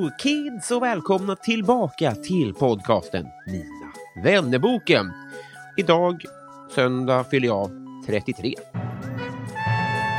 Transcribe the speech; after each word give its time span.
Hello 0.00 0.12
kids 0.18 0.70
och 0.70 0.82
välkomna 0.82 1.36
tillbaka 1.36 2.14
till 2.14 2.54
podcasten 2.54 3.26
Mina 3.46 3.92
vännerboken. 4.24 5.12
Idag, 5.76 6.24
söndag, 6.74 7.24
fyller 7.30 7.48
jag 7.48 7.70
33. 8.06 8.54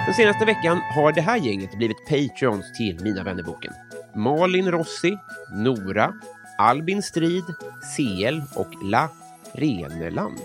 Den 0.05 0.13
senaste 0.13 0.45
veckan 0.45 0.77
har 0.95 1.11
det 1.11 1.21
här 1.21 1.37
gänget 1.37 1.77
blivit 1.77 2.05
patreons 2.09 2.65
till 2.77 2.99
Mina 3.03 3.23
vännerboken. 3.23 3.73
Malin 4.15 4.71
Rossi, 4.71 5.17
Nora, 5.53 6.13
Albin 6.57 7.03
Strid, 7.03 7.45
CL 7.95 8.41
och 8.55 8.83
La 8.83 9.09
Reneland. 9.53 10.39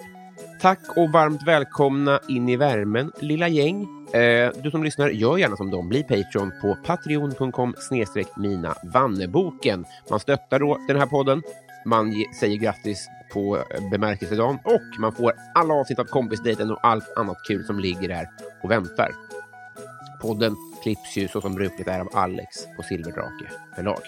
Tack 0.60 0.80
och 0.96 1.12
varmt 1.12 1.42
välkomna 1.46 2.20
in 2.28 2.48
i 2.48 2.56
värmen, 2.56 3.12
lilla 3.20 3.48
gäng. 3.48 3.95
Eh, 4.12 4.50
du 4.62 4.70
som 4.70 4.84
lyssnar, 4.84 5.08
gör 5.08 5.36
gärna 5.36 5.56
som 5.56 5.70
dem. 5.70 5.88
Bli 5.88 6.02
Patreon 6.02 6.52
på 6.62 6.76
patreon.com 6.84 7.74
snedstreck 7.78 8.36
mina 8.36 8.74
vanneboken. 8.82 9.84
Man 10.10 10.20
stöttar 10.20 10.58
då 10.58 10.78
den 10.88 10.96
här 10.96 11.06
podden. 11.06 11.42
Man 11.84 12.12
ge, 12.12 12.24
säger 12.40 12.56
grattis 12.56 13.08
på 13.32 13.56
eh, 13.56 13.90
bemärkelsedagen 13.90 14.58
och 14.64 15.00
man 15.00 15.12
får 15.12 15.32
alla 15.54 15.74
avsnitt 15.74 15.98
av 15.98 16.04
kompisdejten 16.04 16.70
och 16.70 16.78
allt 16.82 17.16
annat 17.16 17.36
kul 17.48 17.64
som 17.64 17.80
ligger 17.80 18.08
där 18.08 18.28
och 18.62 18.70
väntar. 18.70 19.10
Podden 20.22 20.56
klipps 20.82 21.16
ju 21.16 21.28
så 21.28 21.40
som 21.40 21.54
brukligt 21.54 21.88
är 21.88 22.00
av 22.00 22.08
Alex 22.12 22.48
på 22.76 22.82
Silverdrake 22.82 23.50
förlag. 23.76 24.00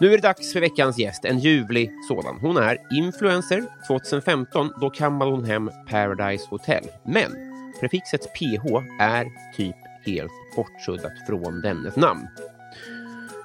Nu 0.00 0.06
är 0.06 0.16
det 0.16 0.22
dags 0.22 0.52
för 0.52 0.60
veckans 0.60 0.98
gäst, 0.98 1.24
en 1.24 1.38
ljuvlig 1.38 1.90
sådan. 2.08 2.38
Hon 2.40 2.56
är 2.56 2.78
influencer. 2.90 3.64
2015 3.86 4.72
då 4.80 4.90
kammade 4.90 5.30
hon 5.30 5.44
hem 5.44 5.70
Paradise 5.90 6.46
Hotel. 6.50 6.84
Men 7.04 7.51
prefixet 7.82 8.34
PH 8.34 8.64
är 9.00 9.26
typ 9.56 9.76
helt 10.06 10.32
bortsuddat 10.56 11.12
från 11.26 11.60
dennes 11.60 11.96
namn. 11.96 12.28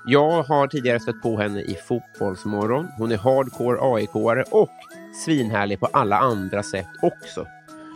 Jag 0.05 0.43
har 0.43 0.67
tidigare 0.67 0.99
stött 0.99 1.21
på 1.21 1.37
henne 1.37 1.61
i 1.61 1.75
Fotbollsmorgon. 1.87 2.87
Hon 2.97 3.11
är 3.11 3.17
hardcore 3.17 3.77
AIK-are 3.81 4.43
och 4.51 4.69
svinhärlig 5.25 5.79
på 5.79 5.85
alla 5.85 6.17
andra 6.17 6.63
sätt 6.63 6.87
också. 7.01 7.47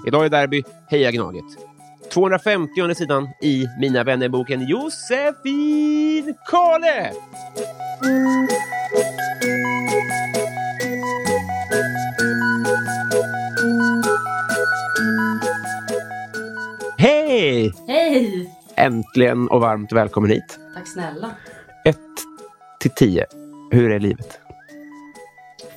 Idag 0.07 0.25
är 0.25 0.29
derby. 0.29 0.63
Heja 0.87 1.11
Gnaget! 1.11 1.45
250 2.13 2.95
sidan 2.95 3.29
i 3.41 3.67
Mina 3.79 4.03
vännerboken 4.03 4.67
Josefin 4.67 6.35
Kale! 6.45 7.11
Hej! 18.21 18.49
Äntligen 18.75 19.47
och 19.49 19.61
varmt 19.61 19.91
välkommen 19.91 20.31
hit. 20.31 20.59
Tack 20.75 20.87
snälla. 20.87 21.31
1 21.85 21.97
till 22.79 22.91
10. 22.91 23.25
Hur 23.71 23.91
är 23.91 23.99
livet? 23.99 24.39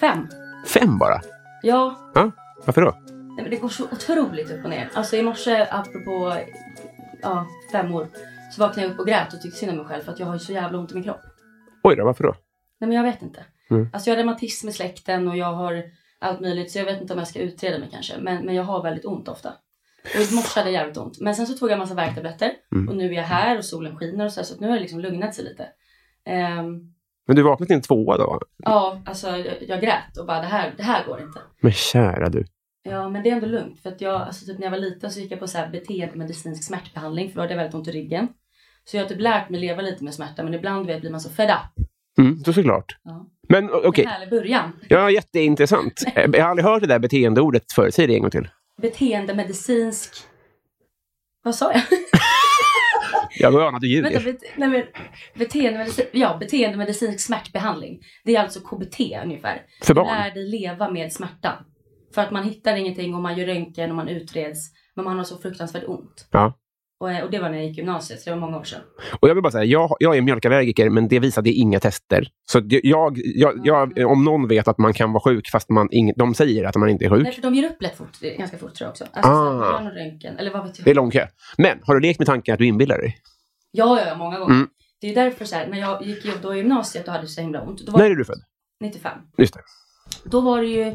Fem. 0.00 0.28
Fem 0.66 0.98
bara? 0.98 1.20
Ja, 1.62 2.10
Ja, 2.14 2.30
varför 2.64 2.82
då? 2.82 2.94
nej, 3.08 3.42
men 3.42 3.50
det 3.50 3.56
går 3.56 3.68
så 3.68 3.84
otroligt 3.84 4.50
upp 4.50 4.64
och 4.64 4.70
ner. 4.70 4.90
Alltså 4.94 5.16
i 5.16 5.22
morse, 5.22 5.66
apropå 5.70 6.36
ja, 7.22 7.46
femmor, 7.72 8.08
så 8.52 8.60
vaknade 8.60 8.88
jag 8.88 8.92
upp 8.94 9.00
och 9.00 9.06
grät 9.06 9.34
och 9.34 9.40
tyckte 9.42 9.58
synd 9.58 9.70
om 9.70 9.76
mig 9.76 9.86
själv 9.86 10.02
för 10.02 10.12
att 10.12 10.20
jag 10.20 10.26
har 10.26 10.38
så 10.38 10.52
jävla 10.52 10.78
ont 10.78 10.92
i 10.92 10.94
min 10.94 11.04
kropp. 11.04 11.22
Oj 11.82 11.96
då, 11.96 12.04
varför 12.04 12.24
då? 12.24 12.34
Nej 12.80 12.88
men 12.88 12.92
jag 12.92 13.04
vet 13.04 13.22
inte. 13.22 13.44
Mm. 13.70 13.88
Alltså 13.92 14.10
jag 14.10 14.16
har 14.16 14.22
reumatism 14.22 14.68
i 14.68 14.72
släkten 14.72 15.28
och 15.28 15.36
jag 15.36 15.52
har 15.52 15.82
allt 16.18 16.40
möjligt 16.40 16.72
så 16.72 16.78
jag 16.78 16.84
vet 16.84 17.00
inte 17.00 17.12
om 17.12 17.18
jag 17.18 17.28
ska 17.28 17.38
utreda 17.38 17.78
mig 17.78 17.88
kanske. 17.92 18.14
Men, 18.18 18.44
men 18.46 18.54
jag 18.54 18.64
har 18.64 18.82
väldigt 18.82 19.04
ont 19.04 19.28
ofta. 19.28 19.52
Och 20.04 20.32
i 20.32 20.34
morse 20.34 20.60
hade 20.60 20.70
jag 20.70 20.80
jävligt 20.80 20.96
ont. 20.96 21.20
Men 21.20 21.34
sen 21.34 21.46
så 21.46 21.54
tog 21.54 21.70
jag 21.70 21.78
massa 21.78 21.94
värktabletter 21.94 22.52
Mm. 22.74 22.88
och 22.88 22.96
nu 22.96 23.04
är 23.10 23.12
jag 23.12 23.22
här 23.22 23.58
och 23.58 23.64
solen 23.64 23.96
skiner 23.96 24.24
och 24.24 24.32
så, 24.32 24.40
här, 24.40 24.44
så 24.44 24.54
att 24.54 24.60
nu 24.60 24.66
har 24.68 24.74
det 24.74 24.80
liksom 24.80 25.00
lugnat 25.00 25.34
sig 25.34 25.44
lite. 25.44 25.66
Ehm, 26.26 26.80
Men 27.26 27.36
du 27.36 27.42
vaknade 27.42 27.66
till 27.66 27.76
en 27.76 27.82
tvåa 27.82 28.16
då? 28.18 28.40
ja, 28.56 29.00
alltså 29.06 29.28
jag, 29.36 29.54
jag 29.68 29.80
grät 29.80 30.16
och 30.20 30.26
bara 30.26 30.40
det 30.40 30.46
här, 30.46 30.74
det 30.76 30.82
här 30.82 31.06
går 31.06 31.20
inte. 31.22 31.38
Men 31.60 31.72
kära 31.72 32.28
du. 32.28 32.44
Ja, 32.82 33.08
men 33.08 33.22
det 33.22 33.30
är 33.30 33.34
ändå 33.34 33.46
lugnt. 33.46 33.80
För 33.80 33.90
att 33.90 34.00
jag, 34.00 34.20
alltså 34.22 34.46
typ 34.46 34.58
när 34.58 34.66
jag 34.66 34.70
var 34.70 34.78
liten 34.78 35.10
så 35.10 35.20
gick 35.20 35.32
jag 35.32 35.40
på 35.40 35.46
så 35.46 35.58
här 35.58 35.68
beteendemedicinsk 35.70 36.64
smärtbehandling 36.64 37.28
för 37.28 37.34
då 37.36 37.40
hade 37.40 37.52
jag 37.52 37.58
väldigt 37.58 37.74
ont 37.74 37.88
i 37.88 37.92
ryggen. 37.92 38.28
Så 38.84 38.96
jag 38.96 39.02
har 39.04 39.08
typ 39.08 39.20
lärt 39.20 39.50
mig 39.50 39.60
leva 39.60 39.82
lite 39.82 40.04
med 40.04 40.14
smärta 40.14 40.42
men 40.44 40.54
ibland 40.54 40.86
vet, 40.86 41.00
blir 41.00 41.10
man 41.10 41.20
så 41.20 41.30
fed 41.30 41.50
up. 41.50 41.86
Mm, 42.18 42.38
så 42.44 42.52
såklart. 42.52 42.96
Ja. 43.04 43.26
Men 43.48 43.70
okej, 43.72 44.04
En 44.04 44.10
härlig 44.10 44.30
början. 44.30 44.72
ja, 44.88 45.10
jätteintressant. 45.10 46.02
Jag 46.14 46.40
har 46.42 46.50
aldrig 46.50 46.64
hört 46.66 46.80
det 46.80 46.86
där 46.88 46.98
beteendeordet 46.98 47.72
förut. 47.72 47.94
Säg 47.94 48.06
det 48.06 48.14
en 48.14 48.20
gång 48.20 48.30
till. 48.30 48.48
Beteendemedicinsk... 48.82 50.14
Vad 51.42 51.54
sa 51.54 51.72
jag? 51.72 51.82
Jag 53.38 53.52
har 53.52 53.60
anat 53.60 53.80
du 53.80 54.02
Vänta, 54.02 54.18
ljuger. 54.20 54.32
bet... 54.32 54.42
Nej, 54.56 54.68
men... 54.68 54.82
beteendemedicinsk... 55.34 56.10
Ja, 56.12 56.36
beteendemedicinsk 56.40 57.26
smärtbehandling. 57.26 58.00
Det 58.24 58.36
är 58.36 58.40
alltså 58.40 58.60
KBT 58.60 59.00
ungefär. 59.24 59.62
För 59.82 59.94
Du 59.94 60.00
barn? 60.00 60.06
lär 60.06 60.30
dig 60.30 60.48
leva 60.48 60.90
med 60.90 61.12
smärtan. 61.12 61.64
För 62.14 62.22
att 62.22 62.30
man 62.30 62.44
hittar 62.44 62.76
ingenting 62.76 63.14
och 63.14 63.20
man 63.22 63.38
gör 63.38 63.46
röntgen 63.46 63.90
och 63.90 63.96
man 63.96 64.08
utreds. 64.08 64.58
Men 64.94 65.04
man 65.04 65.16
har 65.16 65.24
så 65.24 65.38
fruktansvärt 65.38 65.84
ont. 65.86 66.28
Ja. 66.30 66.58
Och, 67.04 67.10
eh, 67.10 67.24
och 67.24 67.30
det 67.30 67.38
var 67.38 67.48
när 67.48 67.56
jag 67.56 67.66
gick 67.66 67.76
gymnasiet, 67.78 68.20
så 68.20 68.30
det 68.30 68.36
var 68.36 68.40
många 68.40 68.58
år 68.58 68.64
sedan. 68.64 68.80
Och 69.20 69.28
jag 69.28 69.34
vill 69.34 69.42
bara 69.42 69.50
säga, 69.50 69.64
jag, 69.64 69.96
jag 70.00 70.16
är 70.16 70.20
mjölkallergiker, 70.22 70.90
men 70.90 71.08
det 71.08 71.18
visade 71.18 71.50
inga 71.50 71.80
tester. 71.80 72.28
Så 72.50 72.62
jag, 72.68 73.18
jag, 73.18 73.60
jag, 73.66 74.10
om 74.10 74.24
någon 74.24 74.48
vet 74.48 74.68
att 74.68 74.78
man 74.78 74.92
kan 74.92 75.12
vara 75.12 75.20
sjuk 75.22 75.50
fast 75.50 75.68
man 75.70 75.88
ing, 75.92 76.12
de 76.16 76.34
säger 76.34 76.64
att 76.64 76.76
man 76.76 76.88
inte 76.88 77.04
är 77.04 77.10
sjuk, 77.10 77.22
Nej, 77.22 77.32
för 77.32 77.42
de 77.42 77.54
ger 77.54 77.70
upp 77.70 77.82
lätt 77.82 77.96
fort, 77.96 78.20
ganska 78.38 78.58
fort 78.58 78.74
tror 78.74 78.86
jag 78.86 78.90
också. 78.90 79.04
Alltså, 79.12 79.30
Ah. 79.32 79.78
så 79.78 79.98
röntgen, 79.98 80.38
eller 80.38 80.50
vad 80.52 80.66
vet 80.66 80.78
jag. 80.78 80.84
det 80.84 80.90
är 80.90 80.94
lång 80.94 81.10
kö. 81.10 81.26
Men 81.58 81.78
har 81.82 81.94
du 81.94 82.00
lekt 82.00 82.18
med 82.18 82.26
tanken 82.26 82.52
att 82.52 82.58
du 82.58 82.66
inbillar 82.66 82.98
dig? 82.98 83.16
Ja, 83.70 84.00
ja, 84.00 84.06
ja, 84.08 84.14
många 84.14 84.38
gånger. 84.38 84.54
Mm. 84.54 84.68
Det 85.00 85.10
är 85.10 85.14
därför 85.14 85.44
så 85.44 85.56
här, 85.56 85.66
när 85.66 85.78
jag 85.78 86.02
gick 86.06 86.42
då 86.42 86.54
i 86.54 86.58
gymnasiet 86.58 87.06
och 87.08 87.12
hade 87.14 87.26
så 87.26 87.40
himla 87.40 87.62
ont. 87.62 87.86
Då 87.86 87.92
var 87.92 87.98
När 87.98 88.10
är 88.10 88.14
du 88.14 88.24
född? 88.24 88.40
95. 88.80 89.12
Just 89.38 89.54
det. 89.54 89.60
Då 90.24 90.40
var 90.40 90.60
det 90.60 90.66
ju 90.66 90.94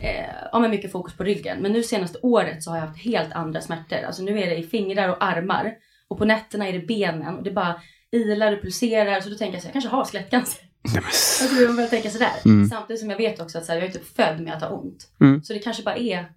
eh, 0.00 0.34
ja, 0.52 0.58
men 0.58 0.70
mycket 0.70 0.92
fokus 0.92 1.16
på 1.16 1.24
ryggen. 1.24 1.58
Men 1.58 1.72
nu 1.72 1.82
senaste 1.82 2.18
året 2.22 2.62
så 2.62 2.70
har 2.70 2.76
jag 2.76 2.86
haft 2.86 3.04
helt 3.04 3.32
andra 3.32 3.60
smärtor. 3.60 3.98
Alltså 4.06 4.22
nu 4.22 4.38
är 4.38 4.46
det 4.46 4.56
i 4.56 4.62
fingrar 4.62 5.08
och 5.08 5.24
armar. 5.24 5.74
Och 6.08 6.18
på 6.18 6.24
nätterna 6.24 6.68
är 6.68 6.72
det 6.72 6.86
benen. 6.86 7.36
Och 7.36 7.42
det 7.42 7.50
bara 7.50 7.80
ilar 8.10 8.52
och 8.52 8.62
pulserar. 8.62 9.20
Så 9.20 9.28
då 9.30 9.36
tänker 9.36 9.54
jag 9.54 9.62
så 9.62 9.68
här, 9.68 9.74
jag 9.74 9.82
kanske 9.82 9.96
har 9.96 10.04
skelettcancer. 10.04 10.62
Nej, 10.94 11.02
men, 11.40 11.48
tror 11.48 11.66
man 11.66 11.76
börjar 11.76 11.88
tänka 11.88 12.10
sådär. 12.10 12.32
Mm. 12.44 12.68
Samtidigt 12.68 13.00
som 13.00 13.10
jag 13.10 13.16
vet 13.16 13.40
också 13.40 13.58
att 13.58 13.64
så 13.64 13.72
här, 13.72 13.78
jag 13.78 13.88
är 13.88 13.92
typ 13.92 14.16
född 14.16 14.40
med 14.40 14.54
att 14.54 14.62
ha 14.62 14.68
ont. 14.68 15.10
Mm. 15.20 15.42
Så 15.42 15.52
det 15.52 15.58
kanske 15.58 15.82
bara 15.82 15.96
är 15.96 16.28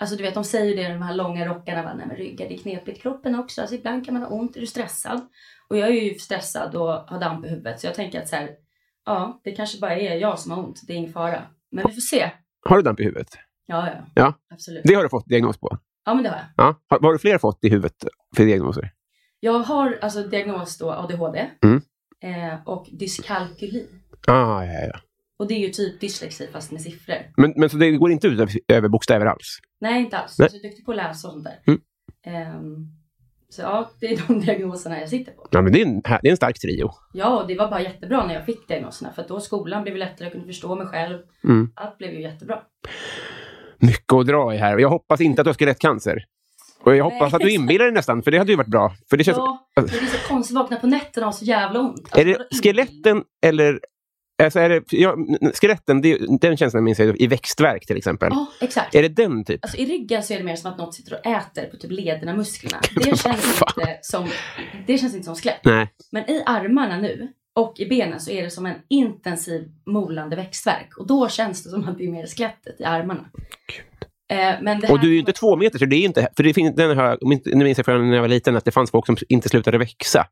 Alltså 0.00 0.16
du 0.16 0.22
vet 0.22 0.34
de 0.34 0.44
säger 0.44 0.76
det 0.76 0.82
i 0.82 0.92
de 0.92 1.02
här 1.02 1.14
långa 1.14 1.46
rockarna. 1.46 1.82
Va? 1.82 1.94
Nej 1.96 2.06
men 2.06 2.16
ryggar 2.16 2.48
det 2.48 2.54
är 2.54 2.58
knepigt. 2.58 3.02
Kroppen 3.02 3.34
också. 3.34 3.60
Alltså 3.60 3.76
ibland 3.76 4.04
kan 4.04 4.14
man 4.14 4.22
ha 4.22 4.30
ont. 4.30 4.56
Är 4.56 4.60
du 4.60 4.66
stressad? 4.66 5.28
Och 5.68 5.76
jag 5.76 5.88
är 5.88 5.92
ju 5.92 6.14
stressad 6.14 6.74
och 6.74 6.88
har 6.88 7.20
damp 7.20 7.46
i 7.46 7.48
huvudet. 7.48 7.80
Så 7.80 7.86
jag 7.86 7.94
tänker 7.94 8.22
att 8.22 8.28
så 8.28 8.36
här. 8.36 8.50
Ja 9.06 9.40
det 9.44 9.52
kanske 9.52 9.78
bara 9.78 9.96
är 9.96 10.16
jag 10.16 10.38
som 10.38 10.50
har 10.50 10.58
ont. 10.58 10.80
Det 10.86 10.92
är 10.92 10.96
ingen 10.96 11.12
fara. 11.12 11.42
Men 11.70 11.86
vi 11.86 11.92
får 11.92 12.00
se. 12.00 12.30
Har 12.64 12.76
du 12.76 12.82
damp 12.82 13.00
i 13.00 13.04
huvudet? 13.04 13.28
Ja 13.66 13.86
ja. 13.86 14.06
Ja. 14.14 14.34
Absolut. 14.50 14.82
Det 14.84 14.94
har 14.94 15.02
du 15.02 15.08
fått 15.08 15.26
diagnos 15.26 15.58
på? 15.58 15.78
Ja 16.04 16.14
men 16.14 16.22
det 16.22 16.30
har 16.30 16.36
jag. 16.36 16.46
Ja. 16.56 16.80
Har, 16.88 17.00
har 17.00 17.12
du 17.12 17.18
fler 17.18 17.38
fått 17.38 17.58
i 17.64 17.68
huvudet 17.68 17.96
för 18.36 18.44
diagnoser? 18.44 18.92
Jag 19.40 19.58
har 19.58 19.98
alltså 20.02 20.22
diagnos 20.22 20.78
då 20.78 20.92
ADHD. 20.92 21.50
Mm. 21.64 21.82
Eh, 22.22 22.58
och 22.64 22.86
dyskalkyli. 22.92 23.86
Ah, 24.26 24.64
ja, 24.64 24.86
ja. 24.92 25.00
Och 25.38 25.48
det 25.48 25.54
är 25.54 25.58
ju 25.58 25.68
typ 25.68 26.00
dyslexi 26.00 26.48
fast 26.52 26.72
med 26.72 26.80
siffror. 26.80 27.16
Men, 27.36 27.52
men 27.56 27.70
så 27.70 27.76
det 27.76 27.90
går 27.90 28.10
inte 28.10 28.26
ut 28.26 28.40
över, 28.40 28.54
över 28.68 28.88
bokstäver 28.88 29.26
alls? 29.26 29.58
Nej, 29.80 30.02
inte 30.02 30.18
alls. 30.18 30.38
Nej. 30.38 30.48
Jag 30.52 30.58
är 30.64 30.68
duktig 30.68 30.84
på 30.84 30.90
att 30.90 30.96
läsa 30.96 31.28
och 31.28 31.34
sånt 31.34 31.44
där. 31.44 31.60
Mm. 31.66 31.80
Ehm, 32.26 32.86
så 33.50 33.62
ja, 33.62 33.90
det 34.00 34.06
är 34.06 34.22
de 34.26 34.40
diagnoserna 34.46 35.00
jag 35.00 35.08
sitter 35.08 35.32
på. 35.32 35.46
Ja, 35.50 35.62
men 35.62 35.72
det 35.72 35.82
är 35.82 35.86
en, 35.86 36.00
det 36.00 36.28
är 36.28 36.30
en 36.30 36.36
stark 36.36 36.58
trio. 36.60 36.90
Ja, 37.12 37.40
och 37.40 37.46
det 37.46 37.54
var 37.54 37.70
bara 37.70 37.82
jättebra 37.82 38.26
när 38.26 38.34
jag 38.34 38.46
fick 38.46 38.68
diagnoserna. 38.68 39.12
För 39.12 39.22
att 39.22 39.28
då 39.28 39.40
skolan 39.40 39.82
blev 39.82 39.96
lättare, 39.96 40.24
jag 40.24 40.32
kunde 40.32 40.46
förstå 40.46 40.74
mig 40.74 40.86
själv. 40.86 41.18
Mm. 41.44 41.72
Allt 41.74 41.98
blev 41.98 42.12
ju 42.12 42.22
jättebra. 42.22 42.58
Mycket 43.78 44.12
att 44.12 44.26
dra 44.26 44.54
i 44.54 44.56
här. 44.56 44.78
Jag 44.78 44.88
hoppas 44.88 45.20
inte 45.20 45.40
att 45.40 45.44
du 45.44 45.48
har 45.48 45.54
skelettcancer. 45.54 46.24
Och 46.82 46.96
jag 46.96 47.04
hoppas 47.04 47.32
Nej. 47.32 47.36
att 47.36 47.40
du 47.40 47.50
inbillar 47.50 47.84
dig 47.84 47.94
nästan, 47.94 48.22
för 48.22 48.30
det 48.30 48.38
hade 48.38 48.52
ju 48.52 48.56
varit 48.56 48.68
bra. 48.68 48.94
För 49.10 49.16
det 49.16 49.24
känns, 49.24 49.38
Ja, 49.38 49.68
det 49.74 49.82
är 49.82 50.06
så 50.06 50.28
konstigt 50.28 50.56
att 50.56 50.62
vakna 50.62 50.76
på 50.76 50.86
nätterna 50.86 51.26
och 51.26 51.32
ha 51.32 51.38
så 51.38 51.44
jävla 51.44 51.80
ont. 51.80 51.98
Alltså, 52.02 52.20
är 52.20 52.24
det 52.24 52.30
inte? 52.30 52.46
skeletten 52.62 53.22
eller... 53.42 53.80
Alltså 54.42 54.58
är 54.60 54.68
det, 54.68 54.82
ja, 54.90 55.16
skeletten, 55.54 56.00
det, 56.00 56.18
den 56.40 56.56
känslan 56.56 56.84
minns 56.84 56.98
jag 56.98 57.20
i 57.20 57.26
växtverk 57.26 57.86
till 57.86 57.96
exempel. 57.96 58.28
Ja, 58.32 58.46
exakt. 58.60 58.94
Är 58.94 59.02
det 59.02 59.08
den 59.08 59.44
typ? 59.44 59.64
Alltså 59.64 59.78
i 59.78 59.86
ryggen 59.86 60.22
så 60.22 60.34
är 60.34 60.38
det 60.38 60.44
mer 60.44 60.56
som 60.56 60.72
att 60.72 60.78
något 60.78 60.94
sitter 60.94 61.14
och 61.14 61.26
äter 61.26 61.64
på 61.64 61.76
typ 61.76 61.90
lederna, 61.90 62.36
musklerna. 62.36 62.80
Det 62.94 63.18
känns, 63.18 63.62
inte 63.76 63.98
som, 64.02 64.28
det 64.86 64.98
känns 64.98 65.14
inte 65.14 65.24
som 65.24 65.34
skelett. 65.36 65.60
Nej. 65.64 65.88
Men 66.12 66.30
i 66.30 66.42
armarna 66.46 66.98
nu 66.98 67.32
och 67.54 67.80
i 67.80 67.86
benen 67.88 68.20
så 68.20 68.30
är 68.30 68.42
det 68.42 68.50
som 68.50 68.66
en 68.66 68.76
intensiv 68.88 69.68
molande 69.86 70.36
växtverk. 70.36 70.98
Och 70.98 71.06
då 71.06 71.28
känns 71.28 71.64
det 71.64 71.70
som 71.70 71.88
att 71.88 71.98
det 71.98 72.04
är 72.04 72.10
mer 72.10 72.26
skelettet 72.26 72.80
i 72.80 72.84
armarna. 72.84 73.30
Eh, 74.30 74.54
men 74.62 74.80
det 74.80 74.86
här 74.86 74.94
Och 74.94 75.00
du 75.00 75.08
är 75.08 75.12
ju 75.12 75.18
inte 75.18 75.32
två 75.32 75.56
meter, 75.56 75.78
så 75.78 75.84
det 75.84 75.96
är 75.96 76.04
inte... 76.04 76.28
För 76.36 76.42
det 76.42 76.54
finns, 76.54 76.76
den 76.76 77.18
inte- 77.32 77.50
nu 77.50 77.64
minns 77.64 77.78
jag 77.78 77.84
från 77.84 78.08
när 78.08 78.14
jag 78.14 78.22
var 78.22 78.28
liten 78.28 78.56
att 78.56 78.64
det 78.64 78.70
fanns 78.70 78.90
folk 78.90 79.06
som 79.06 79.16
inte 79.28 79.48
slutade 79.48 79.78
växa. 79.78 80.26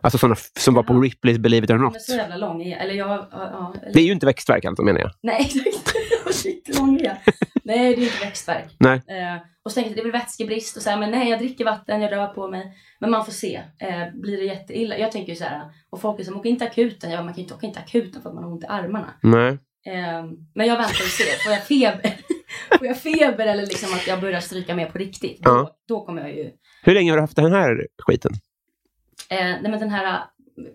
Alltså 0.00 0.18
sådana 0.18 0.36
som 0.58 0.74
var 0.74 0.82
på. 0.82 0.92
Ripley's 0.92 1.38
Believe 1.38 1.64
It 1.64 1.70
or 1.70 1.78
Not. 1.78 2.02
Så 2.02 2.16
jävla 2.16 2.36
lång 2.36 2.62
är 2.62 2.70
jag. 2.70 2.80
Eller 2.80 2.94
jag... 2.94 3.26
Ja, 3.32 3.74
eller, 3.82 3.94
Det 3.94 4.00
är 4.00 4.04
ju 4.04 4.12
inte 4.12 4.26
växtverk 4.26 4.64
alltså 4.64 4.82
menar 4.82 5.00
jag. 5.00 5.10
Nej, 5.22 5.40
exakt. 5.40 5.96
Shit, 6.34 6.78
lång 6.78 7.00
är 7.00 7.04
jag. 7.04 7.16
Nej, 7.64 7.96
det 7.96 8.02
är 8.02 8.06
inte 8.06 8.24
växtverk. 8.24 8.76
Nej. 8.78 9.02
Eh, 9.08 9.36
och 9.64 9.72
så 9.72 9.74
tänkte 9.74 9.90
jag 9.90 9.98
det 10.06 10.10
väl 10.10 10.20
vätskebrist 10.20 10.76
och 10.76 10.82
så 10.82 10.90
här, 10.90 10.98
men 10.98 11.10
nej 11.10 11.30
jag 11.30 11.38
dricker 11.38 11.64
vatten, 11.64 12.00
jag 12.02 12.12
rör 12.12 12.26
på 12.26 12.48
mig. 12.48 12.72
Men 13.00 13.10
man 13.10 13.24
får 13.24 13.32
se. 13.32 13.62
Eh, 13.78 14.14
blir 14.14 14.36
det 14.36 14.44
jätteilla? 14.44 14.98
Jag 14.98 15.12
tänker 15.12 15.32
ju 15.32 15.36
så 15.36 15.44
här, 15.44 15.62
och 15.90 16.00
folk 16.00 16.20
är 16.20 16.24
som, 16.24 16.36
åka 16.36 16.48
inte 16.48 16.64
akuten. 16.64 17.10
Ja, 17.10 17.16
man 17.22 17.28
kan 17.28 17.36
ju 17.36 17.42
inte 17.42 17.54
åka 17.54 17.66
inte 17.66 17.80
akuten 17.80 18.22
för 18.22 18.28
att 18.28 18.34
man 18.34 18.44
har 18.44 18.52
ont 18.52 18.64
i 18.64 18.66
armarna. 18.66 19.14
Nej. 19.22 19.58
Eh, 19.86 20.24
men 20.54 20.66
jag 20.66 20.76
väntar 20.76 20.90
och 21.04 21.10
ser. 21.10 21.44
Får 21.44 21.52
jag 21.52 21.62
feber? 21.66 22.16
Får 22.78 22.86
jag 22.86 22.98
feber 22.98 23.46
eller 23.46 23.66
liksom 23.66 23.94
att 23.94 24.06
jag 24.06 24.20
börjar 24.20 24.40
stryka 24.40 24.74
med 24.74 24.92
på 24.92 24.98
riktigt? 24.98 25.42
Då, 25.42 25.70
då 25.88 26.04
kommer 26.06 26.22
jag 26.22 26.36
ju... 26.36 26.50
Hur 26.82 26.94
länge 26.94 27.10
har 27.12 27.16
du 27.16 27.22
haft 27.22 27.36
den 27.36 27.52
här 27.52 27.86
skiten? 28.02 28.32
Eh, 29.30 29.38
nej 29.44 29.62
men 29.62 29.80
den 29.80 29.90
här... 29.90 30.20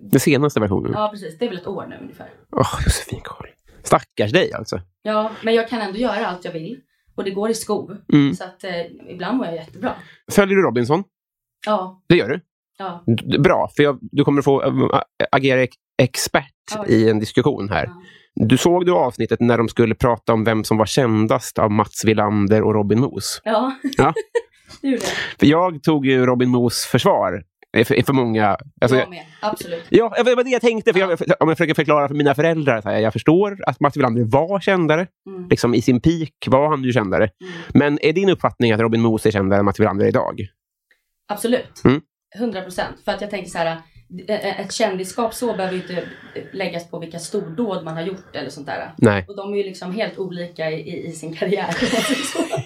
Den 0.02 0.20
senaste 0.20 0.60
versionen? 0.60 0.92
Ja 0.96 1.10
precis, 1.12 1.38
det 1.38 1.46
är 1.46 1.50
väl 1.50 1.58
ett 1.58 1.68
år 1.68 1.86
nu 1.90 1.98
ungefär. 2.02 2.30
Åh, 2.52 2.80
Josefin 2.86 3.22
Karl. 3.24 3.48
Stackars 3.84 4.32
dig 4.32 4.54
alltså. 4.54 4.82
Ja, 5.02 5.32
men 5.44 5.54
jag 5.54 5.70
kan 5.70 5.82
ändå 5.82 5.98
göra 6.00 6.28
allt 6.28 6.46
jag 6.46 6.52
vill. 6.52 6.80
Och 7.16 7.24
det 7.24 7.32
går 7.32 7.50
i 7.50 7.54
skov. 7.54 7.98
Mm. 8.14 8.34
Så 8.36 8.44
att 8.44 8.64
eh, 8.64 8.86
ibland 9.10 9.38
mår 9.38 9.46
jag 9.46 9.56
jättebra. 9.56 9.94
Följer 10.32 10.56
du 10.56 10.62
Robinson? 10.62 11.04
Ja, 11.66 12.02
Det 12.10 12.16
gör 12.16 12.30
du? 12.30 12.42
ja. 12.78 13.04
Bra, 13.40 13.70
för 13.76 13.84
jag, 13.84 14.00
du 14.02 14.24
kommer 14.24 14.42
få 14.42 14.64
ähm, 14.64 14.82
ä- 14.84 15.26
agera 15.32 15.62
ex- 15.62 15.76
expert 15.98 16.52
Ja. 16.76 16.86
i 16.88 17.10
en 17.10 17.20
diskussion 17.20 17.70
här. 17.70 17.86
Ja. 17.86 18.02
Du 18.48 18.58
såg 18.58 18.86
du 18.86 18.92
avsnittet 18.92 19.40
när 19.40 19.58
de 19.58 19.68
skulle 19.70 19.96
prata 19.96 20.34
om 20.34 20.44
vem 20.44 20.64
som 20.64 20.78
var 20.78 20.86
kändast 20.86 21.60
av 21.60 21.72
Mats 21.72 22.06
Wilander 22.06 22.62
och 22.64 22.74
Robin 22.74 23.00
Moos? 23.00 23.42
Ja, 23.44 23.76
Ja. 23.98 24.14
det. 24.82 25.04
För 25.40 25.46
jag 25.46 25.84
tog 25.84 26.06
ju 26.06 26.26
Robin 26.26 26.50
Moos 26.50 26.86
försvar 26.86 27.44
för, 27.84 28.06
för 28.06 28.14
många... 28.14 28.58
Alltså, 28.82 28.98
jag 28.98 29.10
med, 29.10 29.26
absolut. 29.40 29.86
Ja, 29.90 30.14
det 30.26 30.36
var 30.36 30.44
det 30.44 30.50
jag 30.50 30.62
tänkte. 30.62 30.94
För 30.94 31.00
jag, 31.00 31.12
om 31.40 31.50
jag 31.50 31.58
försöker 31.58 31.74
förklara 31.74 32.08
för 32.08 32.16
mina 32.16 32.36
föräldrar. 32.36 32.82
Så 32.82 32.90
här, 32.90 33.00
jag 33.00 33.14
förstår 33.14 33.58
att 33.68 33.80
Mats 33.80 33.98
Wilander 33.98 34.24
var 34.24 34.60
kändare. 34.60 35.08
Mm. 35.30 35.48
Liksom, 35.50 35.76
I 35.76 35.82
sin 35.82 36.02
peak 36.02 36.34
var 36.48 36.70
han 36.70 36.84
ju 36.84 36.94
kändare. 36.94 37.24
Mm. 37.24 37.54
Men 37.74 38.00
är 38.06 38.14
din 38.14 38.30
uppfattning 38.30 38.72
att 38.72 38.80
Robin 38.80 39.02
Moos 39.02 39.26
är 39.26 39.32
kändare 39.32 39.60
än 39.60 39.66
Mats 39.66 39.80
Wilander 39.80 40.06
idag? 40.06 40.48
Absolut. 41.28 41.82
Mm. 41.86 42.02
100 42.36 42.62
procent. 42.62 42.96
För 43.06 43.12
att 43.12 43.22
jag 43.22 43.30
tänker 43.30 43.50
så 43.50 43.58
här, 43.58 43.78
eh, 44.28 44.60
ett 44.60 44.72
kändisskap 44.72 45.34
så 45.34 45.54
behöver 45.54 45.76
inte 45.76 46.04
läggas 46.54 46.90
på 46.90 47.00
vilka 47.00 47.20
stordåd 47.20 47.84
man 47.84 47.94
har 47.94 48.04
gjort 48.04 48.36
eller 48.36 48.50
sånt 48.50 48.68
där. 48.68 48.94
Nej. 48.98 49.26
Och 49.28 49.36
de 49.36 49.54
är 49.54 49.58
ju 49.58 49.64
liksom 49.64 49.92
helt 49.92 50.18
olika 50.18 50.72
i, 50.72 51.08
i, 51.08 51.12
sin 51.12 51.36
karriär. 51.36 51.76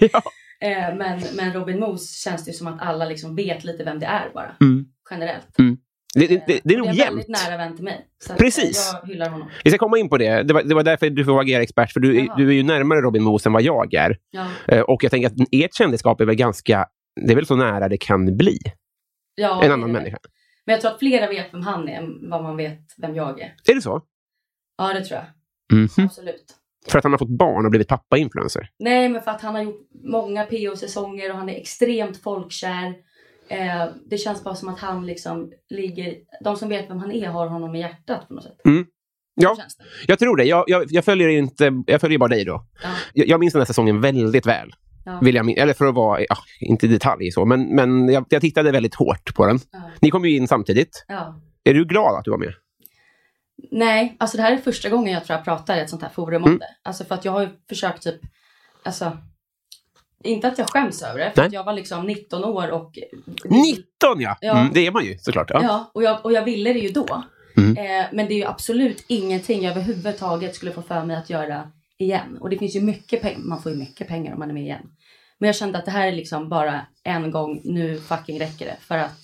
Ja. 0.12 0.22
Eh, 0.62 0.94
men, 0.94 1.22
men 1.36 1.52
Robin 1.52 1.80
Moos 1.80 2.22
känns 2.22 2.44
det 2.44 2.50
ju 2.50 2.56
som 2.56 2.66
att 2.66 2.82
alla 2.82 3.04
liksom 3.04 3.36
vet 3.36 3.64
lite 3.64 3.84
vem 3.84 3.98
det 3.98 4.06
är 4.06 4.30
bara. 4.34 4.56
Mm. 4.60 4.86
Generellt. 5.10 5.46
Det, 6.14 6.26
det, 6.26 6.42
det, 6.46 6.60
det 6.64 6.74
är 6.74 6.78
Eh, 6.78 6.84
nog 6.84 6.94
jämnt. 6.94 7.10
väldigt 7.10 7.28
nära 7.28 7.56
vän 7.56 7.74
till 7.76 7.84
mig. 7.84 8.06
Precis. 8.38 8.92
eh, 8.94 8.98
Jag 9.02 9.08
hyllar 9.08 9.30
honom. 9.30 9.48
Vi 9.64 9.70
ska 9.70 9.78
komma 9.78 9.98
in 9.98 10.08
på 10.08 10.18
det. 10.18 10.42
Det 10.42 10.54
var, 10.54 10.62
det 10.62 10.74
var 10.74 10.82
därför 10.82 11.10
du 11.10 11.24
får 11.24 11.40
agera 11.40 11.62
expert. 11.62 11.92
För 11.92 12.00
du, 12.00 12.18
är- 12.20 12.24
Jaha. 12.26 12.36
du 12.36 12.48
är 12.48 12.52
ju 12.52 12.62
närmare 12.62 13.00
Robin 13.00 13.22
Moos 13.22 13.46
än 13.46 13.52
vad 13.52 13.62
jag 13.62 13.94
är. 13.94 14.18
Ja. 14.30 14.46
Eh, 14.68 14.80
Och 14.80 15.04
jag 15.04 15.10
tänker 15.10 15.26
att 15.28 15.34
ert 15.52 15.74
kändisskap 15.74 16.20
är 16.20 16.24
väl 16.24 16.34
ganska... 16.34 16.86
Det 17.26 17.32
är 17.32 17.36
väl 17.36 17.46
så 17.46 17.56
nära 17.56 17.88
det 17.88 17.96
kan 17.96 18.36
bli 18.36 18.58
Ja, 19.34 19.54
en 19.54 19.60
det 19.60 19.66
är 19.66 19.70
annan 19.70 19.88
det. 19.88 19.92
människa. 19.98 20.18
Men 20.64 20.72
jag 20.72 20.80
tror 20.80 20.90
att 20.90 20.98
flera 20.98 21.28
vet 21.28 21.54
vem 21.54 21.62
han 21.62 21.88
är 21.88 21.98
än 21.98 22.30
vad 22.30 22.42
man 22.42 22.56
vet 22.56 22.78
vem 22.96 23.14
jag 23.14 23.40
är. 23.40 23.54
Är 23.68 23.74
det 23.74 23.82
så? 23.82 24.02
Ja, 24.78 24.92
det 24.94 25.04
tror 25.04 25.20
jag. 25.20 25.78
Mhm. 25.78 25.88
Absolut. 26.06 26.56
För 26.88 26.98
att 26.98 27.04
han 27.04 27.12
har 27.12 27.18
fått 27.18 27.28
barn 27.38 27.64
och 27.64 27.70
blivit 27.70 27.88
pappa-influencer? 27.88 28.70
Nej, 28.78 29.08
men 29.08 29.22
för 29.22 29.30
att 29.30 29.40
han 29.42 29.54
har 29.54 29.62
gjort 29.62 29.88
många 30.04 30.44
PO-säsonger 30.44 31.30
och 31.30 31.36
han 31.36 31.48
är 31.48 31.54
extremt 31.60 32.22
folkkär. 32.22 32.94
Eh, 33.50 33.86
det 34.10 34.18
känns 34.18 34.44
bara 34.44 34.54
som 34.54 34.68
att 34.68 34.78
han 34.78 35.06
liksom 35.06 35.52
ligger... 35.70 36.14
De 36.44 36.56
som 36.56 36.68
vet 36.68 36.90
vem 36.90 36.98
han 36.98 37.12
är 37.12 37.28
har 37.28 37.46
honom 37.46 37.74
i 37.74 37.80
hjärtat 37.80 38.28
på 38.28 38.34
något 38.34 38.44
sätt. 38.44 38.60
Mm. 38.64 38.86
Ja. 39.34 39.56
Jag 40.06 40.18
tror 40.18 40.36
det. 40.36 40.44
Jag, 40.44 40.64
jag, 40.66 40.84
jag 40.88 41.04
följer 41.04 41.28
inte... 41.28 41.82
Jag 41.86 42.00
följer 42.00 42.18
bara 42.18 42.28
dig 42.28 42.44
då. 42.44 42.64
Ja. 42.82 42.88
Jag, 43.14 43.28
jag 43.28 43.40
minns 43.40 43.52
den 43.52 43.60
här 43.60 43.66
säsongen 43.66 44.00
väldigt 44.00 44.46
väl. 44.46 44.70
Ja. 45.04 45.18
Vill 45.22 45.34
jag 45.34 45.50
eller 45.58 45.72
för 45.74 45.86
att 45.86 45.94
vara, 45.94 46.20
ja, 46.20 46.36
inte 46.60 46.86
i 46.86 46.88
detalj 46.88 47.30
så, 47.30 47.44
men, 47.44 47.74
men 47.74 48.08
jag, 48.08 48.26
jag 48.28 48.40
tittade 48.40 48.72
väldigt 48.72 48.94
hårt 48.94 49.34
på 49.34 49.46
den. 49.46 49.58
Ja. 49.72 49.90
Ni 50.00 50.10
kom 50.10 50.24
ju 50.24 50.36
in 50.36 50.48
samtidigt. 50.48 51.04
ja. 51.08 51.40
Är 51.64 51.74
du 51.74 51.84
glad 51.84 52.18
att 52.18 52.24
du 52.24 52.30
var 52.30 52.38
med? 52.38 52.52
Nej, 53.70 54.16
alltså 54.18 54.36
det 54.36 54.42
här 54.42 54.52
är 54.52 54.56
första 54.56 54.88
gången 54.88 55.12
jag 55.12 55.24
tror 55.24 55.36
jag 55.36 55.44
pratar 55.44 55.76
i 55.76 55.80
ett 55.80 55.90
sånt 55.90 56.02
här 56.02 56.08
forum 56.10 56.42
Mm. 56.42 56.52
om 56.52 56.58
det. 56.58 56.68
Alltså 56.82 57.04
för 57.04 57.14
att 57.14 57.24
jag 57.24 57.32
har 57.32 57.40
ju 57.40 57.48
försökt 57.68 58.02
typ... 58.02 58.20
Alltså... 58.82 59.18
Inte 60.24 60.48
att 60.48 60.58
jag 60.58 60.70
skäms 60.70 61.02
över 61.02 61.18
det, 61.18 61.32
för 61.34 61.48
jag 61.52 61.64
var 61.64 61.72
liksom 61.72 62.06
19 62.06 62.44
år 62.44 62.70
och... 62.70 62.98
19 63.44 64.20
ja! 64.20 64.36
Ja. 64.40 64.58
Mm, 64.60 64.72
det 64.74 64.86
är 64.86 64.90
man 64.92 65.04
ju 65.04 65.18
såklart. 65.18 65.50
Ja. 65.50 65.60
Ja, 65.62 65.90
och, 65.94 66.02
jag, 66.02 66.24
och 66.24 66.32
jag 66.32 66.44
ville 66.44 66.72
det 66.72 66.78
ju 66.78 66.88
då. 66.88 67.24
Mm. 67.56 67.76
Eh, 67.76 68.06
men 68.12 68.26
det 68.26 68.34
är 68.34 68.36
ju 68.36 68.44
absolut 68.44 69.04
ingenting 69.08 69.62
jag 69.62 69.70
överhuvudtaget 69.70 70.54
skulle 70.54 70.72
få 70.72 70.82
för 70.82 71.04
mig 71.04 71.16
att 71.16 71.30
göra 71.30 71.70
igen. 71.98 72.38
Och 72.40 72.50
det 72.50 72.58
finns 72.58 72.76
ju 72.76 72.80
mycket 72.80 73.22
pengar, 73.22 73.38
man 73.38 73.62
får 73.62 73.72
ju 73.72 73.78
mycket 73.78 74.08
pengar 74.08 74.32
om 74.32 74.38
man 74.38 74.48
är 74.50 74.54
med 74.54 74.62
igen. 74.62 74.86
Men 75.38 75.46
jag 75.46 75.56
kände 75.56 75.78
att 75.78 75.84
det 75.84 75.90
här 75.90 76.06
är 76.06 76.12
liksom 76.12 76.48
bara 76.48 76.86
en 77.04 77.30
gång, 77.30 77.60
nu 77.64 78.00
fucking 78.00 78.40
räcker 78.40 78.66
det. 78.66 78.76
För 78.80 78.98
att 78.98 79.18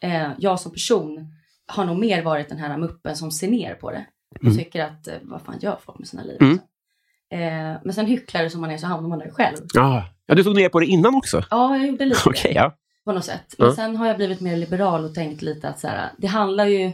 eh, 0.00 0.28
jag 0.38 0.60
som 0.60 0.72
person 0.72 1.26
har 1.66 1.84
nog 1.84 1.98
mer 1.98 2.22
varit 2.22 2.48
den 2.48 2.58
här 2.58 2.78
muppen 2.78 3.16
som 3.16 3.30
ser 3.30 3.48
ner 3.48 3.74
på 3.74 3.90
det. 3.90 4.06
Och 4.40 4.44
Mm. 4.44 4.58
tycker 4.58 4.84
att, 4.84 5.08
eh, 5.08 5.14
vad 5.22 5.42
fan 5.42 5.58
gör 5.60 5.78
folk 5.84 5.98
med 5.98 6.08
sina 6.08 6.22
liv? 6.22 6.36
Mm. 6.40 6.58
Eh, 7.32 7.76
men 7.84 7.92
sen 7.92 8.06
hycklare 8.06 8.50
som 8.50 8.60
man 8.60 8.70
är 8.70 8.76
så 8.78 8.86
hamnar 8.86 9.08
man 9.08 9.18
där 9.18 9.30
själv. 9.30 9.56
Ja. 9.74 10.04
ja, 10.26 10.34
du 10.34 10.44
tog 10.44 10.54
ner 10.56 10.68
på 10.68 10.80
det 10.80 10.86
innan 10.86 11.14
också? 11.14 11.42
Ja, 11.50 11.76
jag 11.76 11.86
gjorde 11.86 12.04
lite 12.04 12.20
Okej, 12.26 12.52
det 12.54 12.60
ja. 12.60 12.76
på 13.04 13.12
något 13.12 13.24
sätt. 13.24 13.54
Men 13.58 13.68
Ja. 13.68 13.74
sen 13.74 13.96
har 13.96 14.06
jag 14.06 14.16
blivit 14.16 14.40
mer 14.40 14.56
liberal 14.56 15.04
och 15.04 15.14
tänkt 15.14 15.42
lite 15.42 15.68
att 15.68 15.78
så 15.80 15.88
här, 15.88 16.10
det 16.18 16.26
handlar 16.26 16.66
ju 16.66 16.92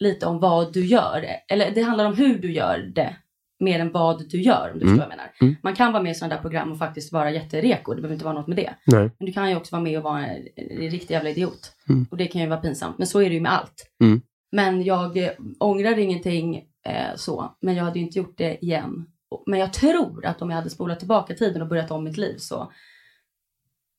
lite 0.00 0.26
om 0.26 0.40
vad 0.40 0.72
du 0.72 0.86
gör. 0.86 1.26
Eller 1.48 1.70
det 1.70 1.82
handlar 1.82 2.04
om 2.04 2.14
hur 2.16 2.38
du 2.38 2.52
gör 2.52 2.78
det. 2.94 3.16
Mer 3.60 3.80
än 3.80 3.92
vad 3.92 4.28
du 4.30 4.42
gör 4.42 4.70
om 4.72 4.78
du 4.78 4.84
Mm. 4.86 4.88
förstår 4.88 4.96
vad 4.96 5.02
jag 5.02 5.08
menar. 5.08 5.32
Mm. 5.40 5.56
Man 5.62 5.74
kan 5.74 5.92
vara 5.92 6.02
med 6.02 6.12
i 6.12 6.14
sådana 6.14 6.34
där 6.34 6.42
program 6.42 6.72
och 6.72 6.78
faktiskt 6.78 7.12
vara 7.12 7.30
jättereko. 7.30 7.94
Det 7.94 8.00
behöver 8.02 8.14
inte 8.14 8.24
vara 8.24 8.34
något 8.34 8.46
med 8.46 8.56
det. 8.56 8.74
Nej. 8.84 9.10
Men 9.18 9.26
du 9.26 9.32
kan 9.32 9.50
ju 9.50 9.56
också 9.56 9.74
vara 9.74 9.82
med 9.82 9.98
och 9.98 10.04
vara 10.04 10.26
en, 10.26 10.42
en 10.56 10.90
riktig 10.90 11.14
jävla 11.14 11.30
idiot. 11.30 11.72
Mm. 11.88 12.06
Och 12.10 12.16
det 12.16 12.26
kan 12.26 12.40
ju 12.40 12.46
vara 12.46 12.60
pinsamt. 12.60 12.98
Men 12.98 13.06
så 13.06 13.20
är 13.20 13.28
det 13.28 13.34
ju 13.34 13.40
med 13.40 13.52
allt. 13.52 13.90
Mm. 14.02 14.20
Men 14.52 14.82
jag 14.84 15.16
eh, 15.16 15.30
ångrar 15.60 15.98
ingenting 15.98 16.56
eh, 16.86 17.16
så. 17.16 17.56
Men 17.60 17.74
jag 17.74 17.84
hade 17.84 17.98
ju 17.98 18.04
inte 18.04 18.18
gjort 18.18 18.38
det 18.38 18.64
igen. 18.64 19.06
Men 19.46 19.58
jag 19.60 19.72
tror 19.72 20.26
att 20.26 20.42
om 20.42 20.50
jag 20.50 20.56
hade 20.56 20.70
spolat 20.70 20.98
tillbaka 20.98 21.34
tiden 21.34 21.62
och 21.62 21.68
börjat 21.68 21.90
om 21.90 22.04
mitt 22.04 22.16
liv 22.16 22.36
så 22.38 22.72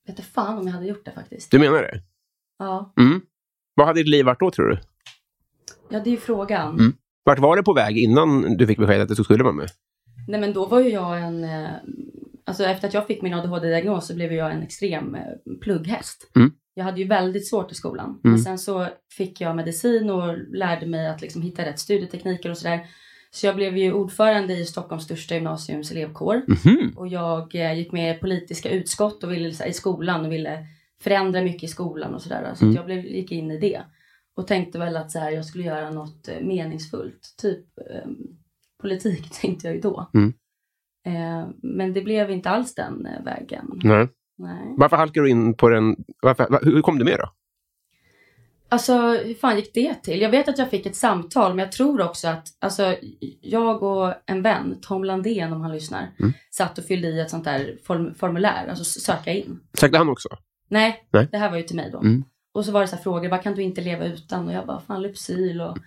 vet 0.06 0.16
du 0.16 0.22
fan 0.22 0.58
om 0.58 0.66
jag 0.66 0.74
hade 0.74 0.86
gjort 0.86 1.04
det 1.04 1.12
faktiskt. 1.12 1.50
Du 1.50 1.58
menar 1.58 1.82
det? 1.82 2.02
Ja, 2.58 2.92
Mm. 2.96 3.20
Vad 3.74 3.86
hade 3.86 4.00
ditt 4.00 4.08
liv 4.08 4.24
varit 4.24 4.40
då, 4.40 4.50
tror 4.50 4.68
du? 4.68 4.78
ja 5.88 6.00
det 6.00 6.10
är 6.10 6.12
ju 6.12 6.16
frågan. 6.20 6.74
Mm. 6.74 6.92
Vart 7.24 7.38
var 7.38 7.56
det 7.56 7.62
på 7.62 7.72
väg 7.72 7.98
innan 7.98 8.56
du 8.56 8.66
fick 8.66 8.78
besked 8.78 9.00
att 9.00 9.08
du 9.08 9.24
skulle 9.24 9.44
vara 9.44 9.54
med? 9.54 9.68
Nej 10.28 10.40
men 10.40 10.52
då 10.52 10.66
var 10.66 10.80
ju 10.80 10.88
jag 10.88 11.20
en... 11.20 11.44
Eh, 11.44 11.70
alltså 12.44 12.64
efter 12.64 12.88
att 12.88 12.94
jag 12.94 13.06
fick 13.06 13.22
min 13.22 13.34
ADHD-diagnos 13.34 14.06
så 14.06 14.14
blev 14.14 14.32
jag 14.32 14.52
en 14.52 14.62
extrem 14.62 15.14
eh, 15.14 15.22
plugghäst. 15.60 16.30
Mm. 16.36 16.52
Jag 16.74 16.84
hade 16.84 17.00
ju 17.00 17.06
väldigt 17.06 17.48
svårt 17.48 17.72
i 17.72 17.74
skolan. 17.74 18.06
Mm. 18.08 18.20
Men 18.22 18.38
sen 18.38 18.58
så 18.58 18.88
fick 19.16 19.40
jag 19.40 19.56
medicin 19.56 20.10
och 20.10 20.38
lärde 20.38 20.86
mig 20.86 21.08
att 21.08 21.20
liksom 21.20 21.42
hitta 21.42 21.64
rätt 21.64 21.78
studietekniker 21.78 22.50
och 22.50 22.58
sådär. 22.58 22.86
Så 23.30 23.46
jag 23.46 23.56
blev 23.56 23.76
ju 23.76 23.92
ordförande 23.92 24.54
i 24.54 24.64
Stockholms 24.64 25.04
största 25.04 25.34
gymnasiums 25.34 25.90
elevkår. 25.90 26.42
Mhm. 26.48 26.92
Och 26.96 27.08
jag 27.08 27.54
eh, 27.54 27.74
gick 27.74 27.92
med 27.92 28.16
i 28.16 28.18
politiska 28.18 28.70
utskott 28.70 29.24
och 29.24 29.32
ville, 29.32 29.52
så 29.52 29.62
här, 29.62 29.70
i 29.70 29.72
skolan 29.72 30.24
och 30.26 30.32
ville 30.32 30.66
förändra 31.00 31.42
mycket 31.42 31.62
i 31.62 31.68
skolan 31.68 32.14
och 32.14 32.22
sådär. 32.22 32.52
Så 32.54 32.64
Mm. 32.64 32.70
att 32.72 32.76
jag 32.76 32.84
blev, 32.86 33.04
gick 33.04 33.32
in 33.32 33.50
i 33.50 33.58
det. 33.58 33.82
Och 34.36 34.46
tänkte 34.46 34.78
väl 34.78 34.96
att 34.96 35.10
så 35.10 35.18
här, 35.18 35.30
jag 35.30 35.44
skulle 35.44 35.64
göra 35.64 35.90
något 35.90 36.28
eh, 36.28 36.40
meningsfullt. 36.40 37.34
Typ, 37.42 37.64
eh, 37.90 38.08
politik 38.82 39.30
tänkte 39.40 39.66
jag 39.66 39.74
ju 39.74 39.80
då. 39.80 40.10
Mm. 40.14 40.32
Eh, 41.06 41.48
men 41.62 41.92
det 41.92 42.00
blev 42.02 42.30
inte 42.30 42.50
alls 42.50 42.74
den 42.74 43.06
eh, 43.06 43.24
vägen. 43.24 43.70
Nej. 43.84 44.08
Nej. 44.38 44.74
Varför 44.76 44.96
halkade 44.96 45.26
du 45.26 45.30
in 45.30 45.54
på 45.54 45.68
den? 45.68 45.96
Varför, 46.22 46.48
va- 46.50 46.60
hur 46.62 46.82
kom 46.82 46.98
du 46.98 47.04
med 47.04 47.18
då? 47.18 47.28
Alltså 48.68 48.98
hur 48.98 49.34
fan 49.34 49.56
gick 49.56 49.74
det 49.74 49.94
till? 49.94 50.20
Jag 50.20 50.30
vet 50.30 50.48
att 50.48 50.58
jag 50.58 50.70
fick 50.70 50.86
ett 50.86 50.96
samtal 50.96 51.54
men 51.54 51.64
jag 51.64 51.72
tror 51.72 52.00
också 52.00 52.28
att 52.28 52.48
alltså, 52.58 52.96
jag 53.40 53.82
och 53.82 54.14
en 54.26 54.42
vän, 54.42 54.78
Tom 54.82 55.04
Landén 55.04 55.52
om 55.52 55.60
han 55.60 55.72
lyssnar, 55.72 56.10
Mm. 56.20 56.32
satt 56.50 56.78
och 56.78 56.84
fyllde 56.84 57.08
i 57.08 57.20
ett 57.20 57.30
sånt 57.30 57.44
där 57.44 57.76
form- 57.84 58.14
formulär, 58.14 58.66
alltså 58.68 58.84
söka 59.00 59.32
in. 59.32 59.60
Sökte 59.74 59.98
han 59.98 60.08
också? 60.08 60.28
Nej, 60.68 61.08
Nej. 61.10 61.28
det 61.32 61.38
här 61.38 61.50
var 61.50 61.56
ju 61.56 61.62
till 61.62 61.76
mig 61.76 61.90
då. 61.92 61.98
Mm. 61.98 62.24
Och 62.52 62.64
så 62.64 62.72
var 62.72 62.80
det 62.80 62.88
så 62.88 62.96
här 62.96 63.02
frågor, 63.02 63.28
vad 63.28 63.42
kan 63.42 63.54
du 63.54 63.62
inte 63.62 63.80
leva 63.80 64.04
utan? 64.04 64.48
Och 64.48 64.54
jag 64.54 64.66
bara, 64.66 64.80
fan 64.80 65.02
Lypsyl 65.02 65.60
och 65.60 65.78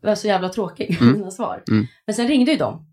det 0.00 0.06
var 0.06 0.14
så 0.14 0.26
jävla 0.26 0.48
tråkigt 0.48 1.00
Mm. 1.00 1.12
mina 1.18 1.30
svar. 1.30 1.62
Mm. 1.70 1.86
Men 2.06 2.14
sen 2.14 2.28
ringde 2.28 2.52
ju 2.52 2.58
de 2.58 2.86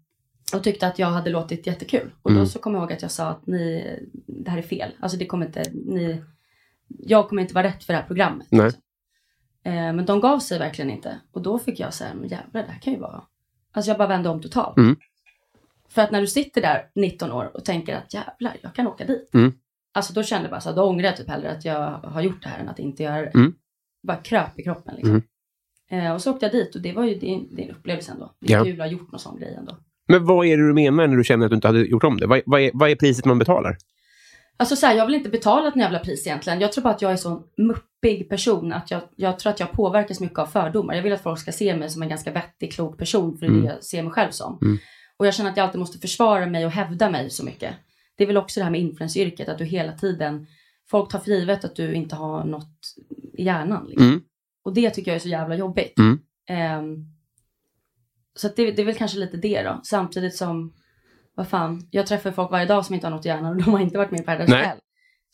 och 0.54 0.64
tyckte 0.64 0.88
att 0.88 1.00
jag 1.00 1.08
hade 1.08 1.30
låtit 1.30 1.68
jättekul. 1.68 2.12
Och 2.22 2.32
Mm. 2.32 2.44
då 2.44 2.50
så 2.50 2.60
kommer 2.60 2.78
jag 2.78 2.84
ihåg 2.84 2.94
att 2.94 3.02
jag 3.02 3.12
sa 3.12 3.28
att 3.28 3.48
ni, 3.48 4.00
det 4.28 4.52
här 4.52 4.58
är 4.58 4.62
fel. 4.62 4.92
Alltså 5.00 5.18
det 5.18 5.26
kommer 5.26 5.46
inte, 5.46 5.64
ni, 5.74 6.24
jag 6.88 7.30
kommer 7.30 7.42
inte 7.42 7.54
vara 7.54 7.68
rätt 7.68 7.84
för 7.84 7.94
det 7.94 8.00
här 8.00 8.08
programmet. 8.08 8.48
Nej. 8.50 8.66
liksom. 8.66 8.82
Eh, 9.64 9.74
men 9.74 10.06
de 10.06 10.20
gav 10.22 10.40
sig 10.40 10.60
verkligen 10.60 10.92
inte. 10.92 11.20
Och 11.32 11.42
då 11.42 11.60
fick 11.60 11.80
jag 11.80 11.94
säga, 11.94 12.14
men 12.14 12.30
jävlar 12.30 12.64
det 12.64 12.72
här 12.72 12.80
kan 12.80 12.94
ju 12.94 13.00
vara. 13.00 13.24
Alltså 13.72 13.92
jag 13.92 13.98
bara 13.98 14.08
vände 14.08 14.30
om 14.30 14.42
totalt. 14.42 14.78
Mm. 14.78 14.96
För 15.90 16.02
att 16.02 16.12
när 16.12 16.22
du 16.22 16.28
sitter 16.28 16.62
där 16.62 16.90
19 16.96 17.32
år 17.32 17.52
och 17.54 17.66
tänker 17.66 17.96
att 17.96 18.14
jävlar, 18.14 18.58
jag 18.62 18.76
kan 18.76 18.88
åka 18.88 19.06
dit. 19.06 19.34
Mm. 19.34 19.54
Alltså 19.94 20.14
då 20.14 20.24
kände 20.24 20.44
jag 20.44 20.52
bara 20.52 20.62
så 20.62 20.70
här, 20.70 20.76
då 20.76 20.84
ångrar 20.84 21.06
jag 21.06 21.18
typ 21.18 21.30
hellre 21.30 21.52
att 21.52 21.66
jag 21.66 21.80
har 21.90 22.22
gjort 22.22 22.44
det 22.44 22.50
här 22.50 22.60
än 22.60 22.70
att 22.70 22.80
inte 22.80 23.04
göra 23.04 23.22
det. 23.22 23.34
Mm. 23.36 23.54
Bara 24.08 24.18
kröp 24.18 24.60
i 24.60 24.64
kroppen 24.64 24.96
liksom. 24.96 25.22
Eh, 25.92 26.14
och 26.14 26.22
så 26.22 26.32
åkte 26.32 26.46
jag 26.46 26.54
dit 26.54 26.76
och 26.76 26.82
det 26.82 26.94
var 26.94 27.04
ju 27.04 27.16
din, 27.16 27.56
din 27.56 27.70
upplevelse 27.72 28.12
ändå. 28.12 28.32
Det 28.40 28.54
är 28.54 28.58
Ja. 28.58 28.64
kul 28.64 28.74
att 28.82 28.88
ha 28.88 28.92
gjort 28.92 29.12
någon 29.12 29.20
sån 29.20 29.40
grej 29.40 29.56
ändå. 29.60 29.78
Men 30.08 30.26
vad 30.26 30.46
är 30.46 30.58
det 30.58 30.68
du 30.68 30.74
menar 30.74 31.08
när 31.08 31.18
du 31.18 31.24
känner 31.24 31.46
att 31.46 31.52
du 31.52 31.56
inte 31.56 31.68
hade 31.68 31.80
gjort 31.80 32.04
om 32.04 32.18
det? 32.18 32.28
Vad, 32.28 32.42
vad, 32.46 32.62
är, 32.62 32.72
vad 32.74 32.90
är 32.90 32.96
priset 32.96 33.26
man 33.26 33.40
betalar? 33.40 33.78
Alltså 34.58 34.76
så 34.76 34.86
här, 34.86 34.96
jag 34.96 35.06
vill 35.06 35.16
inte 35.16 35.30
betala 35.30 35.68
ett 35.68 35.76
jävla 35.76 36.00
pris 36.00 36.28
egentligen. 36.28 36.62
Jag 36.62 36.72
tror 36.72 36.84
bara 36.84 36.94
att 36.94 37.02
jag 37.02 37.12
är 37.12 37.16
så 37.16 37.30
en 37.30 37.44
muppig 38.04 38.30
person 38.30 38.74
att 38.74 38.92
jag, 38.92 39.02
jag 39.16 39.40
tror 39.40 39.52
att 39.52 39.60
jag 39.60 39.72
påverkas 39.72 40.20
mycket 40.20 40.40
av 40.40 40.46
fördomar. 40.46 40.94
Jag 40.96 41.04
vill 41.04 41.14
att 41.14 41.24
folk 41.24 41.40
ska 41.40 41.52
se 41.52 41.76
mig 41.76 41.90
som 41.90 42.02
en 42.02 42.10
ganska 42.10 42.32
vettig, 42.32 42.74
klok 42.74 42.98
person 42.98 43.38
för 43.38 43.48
det 43.48 43.54
är 43.54 43.62
det 43.62 43.68
jag 43.68 43.84
ser 43.84 44.04
mig 44.04 44.12
själv 44.12 44.32
som. 44.32 44.60
Mm. 44.62 44.78
Och 45.18 45.28
jag 45.28 45.34
känner 45.34 45.52
att 45.52 45.58
jag 45.58 45.64
alltid 45.64 45.80
måste 45.80 46.00
försvara 46.00 46.46
mig 46.46 46.66
och 46.66 46.72
hävda 46.72 47.10
mig 47.10 47.30
så 47.30 47.46
mycket. 47.46 47.74
Det 48.16 48.24
är 48.24 48.28
väl 48.28 48.38
också 48.38 48.60
det 48.60 48.64
här 48.64 48.72
med 48.72 48.82
influensyrket, 48.82 49.50
att 49.50 49.58
du 49.58 49.66
hela 49.66 49.92
tiden, 49.92 50.48
folk 50.90 51.12
tar 51.12 51.20
för 51.20 51.32
givet 51.32 51.66
att 51.66 51.76
du 51.76 51.94
inte 51.94 52.16
har 52.16 52.44
något 52.44 52.80
i 53.34 53.44
hjärnan. 53.44 53.86
Liksom. 53.88 54.08
Mm. 54.08 54.22
Och 54.64 54.74
det 54.74 54.90
tycker 54.90 55.12
jag 55.12 55.16
är 55.16 55.20
så 55.20 55.30
jävla 55.30 55.56
jobbigt. 55.56 56.00
Mm. 56.00 56.20
Ehm, 56.50 57.06
så 58.36 58.48
det, 58.48 58.72
det 58.72 58.82
är 58.82 58.86
väl 58.86 58.96
kanske 58.96 59.20
lite 59.20 59.38
det 59.38 59.64
då. 59.64 59.82
Samtidigt 59.84 60.36
som, 60.36 60.74
vad 61.36 61.48
fan, 61.48 61.88
jag 61.92 62.08
träffar 62.08 62.32
folk 62.32 62.52
varje 62.52 62.66
dag 62.66 62.86
som 62.86 62.96
inte 62.96 63.08
har 63.08 63.12
något 63.12 63.26
i 63.26 63.30
hjärnan 63.30 63.52
och 63.52 63.64
de 63.64 63.72
har 63.72 63.80
inte 63.80 63.98
varit 63.98 64.12
med 64.12 64.20
i 64.20 64.24
Paradise. 64.24 64.58
Hotel. 64.58 64.78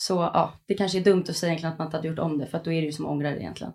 Så 0.02 0.14
ja, 0.34 0.54
det 0.66 0.74
kanske 0.74 0.98
är 0.98 1.04
dumt 1.04 1.26
att 1.30 1.36
säga 1.36 1.50
egentligen 1.50 1.74
att 1.74 1.80
man 1.80 1.88
inte 1.88 1.98
hade 1.98 2.08
gjort 2.08 2.20
om 2.20 2.38
det 2.38 2.48
för 2.48 2.58
att 2.58 2.64
då 2.64 2.72
är 2.72 2.82
det 2.82 2.86
ju 2.86 2.92
som 2.92 3.06
ångrar 3.06 3.32
det 3.32 3.40
egentligen. 3.40 3.74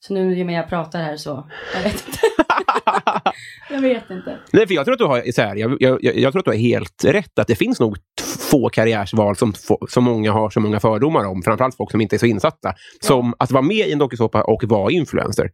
Så 0.00 0.14
nu 0.14 0.44
när 0.44 0.54
jag 0.54 0.68
pratar 0.68 1.02
här 1.02 1.16
så, 1.16 1.50
jag 1.74 1.82
vet 1.82 2.06
inte 2.06 2.27
jag 3.70 3.80
vet 3.80 4.10
inte. 4.10 4.38
Nej, 4.52 4.66
för 4.66 4.74
jag 4.74 4.84
tror 4.84 4.92
att 4.92 4.98
du 4.98 5.04
har, 5.04 5.32
så 5.32 5.42
här, 5.42 5.56
jag, 5.56 5.76
jag, 5.80 5.98
jag 6.04 6.32
tror 6.32 6.38
att 6.40 6.44
du 6.44 6.50
har 6.50 6.58
helt 6.58 7.04
rätt. 7.04 7.38
Att 7.38 7.46
det 7.46 7.54
finns 7.54 7.80
nog 7.80 7.96
få 8.50 8.68
karriärsval 8.68 9.36
som, 9.36 9.52
som 9.88 10.04
många 10.04 10.32
har 10.32 10.50
så 10.50 10.60
många 10.60 10.80
fördomar 10.80 11.24
om. 11.24 11.42
Framförallt 11.42 11.76
folk 11.76 11.90
som 11.90 12.00
inte 12.00 12.16
är 12.16 12.18
så 12.18 12.26
insatta. 12.26 12.74
Som 13.00 13.34
att 13.38 13.50
vara 13.50 13.62
med 13.62 13.88
i 13.88 13.92
en 13.92 13.98
dokusåpa 13.98 14.42
och 14.42 14.64
vara 14.64 14.90
influencer. 14.92 15.50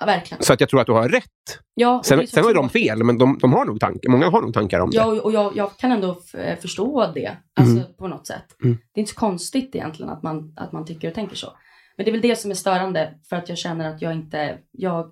Ja, 0.00 0.06
verkligen. 0.06 0.42
Så 0.42 0.52
att 0.52 0.60
jag 0.60 0.68
tror 0.68 0.80
att 0.80 0.86
du 0.86 0.92
har 0.92 1.08
rätt. 1.08 1.24
Ja, 1.74 2.02
Sen, 2.04 2.26
sen 2.26 2.44
har 2.44 2.54
de 2.54 2.68
fel, 2.68 3.04
men 3.04 3.18
de, 3.18 3.38
de 3.42 3.52
har 3.52 3.64
nog 3.64 3.80
tankar. 3.80 4.10
Många 4.10 4.30
har 4.30 4.40
nog 4.42 4.54
tankar 4.54 4.80
om 4.80 4.90
det. 4.90 4.96
Ja, 4.96 5.06
och 5.22 5.32
jag, 5.32 5.56
jag 5.56 5.76
kan 5.76 5.92
ändå 5.92 6.18
f- 6.34 6.58
förstå 6.62 7.12
det, 7.14 7.36
alltså 7.60 7.76
Mm. 7.76 7.94
på 7.98 8.08
något 8.08 8.26
sätt. 8.26 8.44
Mm. 8.64 8.78
Det 8.94 8.98
är 8.98 9.00
inte 9.00 9.12
så 9.12 9.18
konstigt 9.20 9.74
egentligen 9.74 10.12
att 10.12 10.22
man, 10.22 10.52
att 10.56 10.72
man 10.72 10.84
tycker 10.84 11.08
och 11.08 11.14
tänker 11.14 11.36
så. 11.36 11.46
Men 11.96 12.04
det 12.04 12.10
är 12.10 12.12
väl 12.12 12.20
det 12.20 12.36
som 12.36 12.50
är 12.50 12.54
störande 12.54 13.14
för 13.28 13.36
att 13.36 13.48
jag 13.48 13.58
känner 13.58 13.94
att 13.94 14.02
jag 14.02 14.12
inte, 14.12 14.58
jag 14.72 15.10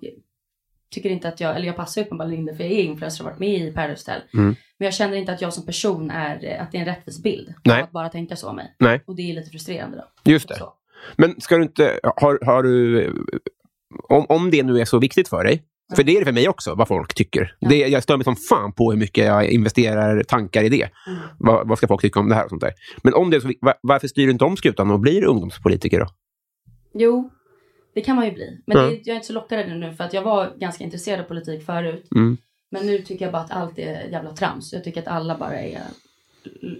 tycker 0.91 1.09
inte 1.09 1.27
att 1.27 1.39
jag, 1.39 1.55
eller 1.55 1.67
jag 1.67 1.75
passar 1.75 2.01
uppenbarligen 2.01 2.41
inte 2.41 2.55
för 2.55 2.63
jag 2.63 2.73
är 2.73 2.83
influencer 2.83 3.23
och 3.23 3.25
har 3.25 3.31
varit 3.31 3.39
med 3.39 3.67
i 3.67 3.71
Paradise 3.71 4.11
Hotel. 4.11 4.27
Mm. 4.33 4.55
Men 4.79 4.85
jag 4.85 4.93
känner 4.93 5.17
inte 5.17 5.33
att 5.33 5.41
jag 5.41 5.53
som 5.53 5.65
person 5.65 6.11
är, 6.11 6.59
att 6.61 6.71
det 6.71 6.77
är 6.77 6.81
en 6.81 6.85
rättvis 6.85 7.23
bild. 7.23 7.53
Nej. 7.65 7.81
Att 7.81 7.91
bara 7.91 8.09
tänka 8.09 8.35
så 8.35 8.49
om 8.49 8.55
mig. 8.55 8.75
Nej. 8.79 9.03
Och 9.07 9.15
det 9.15 9.31
är 9.31 9.33
lite 9.35 9.49
frustrerande 9.49 9.97
då. 9.97 10.31
Just 10.31 10.47
det. 10.47 10.55
Så. 10.55 10.73
Men 11.15 11.41
ska 11.41 11.57
du 11.57 11.63
inte... 11.63 11.99
Har, 12.03 12.45
har 12.45 12.63
du... 12.63 13.13
Om, 14.09 14.25
om 14.29 14.51
det 14.51 14.63
nu 14.63 14.79
är 14.79 14.85
så 14.85 14.99
viktigt 14.99 15.27
för 15.27 15.43
dig, 15.43 15.63
för 15.95 16.03
det 16.03 16.15
är 16.15 16.19
det 16.19 16.25
för 16.25 16.31
mig 16.31 16.49
också, 16.49 16.75
vad 16.75 16.87
folk 16.87 17.13
tycker. 17.13 17.55
Ja. 17.59 17.69
Det, 17.69 17.77
jag 17.77 18.03
stör 18.03 18.17
mig 18.17 18.23
som 18.23 18.35
fan 18.35 18.73
på 18.73 18.91
hur 18.91 18.99
mycket 18.99 19.25
jag 19.25 19.45
investerar 19.45 20.23
tankar 20.23 20.63
i 20.63 20.69
det. 20.69 20.89
Mm. 21.07 21.19
Vad, 21.39 21.67
vad 21.67 21.77
ska 21.77 21.87
folk 21.87 22.01
tycka 22.01 22.19
om 22.19 22.29
det 22.29 22.35
här 22.35 22.43
och 22.43 22.49
sånt 22.49 22.61
där? 22.61 22.73
Men 23.03 23.13
om 23.13 23.29
det 23.29 23.37
är 23.37 23.41
så, 23.41 23.47
vik- 23.47 23.59
va- 23.61 23.77
varför 23.81 24.07
styr 24.07 24.25
du 24.25 24.31
inte 24.31 24.45
om 24.45 24.57
skutan 24.57 24.91
och 24.91 24.99
blir 24.99 25.23
ungdomspolitiker 25.23 25.99
då? 25.99 26.07
Jo, 26.93 27.29
det 27.97 28.01
kan 28.03 28.15
man 28.15 28.25
ju 28.25 28.31
bli. 28.31 28.61
Men 28.65 28.77
det, 28.77 28.89
jag 28.93 29.07
är 29.07 29.15
inte 29.15 29.27
så 29.27 29.33
lockad 29.33 29.59
ännu 29.59 29.75
nu 29.77 29.93
för 29.93 30.03
att 30.03 30.13
jag 30.13 30.21
var 30.21 30.53
ganska 30.57 30.83
intresserad 30.83 31.19
av 31.19 31.23
politik 31.23 31.65
förut. 31.65 32.07
Mm. 32.15 32.37
Men 32.71 32.85
nu 32.85 32.97
tycker 33.01 33.25
jag 33.25 33.31
bara 33.31 33.41
att 33.41 33.51
allt 33.51 33.79
är 33.79 34.07
jävla 34.11 34.31
trams. 34.35 34.73
Jag 34.73 34.83
tycker 34.83 35.01
att 35.01 35.07
alla 35.07 35.37
bara 35.37 35.59
är 35.59 35.81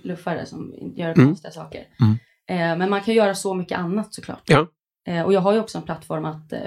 luffare 0.04 0.46
som 0.46 0.74
gör 0.96 1.12
Mm. 1.12 1.28
konstiga 1.28 1.52
saker. 1.52 1.88
Mm. 2.00 2.12
Eh, 2.50 2.78
men 2.78 2.90
man 2.90 3.02
kan 3.02 3.14
göra 3.14 3.36
så 3.36 3.54
mycket 3.54 3.78
annat 3.78 4.14
såklart. 4.14 4.42
Ja. 4.46 4.68
Eh, 5.08 5.22
och 5.22 5.34
jag 5.34 5.42
har 5.42 5.54
ju 5.54 5.60
också 5.60 5.78
en 5.78 5.84
plattform 5.84 6.26
att 6.26 6.54
eh, 6.54 6.60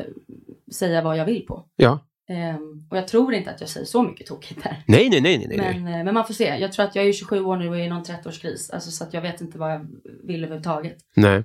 säga 0.72 1.02
vad 1.02 1.16
jag 1.16 1.24
vill 1.24 1.46
på. 1.46 1.64
Ja. 1.76 1.98
Eh, 2.28 2.56
och 2.90 2.96
jag 2.96 3.08
tror 3.08 3.34
inte 3.34 3.50
att 3.50 3.60
jag 3.60 3.70
säger 3.70 3.86
så 3.86 4.02
mycket 4.02 4.26
tokigt 4.26 4.62
där. 4.62 4.82
Nej, 4.86 5.08
nej, 5.10 5.20
nej, 5.20 5.38
nej. 5.48 5.56
nej. 5.58 5.80
Men, 5.80 5.94
eh, 5.94 6.04
men 6.04 6.14
man 6.14 6.26
får 6.26 6.34
se. 6.34 6.44
Jag 6.60 6.72
tror 6.72 6.86
att 6.86 6.94
jag 6.96 7.04
är 7.04 7.12
27 7.12 7.44
år 7.44 7.56
nu 7.56 7.68
och 7.68 7.76
är 7.76 7.84
i 7.84 7.88
någon 7.88 8.02
30-årskris. 8.04 8.70
Alltså, 8.74 8.90
så 8.90 9.04
att 9.04 9.14
jag 9.14 9.22
vet 9.22 9.40
inte 9.40 9.58
vad 9.58 9.72
jag 9.72 9.86
vill 10.24 10.44
överhuvudtaget. 10.44 10.96
nej. 11.16 11.44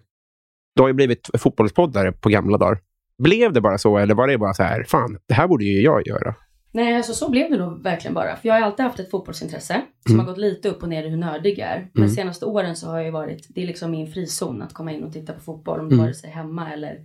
Du 0.75 0.81
har 0.81 0.87
ju 0.87 0.93
blivit 0.93 1.29
fotbollspoddare 1.37 2.11
på 2.11 2.29
gamla 2.29 2.57
dagar. 2.57 2.79
Blev 3.17 3.53
det 3.53 3.61
bara 3.61 3.77
så, 3.77 3.97
eller 3.97 4.15
var 4.15 4.27
det 4.27 4.37
bara 4.37 4.53
så 4.53 4.63
här, 4.63 4.83
fan, 4.83 5.17
det 5.27 5.33
här 5.33 5.47
borde 5.47 5.65
ju 5.65 5.81
jag 5.81 6.07
göra? 6.07 6.35
Nej, 6.71 6.95
alltså 6.95 7.13
så 7.13 7.29
blev 7.31 7.51
det 7.51 7.57
nog 7.57 7.83
verkligen 7.83 8.13
bara. 8.13 8.35
För 8.35 8.47
jag 8.47 8.55
har 8.55 8.61
alltid 8.61 8.85
haft 8.85 8.99
ett 8.99 9.11
fotbollsintresse 9.11 9.81
som 10.05 10.13
Mm. 10.15 10.25
har 10.25 10.31
gått 10.33 10.41
lite 10.41 10.69
upp 10.69 10.83
och 10.83 10.89
ner 10.89 11.03
i 11.03 11.09
hur 11.09 11.17
nördig 11.17 11.59
jag 11.59 11.67
är. 11.69 11.87
Men 11.93 12.03
Mm. 12.03 12.15
senaste 12.15 12.45
åren 12.45 12.75
så 12.75 12.87
har 12.87 12.97
jag 12.97 13.05
ju 13.05 13.11
varit, 13.11 13.47
det 13.49 13.61
är 13.63 13.67
liksom 13.67 13.91
min 13.91 14.07
frizon 14.11 14.61
att 14.61 14.73
komma 14.73 14.91
in 14.91 15.03
och 15.03 15.13
titta 15.13 15.33
på 15.33 15.39
fotboll. 15.39 15.79
Om 15.79 15.85
Mm. 15.87 15.99
vare 15.99 16.13
sig 16.13 16.29
hemma 16.29 16.73
eller 16.73 16.97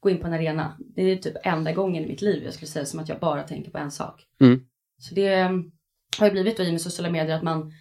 gå 0.00 0.10
in 0.10 0.18
på 0.20 0.26
en 0.26 0.32
arena. 0.32 0.76
Det 0.96 1.02
är 1.02 1.16
typ 1.16 1.34
enda 1.44 1.72
gången 1.72 2.04
i 2.04 2.06
mitt 2.08 2.22
liv 2.22 2.42
jag 2.44 2.54
skulle 2.54 2.68
säga 2.68 2.84
som 2.84 3.00
att 3.00 3.08
jag 3.08 3.18
bara 3.18 3.42
tänker 3.42 3.70
på 3.70 3.78
en 3.78 3.90
sak. 3.90 4.22
Mm. 4.40 4.60
Så 4.98 5.14
det 5.14 5.44
um, 5.44 5.70
har 6.18 6.26
ju 6.26 6.32
blivit 6.32 6.56
då 6.56 6.62
i 6.62 6.70
med 6.72 6.80
sociala 6.80 7.10
medier 7.12 7.36
att 7.36 7.42
man 7.42 7.72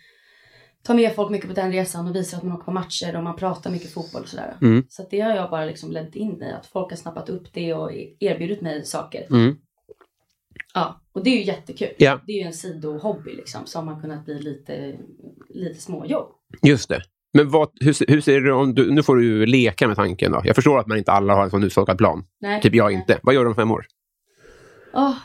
tar 0.87 0.93
med 0.93 1.15
folk 1.15 1.31
mycket 1.31 1.47
på 1.47 1.53
den 1.53 1.71
resan 1.71 2.07
och 2.07 2.15
visar 2.15 2.37
att 2.37 2.43
man 2.43 2.53
åker 2.53 2.63
på 2.63 2.71
matcher 2.71 3.15
och 3.15 3.23
man 3.23 3.35
pratar 3.35 3.71
mycket 3.71 3.93
fotboll 3.93 4.21
och 4.21 4.27
sådär. 4.27 4.57
Mm. 4.61 4.83
Så 4.89 5.07
det 5.09 5.19
har 5.19 5.35
jag 5.35 5.49
bara 5.49 5.65
liksom 5.65 5.91
lett 5.91 6.15
in 6.15 6.43
i, 6.43 6.51
att 6.51 6.65
folk 6.65 6.89
har 6.91 6.97
snappat 6.97 7.29
upp 7.29 7.53
det 7.53 7.73
och 7.73 7.91
erbjudit 8.19 8.61
mig 8.61 8.85
saker. 8.85 9.27
Mm. 9.29 9.55
Ja, 10.73 11.01
och 11.11 11.23
det 11.23 11.29
är 11.29 11.37
ju 11.37 11.43
jättekul. 11.43 11.89
Ja. 11.97 12.19
Det 12.27 12.31
är 12.31 12.37
ju 12.37 12.43
en 12.43 12.53
sidohobby 12.53 13.35
liksom 13.35 13.65
som 13.65 13.87
har 13.87 14.01
kunnat 14.01 14.25
bli 14.25 14.39
lite, 14.39 14.95
lite 15.49 15.81
småjobb. 15.81 16.27
Just 16.61 16.89
det. 16.89 17.01
Men 17.33 17.49
vad, 17.49 17.69
hur, 17.79 18.11
hur 18.11 18.21
ser 18.21 18.39
du 18.39 18.51
om 18.51 18.75
du... 18.75 18.91
Nu 18.91 19.03
får 19.03 19.15
du 19.15 19.45
leka 19.45 19.87
med 19.87 19.95
tanken 19.95 20.31
då. 20.31 20.41
Jag 20.43 20.55
förstår 20.55 20.79
att 20.79 20.87
man 20.87 20.97
inte 20.97 21.11
alla 21.11 21.33
har 21.33 21.43
en 21.43 21.49
sån 21.49 21.63
utstakad 21.63 21.97
plan. 21.97 22.23
Nej. 22.41 22.61
Typ 22.61 22.75
jag 22.75 22.85
nej. 22.85 22.95
inte. 22.95 23.19
Vad 23.23 23.35
gör 23.35 23.43
du 23.43 23.49
om 23.49 23.55
fem 23.55 23.71
år? 23.71 23.85
Åh, 24.93 25.15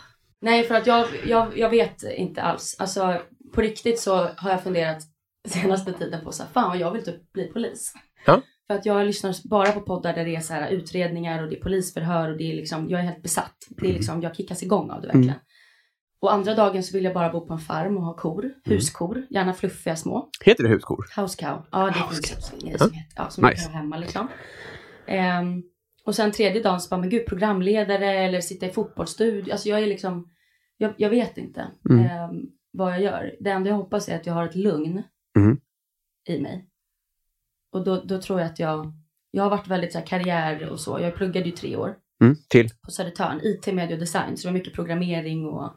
nej, 0.40 0.64
för 0.64 0.74
att 0.74 0.86
jag, 0.86 1.06
jag, 1.26 1.58
jag 1.58 1.70
vet 1.70 2.02
inte 2.16 2.42
alls. 2.42 2.76
Alltså 2.78 3.18
på 3.54 3.60
riktigt 3.60 4.00
så 4.00 4.16
har 4.36 4.50
jag 4.50 4.62
funderat 4.62 5.11
senaste 5.48 5.92
tiden 5.92 6.24
på 6.24 6.32
så 6.32 6.42
här, 6.42 6.50
fan 6.50 6.78
jag 6.78 6.90
vill 6.90 7.04
typ 7.04 7.32
bli 7.32 7.44
polis. 7.44 7.92
Ja. 8.26 8.40
För 8.66 8.74
att 8.74 8.86
jag 8.86 9.06
lyssnar 9.06 9.48
bara 9.48 9.72
på 9.72 9.80
poddar 9.80 10.12
där 10.14 10.24
det 10.24 10.36
är 10.36 10.40
så 10.40 10.52
här 10.54 10.70
utredningar 10.70 11.42
och 11.42 11.50
det 11.50 11.56
är 11.56 11.60
polisförhör 11.62 12.30
och 12.30 12.36
det 12.36 12.52
är 12.52 12.56
liksom, 12.56 12.88
jag 12.90 13.00
är 13.00 13.04
helt 13.04 13.22
besatt. 13.22 13.54
Det 13.68 13.88
är 13.88 13.92
liksom, 13.92 14.22
jag 14.22 14.36
kickas 14.36 14.62
igång 14.62 14.90
av 14.90 15.00
det 15.00 15.06
verkligen. 15.06 15.28
Mm. 15.28 15.40
Och 16.20 16.32
andra 16.32 16.54
dagen 16.54 16.82
så 16.82 16.96
vill 16.96 17.04
jag 17.04 17.14
bara 17.14 17.32
bo 17.32 17.46
på 17.46 17.52
en 17.52 17.58
farm 17.58 17.96
och 17.96 18.02
ha 18.04 18.16
kor, 18.16 18.44
Mm. 18.44 18.54
huskor, 18.64 19.26
gärna 19.30 19.52
fluffiga 19.54 19.96
små. 19.96 20.28
Heter 20.44 20.64
det 20.64 20.70
huskor? 20.70 21.06
House 21.16 21.36
cow. 21.44 21.66
Ja, 21.72 21.86
det 21.86 21.92
finns 21.94 22.52
en 22.52 22.58
grej 22.68 22.78
som 22.78 22.92
heter. 22.92 23.12
Ja, 23.16 23.30
som 23.30 23.44
Nice. 23.44 23.54
man 23.56 23.64
kan 23.64 23.72
ha 23.72 23.78
hemma 23.80 23.96
liksom. 23.98 24.28
Ehm, 25.06 25.62
och 26.04 26.14
sen 26.14 26.32
tredje 26.32 26.62
dagen 26.62 26.80
så 26.80 26.88
bara, 26.88 27.00
men 27.00 27.10
gud, 27.10 27.26
programledare 27.26 28.06
eller 28.18 28.40
sitta 28.40 28.66
i 28.66 28.70
fotbollsstudio. 28.70 29.52
Alltså 29.52 29.68
jag 29.68 29.80
är 29.82 29.86
liksom, 29.86 30.28
jag, 30.76 30.94
jag 30.96 31.10
vet 31.10 31.38
inte 31.38 31.66
Mm. 31.90 32.04
ehm, 32.06 32.30
vad 32.72 32.92
jag 32.92 33.02
gör. 33.02 33.34
Det 33.40 33.50
enda 33.50 33.70
jag 33.70 33.76
hoppas 33.76 34.08
är 34.08 34.16
att 34.16 34.26
jag 34.26 34.34
har 34.34 34.44
ett 34.46 34.54
lugn 34.54 35.02
Mm. 35.36 35.60
i 36.28 36.38
mig. 36.40 36.66
Och 37.72 37.84
då, 37.84 38.02
då 38.04 38.20
tror 38.22 38.40
jag 38.40 38.46
att 38.50 38.58
jag, 38.58 38.92
jag 39.30 39.42
har 39.42 39.50
varit 39.50 39.68
väldigt 39.68 39.92
så 39.92 39.98
här, 39.98 40.06
karriär 40.06 40.68
och 40.68 40.80
så. 40.80 41.00
Jag 41.00 41.14
pluggade 41.14 41.46
ju 41.46 41.52
tre 41.52 41.76
år 41.76 41.94
Mm. 42.20 42.36
Till? 42.48 42.68
på 42.82 42.90
Södertörn, 42.90 43.40
IT, 43.42 43.66
media 43.66 43.96
och 43.96 44.00
design. 44.00 44.36
Så 44.36 44.42
det 44.42 44.52
var 44.52 44.58
mycket 44.58 44.74
programmering 44.74 45.46
och 45.46 45.70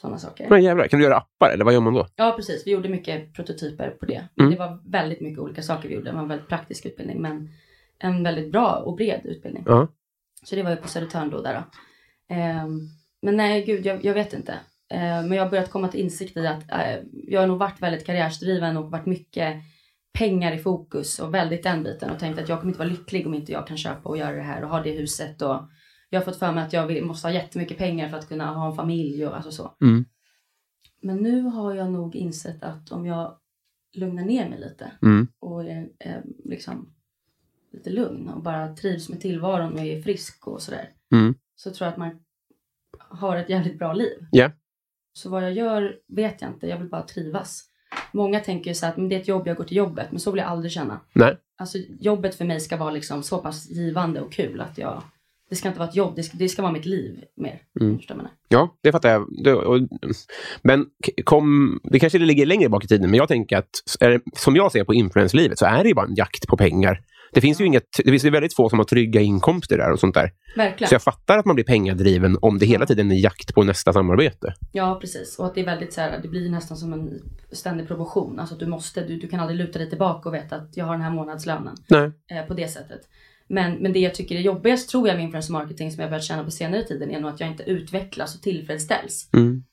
sådana 0.00 0.18
saker. 0.18 0.48
Men 0.50 0.62
jävlar, 0.62 0.88
kan 0.88 0.98
du 0.98 1.04
göra 1.04 1.16
appar 1.16 1.50
eller 1.50 1.64
vad 1.64 1.74
gör 1.74 1.80
man 1.80 1.94
då? 1.94 2.06
Ja, 2.16 2.32
precis. 2.36 2.66
Vi 2.66 2.70
gjorde 2.70 2.88
mycket 2.88 3.34
prototyper 3.34 3.90
på 3.90 4.06
det. 4.06 4.28
Mm. 4.40 4.50
Det 4.50 4.56
var 4.58 4.82
väldigt 4.84 5.20
mycket 5.20 5.38
olika 5.38 5.62
saker 5.62 5.88
vi 5.88 5.94
gjorde. 5.94 6.10
Det 6.10 6.14
var 6.14 6.22
en 6.22 6.28
väldigt 6.28 6.48
praktisk 6.48 6.86
utbildning, 6.86 7.22
men 7.22 7.50
en 7.98 8.22
väldigt 8.22 8.52
bra 8.52 8.76
och 8.76 8.96
bred 8.96 9.20
utbildning. 9.24 9.64
Ja. 9.66 9.88
Så 10.42 10.56
det 10.56 10.62
var 10.62 10.70
ju 10.70 10.76
på 10.76 10.88
Södertörn 10.88 11.30
då. 11.30 11.42
Där 11.42 11.54
då. 11.54 11.64
Ehm, 12.34 12.80
men 13.22 13.36
nej, 13.36 13.64
gud, 13.64 13.86
jag, 13.86 14.04
jag 14.04 14.14
vet 14.14 14.32
inte. 14.32 14.54
Eh, 14.90 14.98
men 14.98 15.32
jag 15.32 15.44
har 15.44 15.50
börjat 15.50 15.70
komma 15.70 15.88
till 15.88 16.00
insikt 16.00 16.36
i 16.36 16.46
att 16.46 16.70
eh, 16.70 16.96
jag 17.12 17.40
har 17.40 17.46
nog 17.46 17.58
varit 17.58 17.82
väldigt 17.82 18.06
karriärsdriven 18.06 18.76
och 18.76 18.90
varit 18.90 19.06
mycket 19.06 19.56
pengar 20.12 20.52
i 20.52 20.58
fokus 20.58 21.18
och 21.18 21.34
väldigt 21.34 21.62
den 21.62 21.82
biten 21.82 22.10
och 22.10 22.18
tänkt 22.18 22.38
att 22.38 22.48
jag 22.48 22.60
kommer 22.60 22.70
inte 22.70 22.78
vara 22.78 22.88
lycklig 22.88 23.26
om 23.26 23.34
inte 23.34 23.52
jag 23.52 23.66
kan 23.66 23.76
köpa 23.76 24.08
och 24.08 24.18
göra 24.18 24.36
det 24.36 24.42
här 24.42 24.64
och 24.64 24.70
ha 24.70 24.82
det 24.82 24.90
huset 24.90 25.42
och 25.42 25.60
jag 26.10 26.20
har 26.20 26.24
fått 26.24 26.38
för 26.38 26.52
mig 26.52 26.64
att 26.64 26.72
jag 26.72 26.86
vill, 26.86 27.04
måste 27.04 27.28
ha 27.28 27.32
jättemycket 27.32 27.78
pengar 27.78 28.08
för 28.08 28.16
att 28.16 28.28
kunna 28.28 28.54
ha 28.54 28.70
en 28.70 28.76
familj 28.76 29.26
och 29.26 29.36
alltså 29.36 29.50
så. 29.50 29.76
Mm. 29.80 30.04
Men 31.02 31.16
nu 31.16 31.42
har 31.42 31.74
jag 31.74 31.90
nog 31.90 32.16
insett 32.16 32.62
att 32.62 32.92
om 32.92 33.06
jag 33.06 33.38
lugnar 33.94 34.24
ner 34.24 34.48
mig 34.48 34.60
lite 34.60 34.92
Mm. 35.02 35.28
och 35.38 35.64
är 35.64 35.88
eh, 35.98 36.20
liksom 36.44 36.94
lite 37.72 37.90
lugn 37.90 38.28
och 38.28 38.42
bara 38.42 38.76
trivs 38.76 39.08
med 39.08 39.20
tillvaron 39.20 39.72
och 39.72 39.80
är 39.80 40.02
frisk 40.02 40.46
och 40.46 40.62
sådär. 40.62 40.90
Mm. 41.12 41.34
Så 41.56 41.70
tror 41.70 41.86
jag 41.86 41.92
att 41.92 41.98
man 41.98 42.18
har 42.98 43.36
ett 43.36 43.50
jävligt 43.50 43.78
bra 43.78 43.92
liv. 43.92 44.26
Ja. 44.30 44.50
Så 45.18 45.30
vad 45.30 45.44
jag 45.44 45.52
gör 45.52 45.96
vet 46.08 46.42
jag 46.42 46.50
inte, 46.50 46.66
jag 46.66 46.78
vill 46.78 46.88
bara 46.88 47.02
trivas. 47.02 47.64
Många 48.12 48.40
tänker 48.40 48.70
ju 48.70 48.74
så 48.74 48.86
här 48.86 48.92
att 48.92 48.98
men 48.98 49.08
det 49.08 49.14
är 49.14 49.20
ett 49.20 49.28
jobb, 49.28 49.46
jag 49.46 49.56
går 49.56 49.64
till 49.64 49.76
jobbet. 49.76 50.06
Men 50.10 50.20
så 50.20 50.30
vill 50.30 50.38
jag 50.38 50.48
aldrig 50.48 50.72
känna. 50.72 51.00
Nej. 51.12 51.36
Alltså 51.58 51.78
jobbet 52.00 52.34
för 52.34 52.44
mig 52.44 52.60
ska 52.60 52.76
vara 52.76 52.90
liksom 52.90 53.22
så 53.22 53.38
pass 53.38 53.70
givande 53.70 54.20
och 54.20 54.32
kul 54.32 54.60
att 54.60 54.78
jag... 54.78 55.02
Det 55.50 55.56
ska 55.56 55.68
inte 55.68 55.78
vara 55.78 55.88
ett 55.88 55.96
jobb, 55.96 56.16
det 56.16 56.22
ska, 56.22 56.36
det 56.38 56.48
ska 56.48 56.62
vara 56.62 56.72
mitt 56.72 56.86
liv 56.86 57.24
mer. 57.36 57.62
Mm. 57.80 57.98
Du? 58.08 58.14
Ja, 58.48 58.76
det 58.82 58.92
fattar 58.92 59.10
jag. 59.10 59.44
Det, 59.44 59.54
och, 59.54 59.80
men 60.62 60.86
kom, 61.24 61.80
det 61.84 61.98
kanske 61.98 62.18
ligger 62.18 62.46
längre 62.46 62.68
bak 62.68 62.84
i 62.84 62.88
tiden, 62.88 63.10
men 63.10 63.18
jag 63.18 63.28
tänker 63.28 63.56
att 63.56 63.70
det, 64.00 64.20
som 64.36 64.56
jag 64.56 64.72
ser 64.72 64.84
på 64.84 64.94
influenslivet 64.94 65.58
så 65.58 65.66
är 65.66 65.82
det 65.82 65.88
ju 65.88 65.94
bara 65.94 66.06
en 66.06 66.14
jakt 66.14 66.46
på 66.46 66.56
pengar. 66.56 67.00
Det 67.32 67.40
finns 67.40 67.60
ju 67.60 67.64
inget, 67.64 67.84
det 68.04 68.10
finns 68.10 68.24
ju 68.24 68.30
väldigt 68.30 68.54
få 68.54 68.68
som 68.68 68.78
har 68.78 68.84
trygga 68.84 69.20
inkomster 69.20 69.78
där 69.78 69.92
och 69.92 70.00
sånt 70.00 70.14
där. 70.14 70.30
Verkligen. 70.56 70.88
Så 70.88 70.94
jag 70.94 71.02
fattar 71.02 71.38
att 71.38 71.46
man 71.46 71.54
blir 71.54 71.64
pengadriven 71.64 72.38
om 72.42 72.58
det 72.58 72.66
hela 72.66 72.86
tiden 72.86 73.12
är 73.12 73.16
jakt 73.16 73.54
på 73.54 73.62
nästa 73.64 73.92
samarbete. 73.92 74.54
Ja, 74.72 74.98
precis. 75.00 75.38
Och 75.38 75.46
att 75.46 75.54
det 75.54 75.60
är 75.60 75.64
väldigt 75.64 75.92
så 75.92 76.00
här, 76.00 76.18
det 76.22 76.28
blir 76.28 76.50
nästan 76.50 76.76
som 76.76 76.92
en 76.92 77.22
ständig 77.52 77.88
promotion. 77.88 78.38
Alltså 78.38 78.54
att 78.54 78.60
du 78.60 78.66
måste, 78.66 79.04
du, 79.04 79.18
du 79.18 79.28
kan 79.28 79.40
aldrig 79.40 79.58
luta 79.58 79.78
dig 79.78 79.88
tillbaka 79.88 80.28
och 80.28 80.34
veta 80.34 80.56
att 80.56 80.76
jag 80.76 80.84
har 80.84 80.92
den 80.92 81.02
här 81.02 81.10
månadslönen. 81.10 81.76
Nej. 81.88 82.10
eh, 82.30 82.46
på 82.46 82.54
det 82.54 82.68
sättet. 82.68 83.00
Men, 83.48 83.74
men 83.74 83.92
det 83.92 83.98
jag 83.98 84.14
tycker 84.14 84.36
är 84.36 84.40
jobbigast 84.40 84.90
tror 84.90 85.08
jag 85.08 85.14
med 85.16 85.24
influencer 85.24 85.52
marketing 85.52 85.90
som 85.90 86.00
jag 86.00 86.10
börjat 86.10 86.24
känna 86.24 86.44
på 86.44 86.50
senare 86.50 86.84
tiden 86.84 87.10
är 87.10 87.20
nog 87.20 87.30
att 87.30 87.40
jag 87.40 87.48
inte 87.48 87.62
utvecklas 87.62 88.34
och 88.34 88.42
tillfredsställs. 88.42 89.30
Mm. 89.32 89.64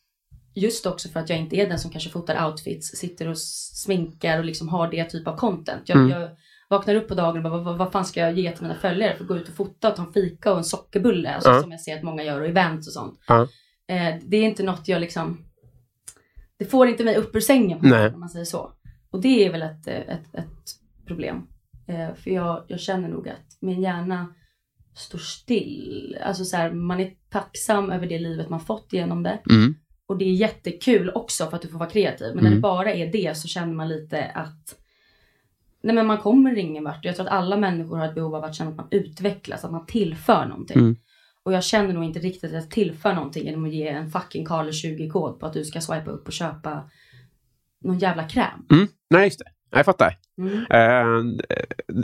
Just 0.57 0.85
också 0.85 1.09
för 1.09 1.19
att 1.19 1.29
jag 1.29 1.39
inte 1.39 1.55
är 1.55 1.69
den 1.69 1.79
som 1.79 1.91
kanske 1.91 2.09
fotar 2.09 2.47
outfits, 2.47 2.87
sitter 2.87 3.27
och 3.27 3.37
sminkar 3.37 4.39
och 4.39 4.45
liksom 4.45 4.69
har 4.69 4.91
det 4.91 5.03
typ 5.03 5.27
av 5.27 5.37
content. 5.37 5.81
Jag, 5.85 5.97
Mm. 5.97 6.09
jag 6.09 6.29
vaknar 6.69 6.95
upp 6.95 7.07
på 7.07 7.15
dagen 7.15 7.37
och 7.45 7.51
bara, 7.51 7.61
vad, 7.63 7.77
vad, 7.77 7.91
fan 7.91 8.05
ska 8.05 8.19
jag 8.19 8.37
ge 8.39 8.51
till 8.51 8.61
mina 8.63 8.75
följare 8.75 9.15
för 9.15 9.23
att 9.23 9.27
gå 9.27 9.37
ut 9.37 9.47
och 9.49 9.55
fota 9.55 9.89
och 9.89 9.95
ta 9.95 10.05
en 10.05 10.13
fika 10.13 10.51
och 10.51 10.57
en 10.57 10.63
sockerbulle. 10.63 11.33
Alltså, 11.33 11.49
Ja. 11.49 11.61
Som 11.61 11.71
jag 11.71 11.81
ser 11.81 11.97
att 11.97 12.03
många 12.03 12.23
gör 12.23 12.41
och 12.41 12.47
events 12.47 12.87
och 12.87 12.93
sånt. 12.93 13.19
Ja. 13.27 13.41
Eh, 13.87 14.15
det 14.25 14.37
är 14.37 14.43
inte 14.43 14.63
något 14.63 14.87
jag 14.87 15.01
liksom, 15.01 15.45
det 16.59 16.65
får 16.65 16.87
inte 16.87 17.03
mig 17.03 17.15
upp 17.15 17.35
ur 17.35 17.39
sängen 17.39 17.79
Nej. 17.81 18.13
om 18.13 18.19
man 18.19 18.29
säger 18.29 18.45
så. 18.45 18.71
Och 19.11 19.21
det 19.21 19.45
är 19.45 19.51
väl 19.51 19.61
ett, 19.61 19.87
eh, 19.87 19.93
ett, 19.95 20.35
ett 20.35 20.75
problem. 21.07 21.47
Eh, 21.87 22.13
för 22.15 22.31
jag, 22.31 22.63
jag 22.67 22.79
känner 22.79 23.09
nog 23.09 23.29
att 23.29 23.57
min 23.61 23.81
hjärna 23.81 24.27
står 24.95 25.19
still. 25.19 26.17
Alltså 26.23 26.45
så 26.45 26.57
här, 26.57 26.71
man 26.71 26.99
är 26.99 27.11
tacksam 27.29 27.91
över 27.91 28.07
det 28.07 28.19
livet 28.19 28.49
man 28.49 28.59
fått 28.59 28.87
genom 28.93 29.23
det. 29.23 29.39
Mm. 29.49 29.75
Och 30.07 30.17
det 30.17 30.25
är 30.25 30.33
jättekul 30.33 31.09
också 31.15 31.45
för 31.45 31.55
att 31.55 31.61
du 31.61 31.67
får 31.67 31.79
vara 31.79 31.89
kreativ. 31.89 32.27
Men 32.27 32.39
Mm. 32.39 32.43
när 32.43 32.55
det 32.55 32.61
bara 32.61 32.93
är 32.93 33.11
det 33.11 33.37
så 33.37 33.47
känner 33.47 33.73
man 33.73 33.87
lite 33.89 34.25
att 34.25 34.75
Nej 35.85 35.95
men 35.95 36.05
man 36.07 36.17
kommer 36.17 36.57
ingen 36.57 36.83
vart. 36.83 37.05
Jag 37.05 37.15
tror 37.15 37.25
att 37.25 37.31
alla 37.33 37.57
människor 37.57 37.97
har 37.97 38.05
ett 38.05 38.15
behov 38.15 38.35
av 38.35 38.43
att 38.43 38.55
känna 38.55 38.69
att 38.69 38.77
man 38.77 38.87
utvecklas, 38.91 39.65
att 39.65 39.71
man 39.71 39.85
tillför 39.85 40.45
någonting. 40.45 40.77
Mm. 40.77 40.95
Och 41.43 41.53
jag 41.53 41.63
känner 41.63 41.93
nog 41.93 42.03
inte 42.03 42.19
riktigt 42.19 42.43
att 42.43 42.53
jag 42.53 42.71
tillför 42.71 43.13
någonting 43.13 43.45
genom 43.45 43.65
att 43.65 43.73
ge 43.73 43.87
en 43.87 44.11
fucking 44.11 44.45
Carl 44.45 44.67
20-kod 44.69 45.39
på 45.39 45.45
att 45.45 45.53
du 45.53 45.65
ska 45.65 45.81
swipa 45.81 46.11
upp 46.11 46.27
och 46.27 46.33
köpa 46.33 46.89
någon 47.83 47.99
jävla 47.99 48.23
kräm. 48.23 48.65
Mm. 48.71 48.87
Nej, 49.09 49.23
just 49.23 49.39
det. 49.39 49.45
Jag 49.69 49.85
fattar. 49.85 50.17
Mm. 50.37 50.57
Eh, 50.69 51.45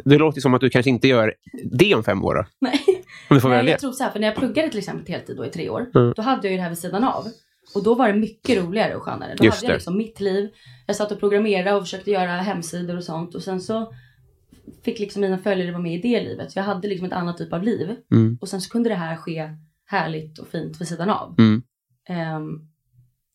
det 0.05 0.17
låter 0.17 0.41
som 0.41 0.53
att 0.53 0.61
du 0.61 0.69
kanske 0.69 0.89
inte 0.89 1.07
gör 1.07 1.33
det 1.71 1.95
om 1.95 2.03
fem 2.03 2.25
år. 2.25 2.35
Då. 2.35 2.45
Nej. 2.59 2.81
Om 3.29 3.35
du 3.35 3.41
får 3.41 3.49
Nej, 3.49 3.57
välja. 3.57 3.71
jag 3.71 3.79
tror 3.79 3.91
så 3.91 4.03
här, 4.03 4.11
för 4.11 4.19
när 4.19 4.27
jag 4.27 4.37
pluggade 4.37 4.69
till 4.69 4.79
exempel 4.79 5.13
heltid 5.13 5.37
då 5.37 5.45
i 5.45 5.49
tre 5.49 5.69
år, 5.69 5.85
Mm. 5.95 6.13
då 6.15 6.21
hade 6.21 6.47
jag 6.47 6.51
ju 6.51 6.57
det 6.57 6.63
här 6.63 6.69
vid 6.69 6.77
sidan 6.79 7.03
av. 7.03 7.23
Och 7.75 7.83
då 7.83 7.95
var 7.95 8.07
det 8.07 8.13
mycket 8.13 8.63
roligare 8.63 8.95
och 8.95 9.03
skönare. 9.03 9.35
Då 9.37 9.45
Just 9.45 9.57
hade 9.57 9.67
jag 9.67 9.73
liksom 9.73 9.97
mitt 9.97 10.19
liv. 10.19 10.49
Jag 10.87 10.95
satt 10.95 11.11
och 11.11 11.19
programmerade 11.19 11.73
och 11.73 11.83
försökte 11.83 12.11
göra 12.11 12.31
hemsidor 12.31 12.97
och 12.97 13.03
sånt. 13.03 13.35
Och 13.35 13.43
sen 13.43 13.61
så 13.61 13.93
fick 14.83 14.99
liksom 14.99 15.21
mina 15.21 15.37
följare 15.37 15.71
vara 15.71 15.81
med 15.81 15.93
i 15.93 16.01
det 16.01 16.23
livet. 16.23 16.51
Så 16.51 16.59
jag 16.59 16.63
hade 16.63 16.87
liksom 16.87 17.07
ett 17.07 17.13
annat 17.13 17.37
typ 17.37 17.53
av 17.53 17.63
liv. 17.63 17.95
Mm. 18.11 18.37
Och 18.41 18.49
sen 18.49 18.61
så 18.61 18.69
kunde 18.69 18.89
det 18.89 18.95
här 18.95 19.15
ske 19.15 19.49
härligt 19.85 20.39
och 20.39 20.47
fint 20.47 20.81
vid 20.81 20.87
sidan 20.87 21.09
av. 21.09 21.35
Mm. 21.39 21.63
Ehm, 22.09 22.59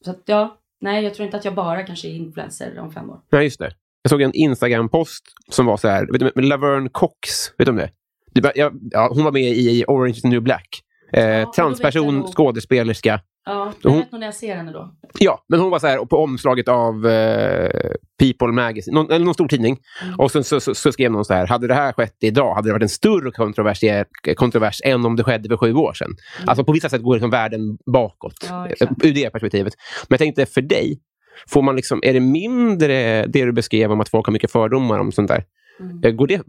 så 0.05 0.11
att 0.11 0.23
ja, 0.25 0.59
nej 0.81 1.05
jag 1.05 1.15
tror 1.15 1.25
inte 1.25 1.37
att 1.37 1.45
jag 1.45 1.55
bara 1.55 1.83
kanske 1.83 2.09
är 2.09 2.13
influencer 2.13 2.79
om 2.79 2.93
fem 2.93 3.11
år. 3.11 3.21
Nej, 3.33 3.45
just 3.45 3.59
det. 3.59 3.73
Jag 4.03 4.11
såg 4.11 4.23
en 4.23 4.33
Instagram-post 4.35 5.25
som 5.51 5.67
var 5.67 5.77
så 5.77 5.89
här. 5.89 6.07
Vet 6.13 6.35
du, 6.35 6.43
Laverne 6.43 6.89
Cox, 6.93 7.29
vet 7.59 7.67
du 7.67 7.71
om 7.71 7.77
det? 7.77 7.91
det 8.37 8.43
bara, 8.43 8.53
jag, 8.55 8.73
ja, 8.91 9.11
hon 9.15 9.25
var 9.25 9.33
med 9.33 9.43
i 9.43 9.85
Orange 9.89 10.17
is 10.17 10.23
the 10.23 10.29
New 10.29 10.43
Black. 10.43 10.83
Eh, 11.13 11.25
jag 11.25 11.53
transperson, 11.53 12.27
skådespelerska. 12.33 13.21
Ja, 13.47 13.73
jag 13.83 13.91
Hon- 13.91 14.01
vet 14.01 14.13
nog 14.13 14.19
när 14.21 14.27
jag 14.27 14.35
ser 14.35 14.57
henne 14.57 14.73
då. 14.73 14.95
Ja, 15.19 15.45
men 15.49 15.61
hon 15.61 15.71
var 15.71 15.79
så 15.79 15.87
här 15.87 16.05
på 16.05 16.17
omslaget 16.17 16.69
av 16.69 17.07
eh, 17.07 17.71
People 18.19 18.53
Magazine, 18.53 18.95
någon, 18.95 19.11
eller 19.13 19.25
någon 19.25 19.35
stor 19.35 19.49
tidning. 19.49 19.79
Mm. 20.05 20.15
Och 20.21 20.31
sen 20.31 20.45
så, 20.45 20.61
så, 20.61 20.75
så 20.75 20.93
skrev 20.93 21.11
någon 21.13 21.25
så 21.25 21.35
här, 21.35 21.47
hade 21.47 21.67
det 21.67 21.75
här 21.75 21.93
skett 21.93 22.17
idag 22.21 22.55
hade 22.55 22.69
det 22.69 22.73
varit 22.73 22.83
en 22.83 22.89
större 22.89 23.31
kontrovers, 23.31 23.81
kontrovers 24.37 24.81
än 24.85 25.05
om 25.07 25.17
det 25.17 25.25
skedde 25.25 25.49
för 25.49 25.57
sju 25.57 25.75
år 25.75 25.93
sedan. 25.93 26.11
Alltså 26.47 26.65
på 26.65 26.73
vissa 26.73 26.89
sätt 26.89 27.03
går 27.03 27.15
liksom 27.15 27.31
världen 27.31 27.79
bakåt 27.93 28.33
Mm. 28.49 28.57
Ja, 28.59 28.67
eh, 28.67 28.73
exakt. 28.73 29.05
ur 29.05 29.13
det 29.15 29.31
perspektivet. 29.31 29.75
Men 30.09 30.15
jag 30.15 30.19
tänkte 30.19 30.47
för 30.47 30.61
dig, 30.61 31.01
får 31.49 31.63
man 31.63 31.77
liksom, 31.77 32.01
är 32.03 32.13
det 32.13 32.21
mindre 32.21 33.27
det 33.27 33.45
du 33.45 33.53
beskrev 33.53 33.93
om 33.93 34.01
att 34.01 34.09
folk 34.09 34.27
har 34.27 34.33
mycket 34.33 34.51
fördomar 34.53 34.99
om 34.99 35.13
sånt 35.13 35.29
där? 35.29 35.45
Mm. 35.81 36.01
Eh, 36.05 36.11
Går 36.11 36.27
det, 36.27 36.43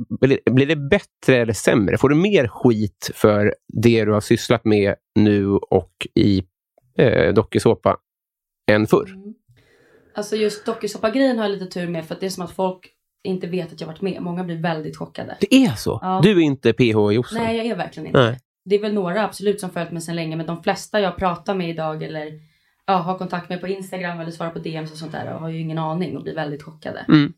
blir 0.52 0.66
det 0.66 0.76
bättre 0.76 1.36
eller 1.38 1.54
sämre? 1.54 1.98
Får 1.98 2.10
du 2.10 2.16
mer 2.16 2.48
skit 2.48 3.12
för 3.14 3.54
det 3.82 4.06
du 4.06 4.12
har 4.12 4.22
sysslat 4.22 4.66
med 4.66 4.96
nu 5.16 5.48
och 5.50 5.92
i 6.16 6.44
eh, 6.98 7.34
dokusåpa 7.34 7.98
än 8.72 8.88
förr? 8.88 9.10
Mm. 9.10 9.34
Alltså 10.16 10.36
just 10.36 10.66
dokusåpa-grejen 10.66 11.38
har 11.38 11.46
jag 11.46 11.52
lite 11.52 11.66
tur 11.66 11.88
med 11.88 12.06
för 12.06 12.16
att 12.16 12.22
det 12.22 12.26
är 12.26 12.30
som 12.30 12.44
att 12.44 12.52
folk 12.52 12.94
inte 13.24 13.48
vet 13.48 13.74
att 13.74 13.82
jag 13.82 13.88
varit 13.88 14.02
med. 14.02 14.22
Många 14.22 14.44
blir 14.44 14.62
väldigt 14.62 14.98
chockade. 14.98 15.38
Det 15.40 15.56
är 15.56 15.76
så? 15.76 16.00
Ja. 16.02 16.20
Du 16.24 16.32
är 16.32 16.40
inte 16.40 16.74
PH 16.74 17.14
Jossan? 17.14 17.44
Nej, 17.44 17.58
jag 17.58 17.66
är 17.66 17.76
verkligen 17.76 18.08
inte 18.08 18.20
Nej. 18.20 18.40
Det 18.66 18.76
är 18.76 18.80
väl 18.80 18.94
några 18.94 19.24
absolut 19.24 19.60
som 19.60 19.70
följt 19.70 19.92
mig 19.92 20.02
sedan 20.02 20.16
länge, 20.16 20.36
men 20.36 20.46
de 20.46 20.64
flesta 20.64 21.00
jag 21.00 21.18
pratar 21.18 21.56
med 21.56 21.70
idag 21.70 22.04
eller 22.04 22.32
ja, 22.86 22.94
har 22.94 23.18
kontakt 23.18 23.50
med 23.50 23.62
på 23.62 23.68
Instagram 23.68 24.20
eller 24.20 24.32
svarar 24.32 24.52
på 24.52 24.60
DMs 24.60 24.92
och 24.92 24.98
sånt 24.98 25.12
där 25.12 25.26
har 25.26 25.50
ju 25.50 25.60
ingen 25.60 25.78
aning 25.78 26.18
och 26.18 26.24
blir 26.24 26.36
väldigt 26.36 26.64
chockade. 26.64 27.06
Mm. 27.08 27.34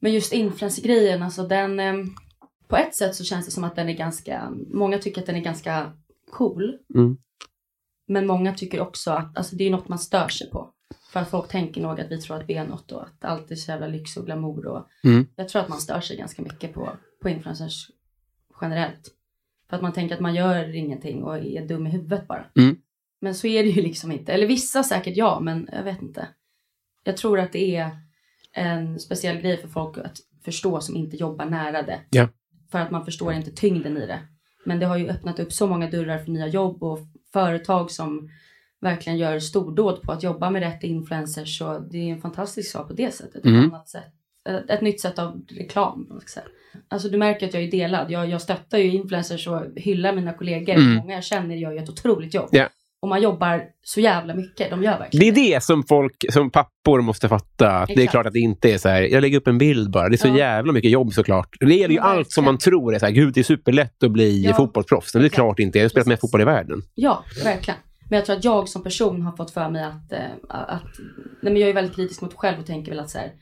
Men 0.00 0.12
just 0.12 0.32
influencer-grejen, 0.32 1.22
alltså 1.22 1.42
den... 1.42 1.80
Eh, 1.80 1.94
på 2.68 2.76
ett 2.76 2.94
sätt 2.94 3.14
så 3.14 3.24
känns 3.24 3.46
det 3.46 3.52
som 3.52 3.64
att 3.64 3.76
den 3.76 3.88
är 3.88 3.92
ganska... 3.92 4.52
Många 4.72 4.98
tycker 4.98 5.20
att 5.20 5.26
den 5.26 5.36
är 5.36 5.40
ganska 5.40 5.92
cool. 6.30 6.78
Mm. 6.94 7.16
Men 8.12 8.26
många 8.26 8.54
tycker 8.54 8.80
också 8.80 9.10
att 9.10 9.36
alltså, 9.38 9.56
det 9.56 9.64
är 9.64 9.70
något 9.70 9.88
man 9.88 9.98
stör 9.98 10.28
sig 10.28 10.50
på. 10.50 10.72
För 11.12 11.20
att 11.20 11.30
folk 11.30 11.48
tänker 11.48 11.80
nog 11.80 12.00
att 12.00 12.10
vi 12.10 12.20
tror 12.20 12.36
att 12.36 12.48
vi 12.48 12.54
är 12.54 12.64
något 12.64 12.92
och 12.92 13.02
att 13.02 13.24
allt 13.24 13.50
är 13.50 13.54
så 13.56 13.70
jävla 13.70 13.86
lyx 13.86 14.16
och 14.16 14.26
glamour. 14.26 14.66
Och 14.66 14.88
Mm. 15.04 15.26
Jag 15.36 15.48
tror 15.48 15.62
att 15.62 15.68
man 15.68 15.80
stör 15.80 16.00
sig 16.00 16.16
ganska 16.16 16.42
mycket 16.42 16.74
på, 16.74 16.90
på 17.22 17.28
influencers 17.28 17.90
generellt. 18.60 19.10
För 19.70 19.76
att 19.76 19.82
man 19.82 19.92
tänker 19.92 20.14
att 20.14 20.20
man 20.20 20.34
gör 20.34 20.74
ingenting 20.74 21.22
och 21.22 21.38
är 21.38 21.66
dum 21.66 21.86
i 21.86 21.90
huvudet 21.90 22.28
bara. 22.28 22.44
Mm. 22.56 22.76
Men 23.20 23.34
så 23.34 23.46
är 23.46 23.62
det 23.62 23.68
ju 23.68 23.82
liksom 23.82 24.12
inte. 24.12 24.32
Eller 24.32 24.46
vissa 24.46 24.82
säkert 24.82 25.16
ja, 25.16 25.40
men 25.40 25.68
jag 25.72 25.84
vet 25.84 26.02
inte. 26.02 26.28
Jag 27.04 27.16
tror 27.16 27.40
att 27.40 27.52
det 27.52 27.76
är 27.76 27.90
en 28.52 28.98
speciell 28.98 29.40
grej 29.40 29.56
för 29.56 29.68
folk 29.68 29.98
att 29.98 30.16
förstå 30.44 30.80
som 30.80 30.96
inte 30.96 31.16
jobbar 31.16 31.44
nära 31.44 31.82
det. 31.82 32.00
Ja. 32.10 32.28
För 32.70 32.78
att 32.78 32.90
man 32.90 33.04
förstår 33.04 33.32
inte 33.32 33.50
tyngden 33.50 33.96
i 33.96 34.06
det. 34.06 34.18
Men 34.64 34.78
det 34.78 34.86
har 34.86 34.96
ju 34.96 35.08
öppnat 35.08 35.40
upp 35.40 35.52
så 35.52 35.66
många 35.66 35.90
dörrar 35.90 36.18
för 36.18 36.30
nya 36.30 36.46
jobb 36.46 36.82
och 36.82 37.00
företag 37.32 37.90
som 37.90 38.30
verkligen 38.80 39.18
gör 39.18 39.38
stordåd 39.38 40.02
på 40.02 40.12
att 40.12 40.22
jobba 40.22 40.50
med 40.50 40.62
rätt 40.62 40.84
influencers. 40.84 41.58
Så 41.58 41.78
det 41.78 41.98
är 41.98 42.12
en 42.12 42.20
fantastisk 42.20 42.70
sak 42.70 42.88
på 42.88 42.94
det 42.94 43.14
sättet. 43.14 43.44
Mm. 43.44 43.74
Ett, 43.74 43.88
sätt, 43.88 44.04
ett, 44.68 44.80
nytt 44.80 45.00
sätt 45.00 45.18
av 45.18 45.44
reklam. 45.48 46.20
Alltså 46.88 47.08
du 47.08 47.18
märker 47.18 47.48
att 47.48 47.54
jag 47.54 47.62
är 47.62 47.70
delad. 47.70 48.10
Jag, 48.10 48.28
jag 48.28 48.42
stöttar 48.42 48.78
ju 48.78 48.92
influencers 48.92 49.48
och 49.48 49.62
hyllar 49.76 50.12
mina 50.12 50.32
kollegor. 50.32 50.74
Mm. 50.74 50.94
Många 50.94 51.14
jag 51.14 51.24
känner 51.24 51.54
gör 51.54 51.72
ju 51.72 51.78
ett 51.78 51.88
otroligt 51.88 52.34
jobb. 52.34 52.48
Ja. 52.52 52.68
Och 53.02 53.08
man 53.08 53.22
jobbar 53.22 53.62
så 53.84 54.00
jävla 54.00 54.34
mycket. 54.34 54.70
De 54.70 54.82
gör 54.82 54.98
verkligen 54.98 55.34
Det 55.34 55.40
är 55.40 55.52
det 55.54 55.62
som 55.62 55.82
folk, 55.82 56.24
som 56.30 56.50
pappor 56.50 57.00
måste 57.00 57.28
fatta. 57.28 57.70
Att 57.70 57.88
det 57.88 58.02
är 58.02 58.06
klart 58.06 58.26
att 58.26 58.32
det 58.32 58.38
inte 58.40 58.72
är 58.72 58.78
så 58.78 58.88
här, 58.88 59.02
jag 59.02 59.20
lägger 59.20 59.38
upp 59.38 59.46
en 59.46 59.58
bild 59.58 59.90
bara. 59.90 60.08
Det 60.08 60.14
är 60.14 60.16
så 60.18 60.28
Ja. 60.28 60.36
jävla 60.38 60.72
mycket 60.72 60.90
jobb 60.90 61.12
såklart. 61.12 61.48
Det 61.60 61.74
gäller 61.74 61.94
ju 61.94 62.00
Ja, 62.00 62.02
allt 62.02 62.30
som 62.30 62.44
man 62.44 62.58
tror 62.58 62.94
är 62.94 62.98
så 62.98 63.06
här, 63.06 63.12
gud 63.12 63.34
det 63.34 63.40
är 63.40 63.44
superlätt 63.44 64.02
att 64.02 64.10
bli 64.10 64.42
Ja. 64.44 64.54
fotbollsproffs. 64.54 65.14
Men 65.14 65.22
det 65.22 65.26
är 65.26 65.30
klart 65.30 65.58
inte. 65.58 65.78
Jag 65.78 65.84
har 65.84 65.88
spelat 65.88 66.06
med 66.06 66.12
Precis. 66.14 66.20
fotboll 66.20 66.40
i 66.40 66.44
världen. 66.44 66.82
Ja, 66.94 67.24
verkligen. 67.44 67.80
Men 68.10 68.16
jag 68.16 68.26
tror 68.26 68.36
att 68.36 68.44
jag 68.44 68.68
som 68.68 68.82
person 68.82 69.22
har 69.22 69.36
fått 69.36 69.50
för 69.50 69.70
mig 69.70 69.82
att, 69.84 70.12
eh, 70.12 70.18
att 70.48 70.82
nej 71.42 71.52
men 71.52 71.56
jag 71.56 71.70
är 71.70 71.74
väldigt 71.74 71.96
kritisk 71.96 72.20
mot 72.22 72.30
mig 72.30 72.38
själv 72.38 72.58
och 72.60 72.66
tänker 72.66 72.90
väl 72.92 73.00
att 73.00 73.10
så 73.10 73.18
här, 73.18 73.32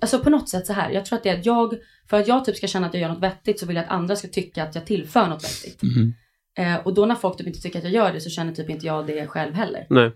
alltså 0.00 0.18
på 0.18 0.30
något 0.30 0.48
sätt 0.48 0.66
så 0.66 0.72
här, 0.72 0.90
jag 0.90 1.04
tror 1.06 1.16
att 1.16 1.22
det 1.22 1.28
är 1.30 1.38
att 1.38 1.46
jag, 1.46 1.74
för 2.10 2.20
att 2.20 2.28
jag 2.28 2.44
typ 2.44 2.56
ska 2.56 2.66
känna 2.66 2.86
att 2.86 2.94
jag 2.94 3.00
gör 3.00 3.08
något 3.08 3.22
vettigt 3.22 3.60
så 3.60 3.66
vill 3.66 3.76
jag 3.76 3.84
att 3.84 3.90
andra 3.90 4.16
ska 4.16 4.28
tycka 4.28 4.62
att 4.62 4.74
jag 4.74 4.86
tillför 4.86 5.26
något 5.26 5.44
vettigt. 5.44 5.82
Mm. 5.82 6.12
Eh, 6.58 6.76
och 6.76 6.94
då 6.94 7.06
när 7.06 7.14
folk 7.14 7.36
typ 7.36 7.46
inte 7.46 7.60
tycker 7.60 7.78
att 7.78 7.84
jag 7.84 7.92
gör 7.92 8.12
det 8.12 8.20
så 8.20 8.30
känner 8.30 8.52
typ 8.52 8.70
inte 8.70 8.86
jag 8.86 9.06
det 9.06 9.26
själv 9.26 9.54
heller. 9.54 9.86
Nej. 9.90 10.12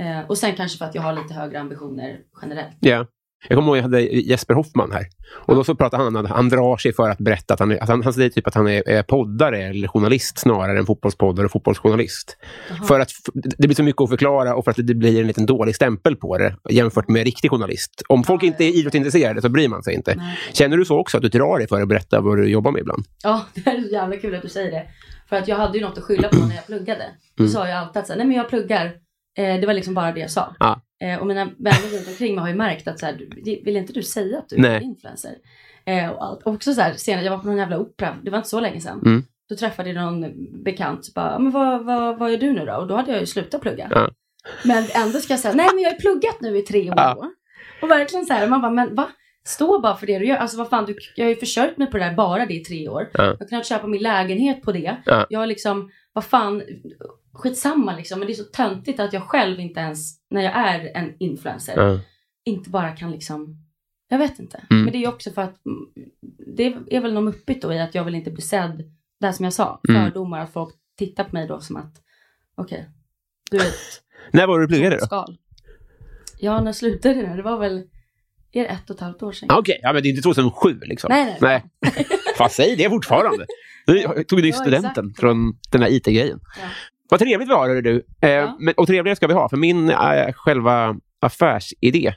Eh, 0.00 0.20
och 0.28 0.38
sen 0.38 0.56
kanske 0.56 0.78
för 0.78 0.84
att 0.84 0.94
jag 0.94 1.02
har 1.02 1.12
lite 1.12 1.34
högre 1.34 1.60
ambitioner 1.60 2.18
generellt. 2.42 2.76
Ja. 2.80 3.06
Jag 3.48 3.56
kommer 3.56 3.68
ihåg 3.68 3.76
jag 3.76 3.82
hade 3.82 4.00
Jesper 4.00 4.54
Hoffman 4.54 4.92
här. 4.92 5.06
Och 5.32 5.54
då 5.54 5.64
så 5.64 5.74
pratade 5.74 6.02
han 6.02 6.16
om 6.16 6.24
att 6.24 6.30
han 6.30 6.48
drar 6.48 6.76
sig 6.76 6.92
för 6.92 7.10
att 7.10 7.18
berätta 7.18 7.54
att 7.54 7.60
han, 7.60 7.72
att 7.80 7.88
han, 7.88 8.02
han 8.02 8.12
säger 8.12 8.30
typ 8.30 8.46
att 8.46 8.54
han 8.54 8.68
är, 8.68 8.88
är 8.88 9.02
poddare 9.02 9.62
eller 9.62 9.88
journalist 9.88 10.38
snarare 10.38 10.78
än 10.78 10.86
fotbollspoddare 10.86 11.46
och 11.46 11.52
fotbollsjournalist. 11.52 12.36
För 12.88 13.00
att 13.00 13.10
det 13.58 13.66
blir 13.66 13.74
så 13.74 13.82
mycket 13.82 14.02
att 14.02 14.08
förklara 14.08 14.54
och 14.54 14.64
för 14.64 14.70
att 14.70 14.86
det 14.86 14.94
blir 14.94 15.20
en 15.20 15.26
liten 15.26 15.46
dålig 15.46 15.74
stämpel 15.74 16.16
på 16.16 16.38
det 16.38 16.56
jämfört 16.70 17.08
med 17.08 17.24
riktig 17.24 17.50
journalist. 17.50 18.02
Om 18.08 18.24
folk 18.24 18.42
inte 18.42 18.64
är 18.64 18.78
idrottsintresserade 18.78 19.42
så 19.42 19.48
bryr 19.48 19.68
man 19.68 19.82
sig 19.82 19.94
inte. 19.94 20.14
Nej. 20.14 20.38
Känner 20.52 20.76
du 20.76 20.84
så 20.84 20.98
också, 20.98 21.16
att 21.16 21.22
du 21.22 21.28
drar 21.28 21.58
dig 21.58 21.68
för 21.68 21.82
att 21.82 21.88
berätta 21.88 22.20
vad 22.20 22.36
du 22.36 22.48
jobbar 22.48 22.72
med 22.72 22.80
ibland? 22.80 23.04
Ja, 23.22 23.46
det 23.54 23.70
är 23.70 23.82
så 23.82 23.88
jävla 23.88 24.16
kul 24.16 24.34
att 24.34 24.42
du 24.42 24.48
säger 24.48 24.70
det. 24.70 24.86
För 25.30 25.36
att 25.36 25.48
jag 25.48 25.56
hade 25.56 25.78
ju 25.78 25.84
något 25.84 25.98
att 25.98 26.04
skylla 26.04 26.28
på 26.28 26.36
när 26.36 26.54
jag 26.54 26.66
pluggade. 26.66 27.04
Då 27.36 27.42
Mm. 27.44 27.52
sa 27.52 27.68
jag 27.68 27.78
alltid 27.78 28.00
att 28.00 28.06
så 28.06 28.12
här, 28.12 28.18
nej 28.18 28.26
men 28.26 28.36
jag 28.36 28.48
pluggar. 28.48 28.84
Eh, 29.38 29.60
det 29.60 29.66
var 29.66 29.74
liksom 29.74 29.94
bara 29.94 30.12
det 30.12 30.20
jag 30.20 30.30
sa. 30.30 30.54
Ja. 30.58 30.80
Eh, 31.02 31.18
och 31.20 31.26
mina 31.26 31.44
vänner 31.44 31.96
runt 31.96 32.08
omkring 32.08 32.34
mig 32.34 32.42
har 32.42 32.48
ju 32.48 32.54
märkt 32.54 32.88
att 32.88 32.98
så 32.98 33.06
här, 33.06 33.12
du, 33.12 33.60
vill 33.64 33.76
inte 33.76 33.92
du 33.92 34.02
säga 34.02 34.38
att 34.38 34.48
du 34.48 34.56
är 34.56 34.60
Nej. 34.60 34.82
influencer? 34.82 35.34
Eh, 35.84 36.08
och 36.10 36.24
allt. 36.24 36.42
Och 36.42 36.54
också 36.54 36.74
så 36.74 36.80
här, 36.80 36.94
senare, 36.94 37.24
jag 37.24 37.32
var 37.32 37.38
på 37.38 37.46
någon 37.46 37.56
jävla 37.56 37.78
opera, 37.78 38.16
det 38.22 38.30
var 38.30 38.38
inte 38.38 38.48
så 38.50 38.60
länge 38.60 38.80
sedan. 38.80 39.00
Mm. 39.04 39.24
Då 39.48 39.56
träffade 39.56 39.90
jag 39.90 40.04
någon 40.04 40.24
bekant, 40.64 41.04
så 41.04 41.12
bara, 41.14 41.38
men 41.38 41.52
vad, 41.52 41.84
vad, 41.84 42.18
vad 42.18 42.30
gör 42.30 42.38
du 42.38 42.52
nu 42.52 42.66
då? 42.66 42.74
Och 42.74 42.86
då 42.86 42.96
hade 42.96 43.10
jag 43.12 43.20
ju 43.20 43.26
slutat 43.26 43.60
plugga. 43.60 43.86
Ja. 43.90 44.10
Men 44.64 44.84
ändå 44.94 45.18
ska 45.18 45.32
jag 45.32 45.40
säga, 45.40 45.54
nej 45.54 45.68
men 45.74 45.82
jag 45.84 45.90
har 45.90 45.98
pluggat 45.98 46.40
nu 46.40 46.58
i 46.58 46.62
tre 46.62 46.88
år. 46.90 46.94
Ja. 46.96 47.30
Och 47.82 47.90
verkligen 47.90 48.26
så 48.26 48.32
här, 48.32 48.48
man 48.48 48.60
bara, 48.60 48.70
men 48.72 48.94
va? 48.94 49.08
Stå 49.44 49.80
bara 49.80 49.96
för 49.96 50.06
det 50.06 50.18
du 50.18 50.26
gör. 50.26 50.36
Alltså 50.36 50.56
vad 50.58 50.68
fan, 50.70 50.84
du, 50.86 50.96
jag 51.16 51.24
har 51.24 51.30
ju 51.30 51.36
försörjt 51.36 51.76
mig 51.78 51.90
på 51.90 51.98
det 51.98 52.04
där 52.04 52.14
bara 52.14 52.46
det 52.46 52.54
i 52.54 52.64
tre 52.64 52.88
år. 52.88 53.10
Ja. 53.14 53.24
Jag 53.24 53.36
har 53.38 53.48
kunnat 53.48 53.66
köpa 53.66 53.86
min 53.86 54.02
lägenhet 54.02 54.62
på 54.62 54.72
det. 54.72 54.96
Ja. 55.06 55.26
Jag 55.30 55.40
har 55.40 55.46
liksom, 55.46 55.90
vad 56.12 56.24
fan, 56.24 56.62
skitsamma 57.32 57.96
liksom. 57.96 58.18
Men 58.18 58.26
det 58.26 58.32
är 58.32 58.34
så 58.34 58.44
töntigt 58.44 59.00
att 59.00 59.12
jag 59.12 59.22
själv 59.22 59.60
inte 59.60 59.80
ens, 59.80 60.14
när 60.30 60.42
jag 60.42 60.52
är 60.56 60.96
en 60.96 61.14
influencer, 61.18 61.82
Ja. 61.82 61.98
inte 62.44 62.70
bara 62.70 62.96
kan 62.96 63.10
liksom, 63.12 63.56
jag 64.08 64.18
vet 64.18 64.38
inte. 64.38 64.60
Mm. 64.70 64.84
Men 64.84 64.92
det 64.92 65.04
är 65.04 65.08
också 65.08 65.30
för 65.30 65.42
att, 65.42 65.66
mm, 65.66 66.10
det 66.56 66.96
är 66.96 67.00
väl 67.00 67.12
något 67.14 67.24
muppigt 67.24 67.62
då 67.62 67.72
i 67.72 67.80
att 67.80 67.94
jag 67.94 68.04
vill 68.04 68.14
inte 68.14 68.30
bli 68.30 68.42
sedd, 68.42 68.82
det 69.20 69.26
här 69.26 69.32
som 69.32 69.44
jag 69.44 69.52
sa, 69.52 69.80
Mm. 69.88 70.04
fördomar, 70.04 70.40
att 70.40 70.52
folk 70.52 70.74
tittar 70.98 71.24
på 71.24 71.34
mig 71.34 71.46
då 71.46 71.60
som 71.60 71.76
att, 71.76 71.94
okej, 72.54 72.88
du 73.50 73.56
är 73.56 73.60
ett 73.60 74.02
När 74.32 74.46
var 74.46 74.58
du 74.60 74.68
pluggade 74.68 74.96
då? 74.98 75.06
skal. 75.06 75.38
Ja, 76.38 76.60
när 76.60 76.72
slutade 76.72 77.14
det? 77.14 77.36
Det 77.36 77.42
var 77.42 77.58
väl, 77.58 77.82
är 78.52 78.62
det 78.62 78.68
ett 78.68 78.90
och 78.90 78.96
ett 78.96 79.00
halvt 79.00 79.22
år 79.22 79.32
sedan? 79.32 79.48
Ah, 79.52 79.58
Okej, 79.58 79.80
ja, 79.82 79.92
men 79.92 80.02
det 80.02 80.08
är 80.08 80.10
inte 80.10 80.22
2007 80.22 80.78
liksom. 80.82 81.08
Nej, 81.10 81.36
nej. 81.40 81.64
nej. 81.82 82.06
Fan, 82.36 82.50
säg 82.50 82.76
det 82.76 82.88
fortfarande. 82.90 83.46
Du 83.86 84.24
tog 84.24 84.40
Ja, 84.46 84.52
studenten 84.52 85.06
exakt. 85.06 85.20
från 85.20 85.52
den 85.70 85.82
här 85.82 85.90
IT-grejen. 85.92 86.40
Ja. 86.60 86.68
Vad 87.10 87.20
trevligt 87.20 87.48
vi 87.48 87.52
har, 87.52 87.68
hörru 87.68 87.80
du. 87.82 88.06
Eh, 88.22 88.30
Ja. 88.30 88.56
men, 88.60 88.74
och 88.76 88.86
trevligare 88.86 89.16
ska 89.16 89.26
vi 89.26 89.34
ha, 89.34 89.48
för 89.48 89.56
min 89.56 89.90
eh, 89.90 90.32
själva 90.34 90.96
affärsidé, 91.20 92.14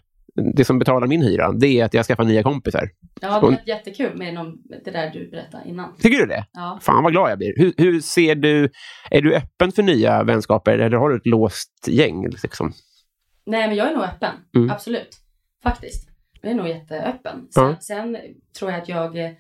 det 0.55 0.65
som 0.65 0.79
betalar 0.79 1.07
min 1.07 1.21
hyra, 1.21 1.51
det 1.51 1.67
är 1.67 1.85
att 1.85 1.93
jag 1.93 2.05
skaffar 2.05 2.23
nya 2.23 2.43
kompisar. 2.43 2.89
Ja, 3.21 3.33
det 3.39 3.45
var 3.45 3.57
jättekul 3.65 4.17
med 4.17 4.33
någon, 4.33 4.55
det 4.85 4.91
där 4.91 5.09
du 5.13 5.29
berättade 5.31 5.69
innan. 5.69 5.95
Tycker 5.97 6.17
du 6.19 6.25
det? 6.25 6.45
Ja. 6.53 6.79
Fan 6.81 7.03
vad 7.03 7.11
glad 7.11 7.31
jag 7.31 7.37
blir. 7.37 7.53
Hur, 7.57 7.73
hur 7.77 7.99
ser 8.01 8.35
du, 8.35 8.69
är 9.11 9.21
du 9.21 9.35
öppen 9.35 9.71
för 9.71 9.83
nya 9.83 10.23
vänskaper 10.23 10.77
eller 10.79 10.97
har 10.97 11.09
du 11.09 11.15
ett 11.15 11.25
låst 11.27 11.87
gäng? 11.87 12.29
Liksom? 12.29 12.73
Nej, 13.45 13.67
men 13.67 13.75
jag 13.77 13.87
är 13.89 13.93
nog 13.95 14.03
öppen. 14.03 14.31
Mm. 14.55 14.69
Absolut. 14.71 15.09
Faktiskt. 15.63 16.09
Jag 16.43 16.51
är 16.51 16.55
nog 16.55 16.67
jätteöppen. 16.67 17.47
Sen, 17.51 17.63
Ja. 17.63 17.75
sen 17.79 18.17
tror 18.59 18.71
jag 18.71 18.81
att 18.81 18.89
jag 18.89 19.17
eh, 19.17 19.31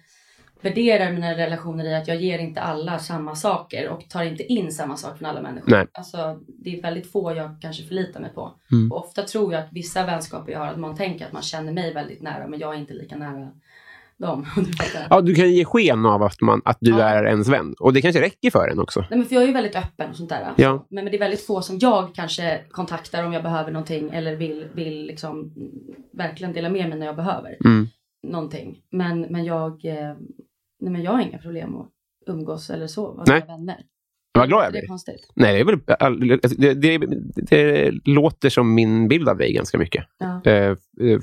värderar 0.61 1.11
mina 1.11 1.37
relationer 1.37 1.85
i 1.85 1.95
att 1.95 2.07
jag 2.07 2.21
ger 2.21 2.39
inte 2.39 2.61
alla 2.61 2.99
samma 2.99 3.35
saker 3.35 3.89
och 3.89 4.09
tar 4.09 4.23
inte 4.23 4.43
in 4.43 4.71
samma 4.71 4.97
sak 4.97 5.17
från 5.17 5.29
alla 5.29 5.41
människor. 5.41 5.71
Nej. 5.71 5.87
Alltså, 5.91 6.39
det 6.47 6.77
är 6.77 6.81
väldigt 6.81 7.11
få 7.11 7.33
jag 7.35 7.55
kanske 7.61 7.83
förlitar 7.83 8.19
mig 8.19 8.29
på. 8.33 8.51
Mm. 8.71 8.91
Ofta 8.91 9.23
tror 9.23 9.53
jag 9.53 9.63
att 9.63 9.73
vissa 9.73 10.05
vänskaper 10.05 10.51
jag 10.51 10.59
har, 10.59 10.67
att 10.67 10.79
man 10.79 10.95
tänker 10.95 11.25
att 11.25 11.31
man 11.31 11.41
känner 11.41 11.73
mig 11.73 11.93
väldigt 11.93 12.21
nära, 12.21 12.47
men 12.47 12.59
jag 12.59 12.73
är 12.73 12.77
inte 12.77 12.93
lika 12.93 13.15
nära 13.15 13.51
dem. 14.23 14.45
Ja, 15.09 15.21
du 15.21 15.35
kan 15.35 15.51
ge 15.51 15.65
sken 15.65 16.05
av 16.05 16.23
att, 16.23 16.41
man, 16.41 16.61
att 16.65 16.77
du 16.81 16.91
Ja. 16.91 16.99
är 16.99 17.23
ens 17.25 17.47
vän. 17.47 17.75
Och 17.79 17.93
det 17.93 18.01
kanske 18.01 18.21
räcker 18.21 18.51
för 18.51 18.67
en 18.67 18.79
också. 18.79 18.99
Nej, 18.99 19.19
men 19.19 19.25
för 19.25 19.35
jag 19.35 19.43
är 19.43 19.47
ju 19.47 19.53
väldigt 19.53 19.75
öppen 19.75 20.09
och 20.09 20.15
sånt 20.15 20.29
där. 20.29 20.53
Ja. 20.55 20.85
Men, 20.89 21.03
men 21.03 21.11
det 21.11 21.17
är 21.17 21.19
väldigt 21.19 21.45
få 21.45 21.61
som 21.61 21.77
jag 21.79 22.15
kanske 22.15 22.61
kontaktar 22.71 23.23
om 23.25 23.33
jag 23.33 23.43
behöver 23.43 23.71
någonting 23.71 24.09
eller 24.09 24.35
vill, 24.35 24.67
vill 24.73 25.05
liksom 25.05 25.53
verkligen 26.13 26.53
dela 26.53 26.69
med 26.69 26.89
mig 26.89 26.99
när 26.99 27.05
jag 27.05 27.15
behöver 27.15 27.57
Mm. 27.65 27.87
någonting. 28.27 28.77
Men, 28.91 29.21
men, 29.21 29.45
jag, 29.45 29.85
eh, 29.85 30.13
nej, 30.81 30.91
men 30.91 31.03
jag 31.03 31.11
har 31.11 31.21
inga 31.21 31.37
problem 31.37 31.75
att 31.77 31.87
umgås 32.27 32.69
eller 32.69 32.87
så, 32.87 33.11
vara 33.11 33.23
Nej. 33.27 33.43
vänner. 33.47 33.77
Vad 34.37 34.47
glad 34.47 34.65
jag 34.65 34.73
Det 34.73 34.77
är 34.77 34.81
blir. 34.81 34.87
konstigt. 34.87 35.31
Nej, 35.35 35.53
det, 35.53 35.59
är 35.59 35.65
väl, 35.65 35.79
det, 36.57 36.73
det, 36.73 36.97
det 37.49 37.91
låter 38.05 38.49
som 38.49 38.73
min 38.73 39.07
bild 39.07 39.29
av 39.29 39.37
dig 39.37 39.53
ganska 39.53 39.77
mycket. 39.77 40.05
Ja. 40.19 40.51
Eh, 40.51 40.75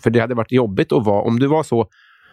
för 0.03 0.11
det 0.11 0.21
hade 0.21 0.35
varit 0.35 0.53
jobbigt 0.53 0.93
att 0.93 1.05
vara, 1.07 1.23
om 1.23 1.39
du 1.39 1.47
var 1.47 1.63
så, 1.63 1.87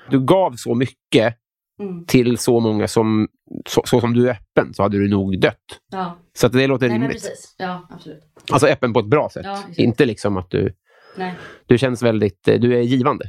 du 0.09 0.25
gav 0.25 0.53
så 0.55 0.75
mycket 0.75 1.35
Mm. 1.79 2.05
till 2.05 2.37
så 2.37 2.59
många 2.59 2.87
som, 2.87 3.27
så, 3.69 3.81
så 3.85 4.01
som 4.01 4.13
du 4.13 4.27
är 4.29 4.31
öppen, 4.31 4.73
så 4.73 4.83
hade 4.83 4.97
du 4.97 5.09
nog 5.09 5.39
dött. 5.39 5.55
Ja. 5.91 6.17
Så 6.37 6.47
att 6.47 6.53
det 6.53 6.67
låter 6.67 6.87
Nej, 6.87 6.95
rimligt. 6.97 7.11
precis. 7.11 7.55
Ja, 7.57 7.87
absolut. 7.89 8.23
Alltså 8.51 8.67
öppen 8.67 8.93
på 8.93 8.99
ett 8.99 9.05
bra 9.05 9.29
sätt. 9.29 9.45
Ja. 9.45 9.63
Inte 9.77 10.05
liksom 10.05 10.37
att 10.37 10.49
du, 10.49 10.73
Nej. 11.17 11.33
du 11.65 11.77
känns 11.77 12.03
väldigt, 12.03 12.47
eh, 12.47 12.59
du 12.59 12.75
är 12.77 12.81
givande. 12.81 13.25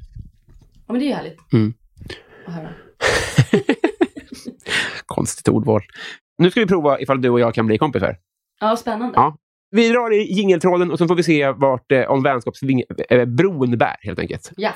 Ja, 0.87 0.93
men 0.93 0.99
det 0.99 1.05
är 1.05 1.09
ju 1.09 1.15
härligt 1.15 1.39
Mm. 1.53 1.75
att 2.47 2.55
höra. 2.55 2.69
Konstigt 5.07 5.49
ordval. 5.49 5.83
Nu 6.39 6.51
ska 6.51 6.61
vi 6.61 6.67
prova 6.67 7.01
ifall 7.01 7.23
du 7.23 7.31
och 7.31 7.41
jag 7.41 7.55
kan 7.55 7.67
bli 7.67 7.79
kompisar. 7.79 8.17
Ja, 8.61 8.77
spännande. 8.77 9.13
Ja. 9.17 9.37
Vi 9.71 9.89
drar 9.89 10.15
i 10.15 10.33
jingeltråden 10.33 10.91
och 10.91 10.99
så 10.99 11.09
får 11.09 11.15
vi 11.15 11.23
se 11.23 11.51
vart 11.51 11.93
eh, 11.93 12.11
om 12.11 12.23
vänskapsbron 12.23 13.79
bär, 13.79 13.97
helt 14.01 14.19
enkelt. 14.19 14.53
Ja. 14.57 14.73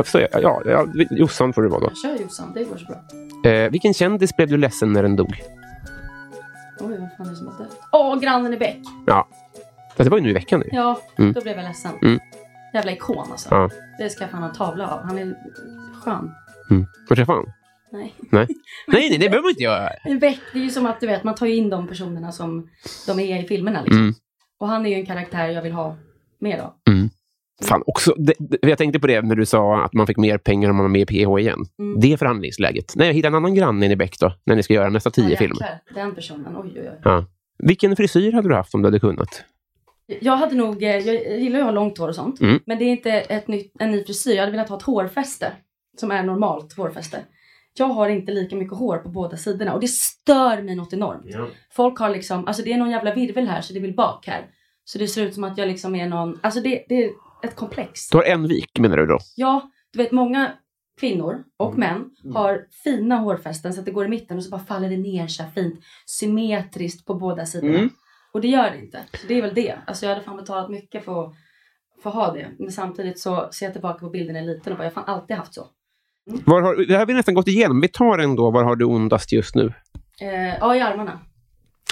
Varför 0.00 0.10
säger 0.10 0.28
jag? 0.32 0.42
Ja, 0.42 0.62
ja, 0.64 0.86
Jossan 1.10 1.52
får 1.52 1.62
det 1.62 1.68
vara 1.68 1.80
då. 1.80 1.90
Kör 1.94 2.16
Jossan, 2.22 2.52
det 2.54 2.64
går 2.64 2.76
så 2.76 2.84
bra. 2.86 3.50
Eh, 3.50 3.70
vilken 3.70 3.94
kändis 3.94 4.36
blev 4.36 4.48
du 4.48 4.56
ledsen 4.56 4.92
när 4.92 5.02
den 5.02 5.16
dog? 5.16 5.42
Oj, 6.80 6.96
vad 6.98 7.08
fan 7.16 7.26
är 7.26 7.30
det 7.30 7.36
som 7.36 7.46
har 7.46 7.58
dött? 7.58 7.76
Åh, 7.92 8.20
grannen 8.20 8.54
i 8.54 8.56
Bäck. 8.56 8.78
Ja. 9.06 9.28
Fast 9.96 10.04
det 10.04 10.10
var 10.10 10.18
ju 10.18 10.24
nu 10.24 10.30
i 10.30 10.32
veckan. 10.32 10.60
Nu. 10.60 10.68
Ja, 10.72 11.00
Mm. 11.18 11.32
då 11.32 11.40
blev 11.40 11.56
jag 11.56 11.64
ledsen. 11.64 11.92
Mm. 12.02 12.18
Jävla 12.74 12.92
ikon 12.92 13.30
alltså. 13.30 13.48
Ja. 13.50 13.70
Det 13.98 14.10
ska 14.10 14.22
jag 14.24 14.30
fan 14.30 14.42
ha 14.42 14.48
tavla 14.54 14.88
av. 14.88 15.02
Han 15.02 15.18
är 15.18 15.34
skön. 16.04 16.30
Mm. 16.70 16.84
Får 16.84 16.90
jag 17.08 17.16
träffa 17.16 17.32
honom? 17.32 17.52
Nej. 17.92 18.14
Nej. 18.30 18.46
nej, 18.86 19.08
nej, 19.10 19.18
det 19.18 19.18
behöver 19.28 19.42
man 19.42 19.50
inte 19.50 19.62
göra. 19.62 19.88
En 19.88 20.18
Beck, 20.18 20.38
det 20.52 20.58
är 20.58 20.62
ju 20.62 20.70
som 20.70 20.86
att 20.86 21.00
du 21.00 21.06
vet, 21.06 21.24
man 21.24 21.34
tar 21.34 21.46
in 21.46 21.70
de 21.70 21.88
personerna 21.88 22.32
som 22.32 22.68
de 23.06 23.20
är 23.20 23.44
i 23.44 23.46
filmerna 23.46 23.82
liksom. 23.82 24.02
Mm. 24.02 24.14
Och 24.58 24.68
han 24.68 24.86
är 24.86 24.90
ju 24.90 24.96
en 24.96 25.06
karaktär 25.06 25.46
jag 25.48 25.62
vill 25.62 25.72
ha 25.72 25.96
mer 26.38 26.58
av. 26.58 26.72
Fan, 27.62 27.82
också, 27.86 28.14
det, 28.16 28.34
det, 28.38 28.68
jag 28.68 28.78
tänkte 28.78 29.00
på 29.00 29.06
det 29.06 29.22
när 29.22 29.36
du 29.36 29.46
sa 29.46 29.84
att 29.84 29.92
man 29.92 30.06
fick 30.06 30.16
mer 30.16 30.38
pengar 30.38 30.70
om 30.70 30.76
man 30.76 30.84
var 30.84 30.90
med 30.90 31.00
i 31.00 31.06
PH 31.06 31.38
igen. 31.38 31.64
Mm. 31.78 32.00
Det 32.00 32.16
förhandlingsläget. 32.16 32.92
Nej, 32.96 33.06
jag 33.06 33.14
hittar 33.14 33.28
en 33.28 33.34
annan 33.34 33.54
granne 33.54 33.86
i 33.86 33.96
Beck 33.96 34.18
då, 34.20 34.32
när 34.44 34.56
ni 34.56 34.62
ska 34.62 34.74
göra 34.74 34.88
nästa 34.88 35.10
tio 35.10 35.30
Ja, 35.30 35.36
filmer. 35.36 35.80
Den 35.94 36.14
personen, 36.14 36.56
oj 36.56 36.72
oj 36.74 36.80
oj. 36.80 37.00
Ja. 37.04 37.24
Vilken 37.58 37.96
frisyr 37.96 38.32
hade 38.32 38.48
du 38.48 38.54
haft 38.54 38.74
om 38.74 38.82
du 38.82 38.86
hade 38.86 39.00
kunnat? 39.00 39.44
Jag 40.20 40.36
hade 40.36 40.54
nog, 40.54 40.82
eh, 40.82 40.96
jag 40.96 41.38
gillar 41.40 41.58
ju 41.58 41.60
att 41.60 41.64
ha 41.64 41.70
långt 41.70 41.98
hår 41.98 42.08
och 42.08 42.14
sånt. 42.14 42.40
Mm. 42.40 42.60
Men 42.66 42.78
det 42.78 42.84
är 42.84 42.90
inte 42.90 43.10
ett 43.10 43.48
nytt, 43.48 43.72
en 43.78 43.90
ny 43.90 44.04
frisyr. 44.04 44.34
Jag 44.34 44.40
hade 44.40 44.52
velat 44.52 44.68
ha 44.68 44.76
ett 44.76 44.82
hårfäste. 44.82 45.52
Som 45.96 46.10
är 46.10 46.22
normalt 46.22 46.76
hårfäste. 46.76 47.24
Jag 47.78 47.86
har 47.86 48.08
inte 48.08 48.32
lika 48.32 48.56
mycket 48.56 48.78
hår 48.78 48.96
på 48.96 49.08
båda 49.08 49.36
sidorna 49.36 49.74
och 49.74 49.80
det 49.80 49.88
stör 49.88 50.62
mig 50.62 50.76
något 50.76 50.92
enormt. 50.92 51.26
Folk 51.72 51.98
har 51.98 52.10
liksom, 52.10 52.46
alltså 52.46 52.62
det 52.62 52.72
är 52.72 52.78
någon 52.78 52.90
jävla 52.90 53.14
virvel 53.14 53.48
här 53.48 53.60
så 53.60 53.72
det 53.72 53.80
vill 53.80 53.94
bak 53.94 54.26
här. 54.26 54.46
Så 54.84 54.98
det 54.98 55.08
ser 55.08 55.22
ut 55.22 55.34
som 55.34 55.44
att 55.44 55.58
jag 55.58 55.68
liksom 55.68 55.94
är 55.94 56.08
någon, 56.08 56.38
alltså 56.42 56.60
det, 56.60 56.84
det 56.88 57.04
är 57.04 57.10
ett 57.42 57.56
komplex. 57.56 58.08
Du 58.08 58.16
har 58.16 58.24
en 58.24 58.48
vik 58.48 58.78
menar 58.78 58.96
du 58.96 59.06
då? 59.06 59.18
Ja, 59.36 59.70
du 59.92 59.98
vet 59.98 60.12
många 60.12 60.52
kvinnor 61.00 61.44
och 61.56 61.74
Mm. 61.74 61.80
män 61.80 62.32
har 62.34 62.66
fina 62.84 63.16
hårfästen 63.16 63.74
så 63.74 63.80
att 63.80 63.86
det 63.86 63.92
går 63.92 64.04
i 64.04 64.08
mitten 64.08 64.36
och 64.36 64.44
så 64.44 64.50
bara 64.50 64.60
faller 64.60 64.90
det 64.90 64.96
ner 64.96 65.26
så 65.26 65.42
här 65.42 65.50
fint 65.50 65.80
symmetriskt 66.06 67.06
på 67.06 67.14
båda 67.14 67.46
sidorna. 67.46 67.74
Mm. 67.78 67.90
Och 68.32 68.40
det 68.40 68.48
gör 68.48 68.70
det 68.70 68.78
inte. 68.78 69.04
Så 69.20 69.26
det 69.26 69.34
är 69.38 69.42
väl 69.42 69.54
det. 69.54 69.74
Alltså 69.86 70.06
jag 70.06 70.14
hade 70.14 70.24
fan 70.24 70.36
betalat 70.36 70.70
mycket 70.70 71.04
för 71.04 71.24
att 71.24 71.34
få 72.02 72.10
ha 72.10 72.32
det. 72.32 72.46
Men 72.58 72.72
samtidigt 72.72 73.18
så 73.18 73.48
ser 73.52 73.66
jag 73.66 73.72
tillbaka 73.72 73.98
på 73.98 74.10
bilden 74.10 74.32
när 74.32 74.40
jag 74.40 74.50
är 74.50 74.54
liten 74.54 74.72
och 74.72 74.78
bara 74.78 74.84
jag 74.84 74.90
har 74.90 75.02
fan 75.02 75.14
alltid 75.14 75.36
haft 75.36 75.54
så. 75.54 75.66
Var 76.46 76.62
har, 76.62 76.76
det 76.76 76.92
här 76.92 76.98
har 76.98 77.06
vi 77.06 77.14
nästan 77.14 77.34
gått 77.34 77.48
igenom. 77.48 77.80
Vi 77.80 77.88
tar 77.88 78.18
ändå, 78.18 78.50
var 78.50 78.64
har 78.64 78.76
du 78.76 78.84
ondast 78.84 79.32
just 79.32 79.54
nu? 79.54 79.72
Eh, 80.20 80.56
ja, 80.60 80.76
i 80.76 80.80
armarna. 80.80 81.20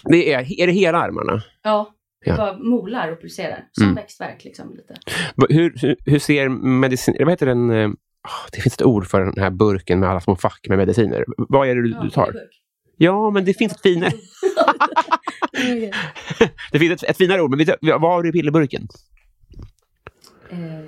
Det 0.05 0.33
är, 0.33 0.61
är 0.61 0.67
det 0.67 0.73
hela 0.73 0.99
armarna? 0.99 1.43
Ja. 1.63 1.95
Det 2.25 2.31
Ja. 2.31 2.37
bara 2.37 2.59
molar 2.59 3.13
och 3.13 3.21
pulserar. 3.21 3.69
Som 3.73 3.85
Mm. 3.85 3.95
växtverk 3.95 4.45
liksom 4.45 4.75
lite. 4.77 4.95
Hur, 5.49 5.97
hur, 6.11 6.19
ser 6.19 6.49
medicin... 6.49 7.17
Vad 7.19 7.31
heter 7.31 7.47
den? 7.47 7.71
eh, 7.71 7.91
Ah, 8.23 8.49
Det 8.53 8.61
finns 8.61 8.75
ett 8.75 8.83
ord 8.83 9.07
för 9.07 9.21
den 9.21 9.43
här 9.43 9.51
burken 9.51 10.01
med 10.01 10.09
alla 10.11 10.21
små 10.21 10.37
fack 10.37 10.67
med 10.69 10.79
mediciner. 10.79 11.25
Vad 11.37 11.69
är 11.69 11.75
det 11.77 11.83
du, 11.83 11.89
du 12.03 12.11
tar? 12.11 12.35
Ja, 12.97 13.31
men 13.31 13.45
det 13.45 13.55
finns 13.55 13.73
ett 13.73 13.81
finare, 13.83 14.11
det 16.73 16.79
finns 16.79 17.03
ett, 17.03 17.11
ett 17.11 17.17
finare 17.17 17.43
ord. 17.43 17.51
Men 17.51 17.59
vet 17.59 17.79
du, 17.81 17.93
vad 17.93 18.01
har 18.01 18.23
du 18.23 18.29
i 18.29 18.33
pillerburken? 18.33 18.89
Eh, 20.51 20.79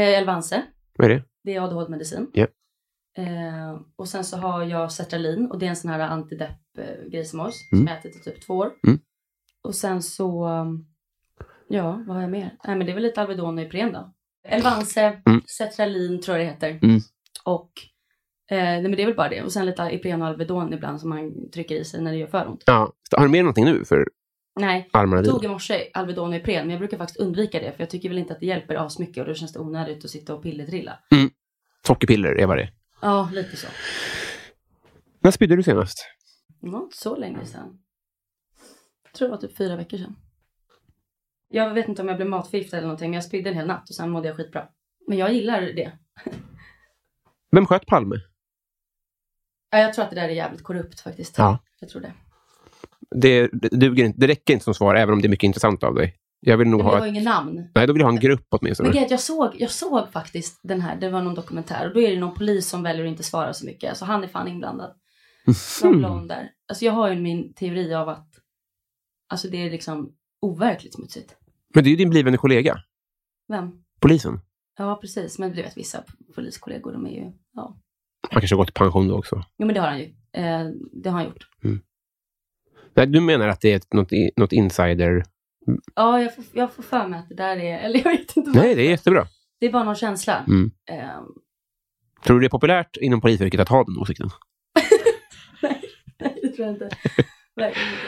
eh, 0.00 0.18
Elvanse. 0.18 0.62
Vad 0.98 1.10
är 1.10 1.14
det? 1.14 1.22
Det 1.44 1.54
är 1.54 1.60
ADHD-medicin. 1.60 2.26
Ja. 2.32 2.46
Eh, 3.18 3.80
och 3.96 4.08
sen 4.08 4.24
så 4.24 4.36
har 4.36 4.62
jag 4.64 4.92
sertralin 4.92 5.46
och 5.50 5.58
det 5.58 5.66
är 5.66 5.70
en 5.70 5.76
sån 5.76 5.90
här 5.90 6.00
antidepp-grej 6.00 7.24
som 7.24 7.40
oss. 7.40 7.68
Mm. 7.72 7.80
Som 7.80 7.86
jag 7.86 7.98
ätit 7.98 8.16
i 8.16 8.30
typ 8.30 8.46
två 8.46 8.54
år. 8.54 8.70
Mm. 8.86 8.98
Och 9.62 9.74
sen 9.74 10.02
så, 10.02 10.48
ja 11.68 12.02
vad 12.06 12.16
har 12.16 12.22
jag 12.22 12.30
mer? 12.30 12.56
Nej 12.64 12.76
men 12.76 12.86
det 12.86 12.92
är 12.92 12.94
väl 12.94 13.02
lite 13.02 13.20
Alvedon 13.20 13.58
och 13.58 13.64
Ipren 13.64 13.92
då. 13.92 14.12
Elvanse, 14.44 15.22
Mm. 15.26 15.42
sertralin 15.46 16.20
tror 16.20 16.36
jag 16.38 16.46
det 16.46 16.50
heter. 16.52 16.68
Mm. 16.82 17.00
Och, 17.44 17.70
eh, 18.50 18.56
nej 18.56 18.82
men 18.82 18.92
det 18.92 19.02
är 19.02 19.06
väl 19.06 19.16
bara 19.16 19.28
det. 19.28 19.42
Och 19.42 19.52
sen 19.52 19.66
lite 19.66 19.82
Ipren 19.92 20.22
och 20.22 20.28
Alvedon 20.28 20.72
ibland 20.72 21.00
som 21.00 21.08
man 21.10 21.50
trycker 21.50 21.74
i 21.74 21.84
sig 21.84 22.00
när 22.02 22.12
det 22.12 22.18
gör 22.18 22.26
för 22.26 22.48
ont. 22.48 22.62
Ja. 22.66 22.92
Har 23.16 23.24
du 23.24 23.30
med 23.30 23.44
någonting 23.44 23.64
nu 23.64 23.84
för 23.84 24.08
Nej, 24.60 24.88
armarna 24.92 25.22
jag 25.22 25.30
tog 25.30 25.44
i 25.44 25.48
morse 25.48 25.90
Alvedon 25.94 26.28
och 26.28 26.36
Ipren 26.36 26.60
men 26.66 26.70
jag 26.70 26.78
brukar 26.78 26.98
faktiskt 26.98 27.20
undvika 27.20 27.58
det 27.60 27.72
för 27.72 27.80
jag 27.82 27.90
tycker 27.90 28.08
väl 28.08 28.18
inte 28.18 28.32
att 28.32 28.40
det 28.40 28.46
hjälper 28.46 28.74
asmycket 28.86 29.20
och 29.20 29.26
då 29.28 29.34
känns 29.34 29.52
det 29.52 29.58
onödigt 29.58 30.04
att 30.04 30.10
sitta 30.10 30.34
och 30.34 30.42
pillertrilla. 30.42 30.98
Sockerpiller 31.86 32.32
är 32.40 32.46
vad 32.46 32.56
det 32.56 32.62
är. 32.62 32.72
Ja, 33.02 33.30
lite 33.32 33.56
så. 33.56 33.66
När 35.20 35.30
spydde 35.30 35.56
du 35.56 35.62
senast? 35.62 36.06
Det 36.60 36.70
var 36.70 36.82
inte 36.82 36.96
så 36.96 37.16
länge 37.16 37.46
sedan. 37.46 37.78
Tror 39.18 39.28
det 39.28 39.32
var 39.32 39.40
typ 39.40 39.56
fyra 39.56 39.76
veckor 39.76 39.98
sedan. 39.98 40.16
Jag 41.48 41.74
vet 41.74 41.88
inte 41.88 42.02
om 42.02 42.08
jag 42.08 42.16
blev 42.16 42.28
matförgiftad 42.28 42.76
eller 42.76 42.86
någonting 42.86 43.10
men 43.10 43.14
jag 43.14 43.24
spydde 43.24 43.50
en 43.50 43.56
hel 43.56 43.66
natt 43.66 43.88
och 43.88 43.94
sen 43.94 44.10
mådde 44.10 44.28
jag 44.28 44.36
skitbra. 44.36 44.68
Men 45.08 45.18
jag 45.18 45.32
gillar 45.32 45.60
det. 45.60 45.92
Vem 47.50 47.66
sköt 47.66 47.86
Palme? 47.86 48.16
Ja, 49.70 49.78
jag 49.78 49.94
tror 49.94 50.04
att 50.04 50.10
det 50.10 50.16
där 50.16 50.28
är 50.28 50.32
jävligt 50.32 50.62
korrupt 50.62 51.00
faktiskt. 51.00 51.38
Ja. 51.38 51.58
Jag 51.80 51.88
tror 51.88 52.02
det. 52.02 52.12
Det, 53.10 53.50
det, 53.52 53.68
duger 53.68 54.04
inte, 54.04 54.20
det 54.20 54.26
räcker 54.26 54.52
inte 54.52 54.64
som 54.64 54.74
svar, 54.74 54.94
även 54.94 55.12
om 55.12 55.22
det 55.22 55.26
är 55.26 55.30
mycket 55.30 55.46
intressant 55.46 55.82
av 55.82 55.94
dig. 55.94 56.16
Jag 56.40 56.56
vill 56.56 56.68
nog 56.68 56.78
Men 56.80 56.86
det 56.86 56.92
ha 56.92 56.98
var 56.98 57.06
ett, 57.06 57.10
ingen 57.10 57.24
namn. 57.24 57.70
Nej, 57.74 57.86
då 57.86 57.92
vill 57.92 58.00
jag 58.00 58.06
ha 58.06 58.12
en 58.12 58.20
grupp 58.20 58.46
Men 58.50 58.58
åtminstone. 58.60 59.02
att 59.02 59.10
jag 59.10 59.20
såg, 59.20 59.54
jag 59.58 59.70
såg 59.70 60.12
faktiskt 60.12 60.60
den 60.62 60.80
här, 60.80 60.96
det 60.96 61.10
var 61.10 61.22
någon 61.22 61.34
dokumentär 61.34 61.88
och 61.88 61.94
då 61.94 62.00
är 62.00 62.10
det 62.10 62.20
någon 62.20 62.34
polis 62.34 62.68
som 62.68 62.82
väljer 62.82 63.04
att 63.04 63.10
inte 63.10 63.22
svara 63.22 63.52
så 63.52 63.66
mycket. 63.66 63.90
Alltså 63.90 64.04
han 64.04 64.24
är 64.24 64.28
fan 64.28 64.48
inblandad. 64.48 64.94
Någon 65.82 65.98
blond 65.98 66.28
där. 66.28 66.50
Alltså 66.68 66.84
jag 66.84 66.92
har 66.92 67.10
ju 67.10 67.20
min 67.20 67.54
teori 67.54 67.94
av 67.94 68.08
att 68.08 68.31
alltså 69.32 69.48
det 69.48 69.56
är 69.66 69.70
liksom 69.70 70.12
overkligt 70.40 70.94
smutsigt. 70.94 71.36
Men 71.74 71.84
det 71.84 71.88
är 71.88 71.90
ju 71.90 71.96
din 71.96 72.10
blivande 72.10 72.38
kollega, 72.38 72.78
Vem? 73.48 73.70
polisen. 74.00 74.40
Ja 74.78 74.98
precis, 75.00 75.38
men 75.38 75.52
du 75.52 75.62
vet 75.62 75.76
vissa 75.76 76.04
poliskollegor 76.34 76.92
de 76.92 77.06
är 77.06 77.10
ju, 77.10 77.32
ja. 77.52 77.76
Han 78.30 78.40
kanske 78.40 78.54
har 78.54 78.58
gått 78.62 78.70
i 78.70 78.72
pension 78.72 79.08
då 79.08 79.18
också. 79.18 79.44
Jo 79.58 79.66
men 79.66 79.74
det 79.74 79.80
har 79.80 79.88
han 79.88 79.98
ju. 79.98 80.04
Eh, 80.32 80.66
det 80.92 81.10
har 81.10 81.18
han 81.18 81.24
gjort. 81.24 81.46
Nej, 82.94 83.06
du 83.06 83.20
menar 83.20 83.48
att 83.48 83.60
det 83.60 83.72
är 83.72 83.76
ett, 83.76 83.92
något, 83.92 84.10
något 84.36 84.52
insider... 84.52 85.24
Ja, 85.94 86.22
jag 86.22 86.34
får, 86.34 86.44
jag 86.52 86.72
får 86.72 86.82
för 86.82 87.08
mig 87.08 87.18
att 87.20 87.28
det 87.28 87.34
där 87.34 87.56
är, 87.56 87.78
eller 87.78 87.98
jag 88.04 88.10
vet 88.18 88.36
inte. 88.36 88.50
Nej, 88.50 88.74
det 88.74 88.82
är 88.82 88.90
jättebra. 88.90 89.26
Det 89.60 89.66
är 89.66 89.72
bara 89.72 89.84
någon 89.84 89.94
känsla. 89.94 90.44
Mm. 90.48 90.70
Eh, 90.90 91.20
Tror 92.24 92.36
du 92.36 92.40
det 92.40 92.46
är 92.46 92.50
populärt 92.50 92.96
inom 92.96 93.20
polisyrket 93.20 93.60
att 93.60 93.68
ha 93.68 93.84
den 93.84 93.98
åsikten? 93.98 94.30
nej, 95.62 95.82
nej, 96.20 96.38
det 96.42 96.48
tror 96.48 96.66
jag 96.66 96.74
inte. 96.74 96.84
Verkligen 97.56 97.88
inte. 97.88 98.06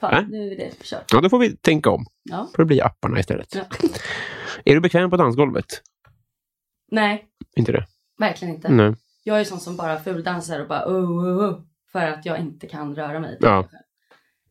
Fan, 0.00 0.10
Nej. 0.14 0.26
nu 0.30 0.52
är 0.52 0.56
det 0.56 0.82
kört. 0.82 1.12
Ja, 1.12 1.20
då 1.20 1.28
får 1.28 1.38
vi 1.38 1.56
tänka 1.56 1.90
om. 1.90 2.06
Ja. 2.22 2.48
Får 2.56 2.62
det 2.62 2.66
bli 2.66 2.80
apparna 2.80 3.20
istället. 3.20 3.54
ja. 3.54 3.64
Är 4.64 4.74
du 4.74 4.80
bekväm 4.80 5.10
på 5.10 5.16
dansgolvet? 5.16 5.66
Nej, 6.90 7.26
Inte 7.56 7.72
det? 7.72 7.86
verkligen 8.18 8.54
inte. 8.54 8.68
Nej. 8.68 8.94
Jag 9.24 9.40
är 9.40 9.44
sån 9.44 9.60
som 9.60 9.76
bara 9.76 10.00
fuldansar 10.00 10.60
och 10.60 10.68
bara 10.68 10.86
oh, 10.86 11.10
oh, 11.10 11.50
oh, 11.50 11.60
för 11.92 12.06
att 12.06 12.26
jag 12.26 12.38
inte 12.38 12.66
kan 12.66 12.94
röra 12.96 13.20
mig. 13.20 13.38
Ja. 13.40 13.68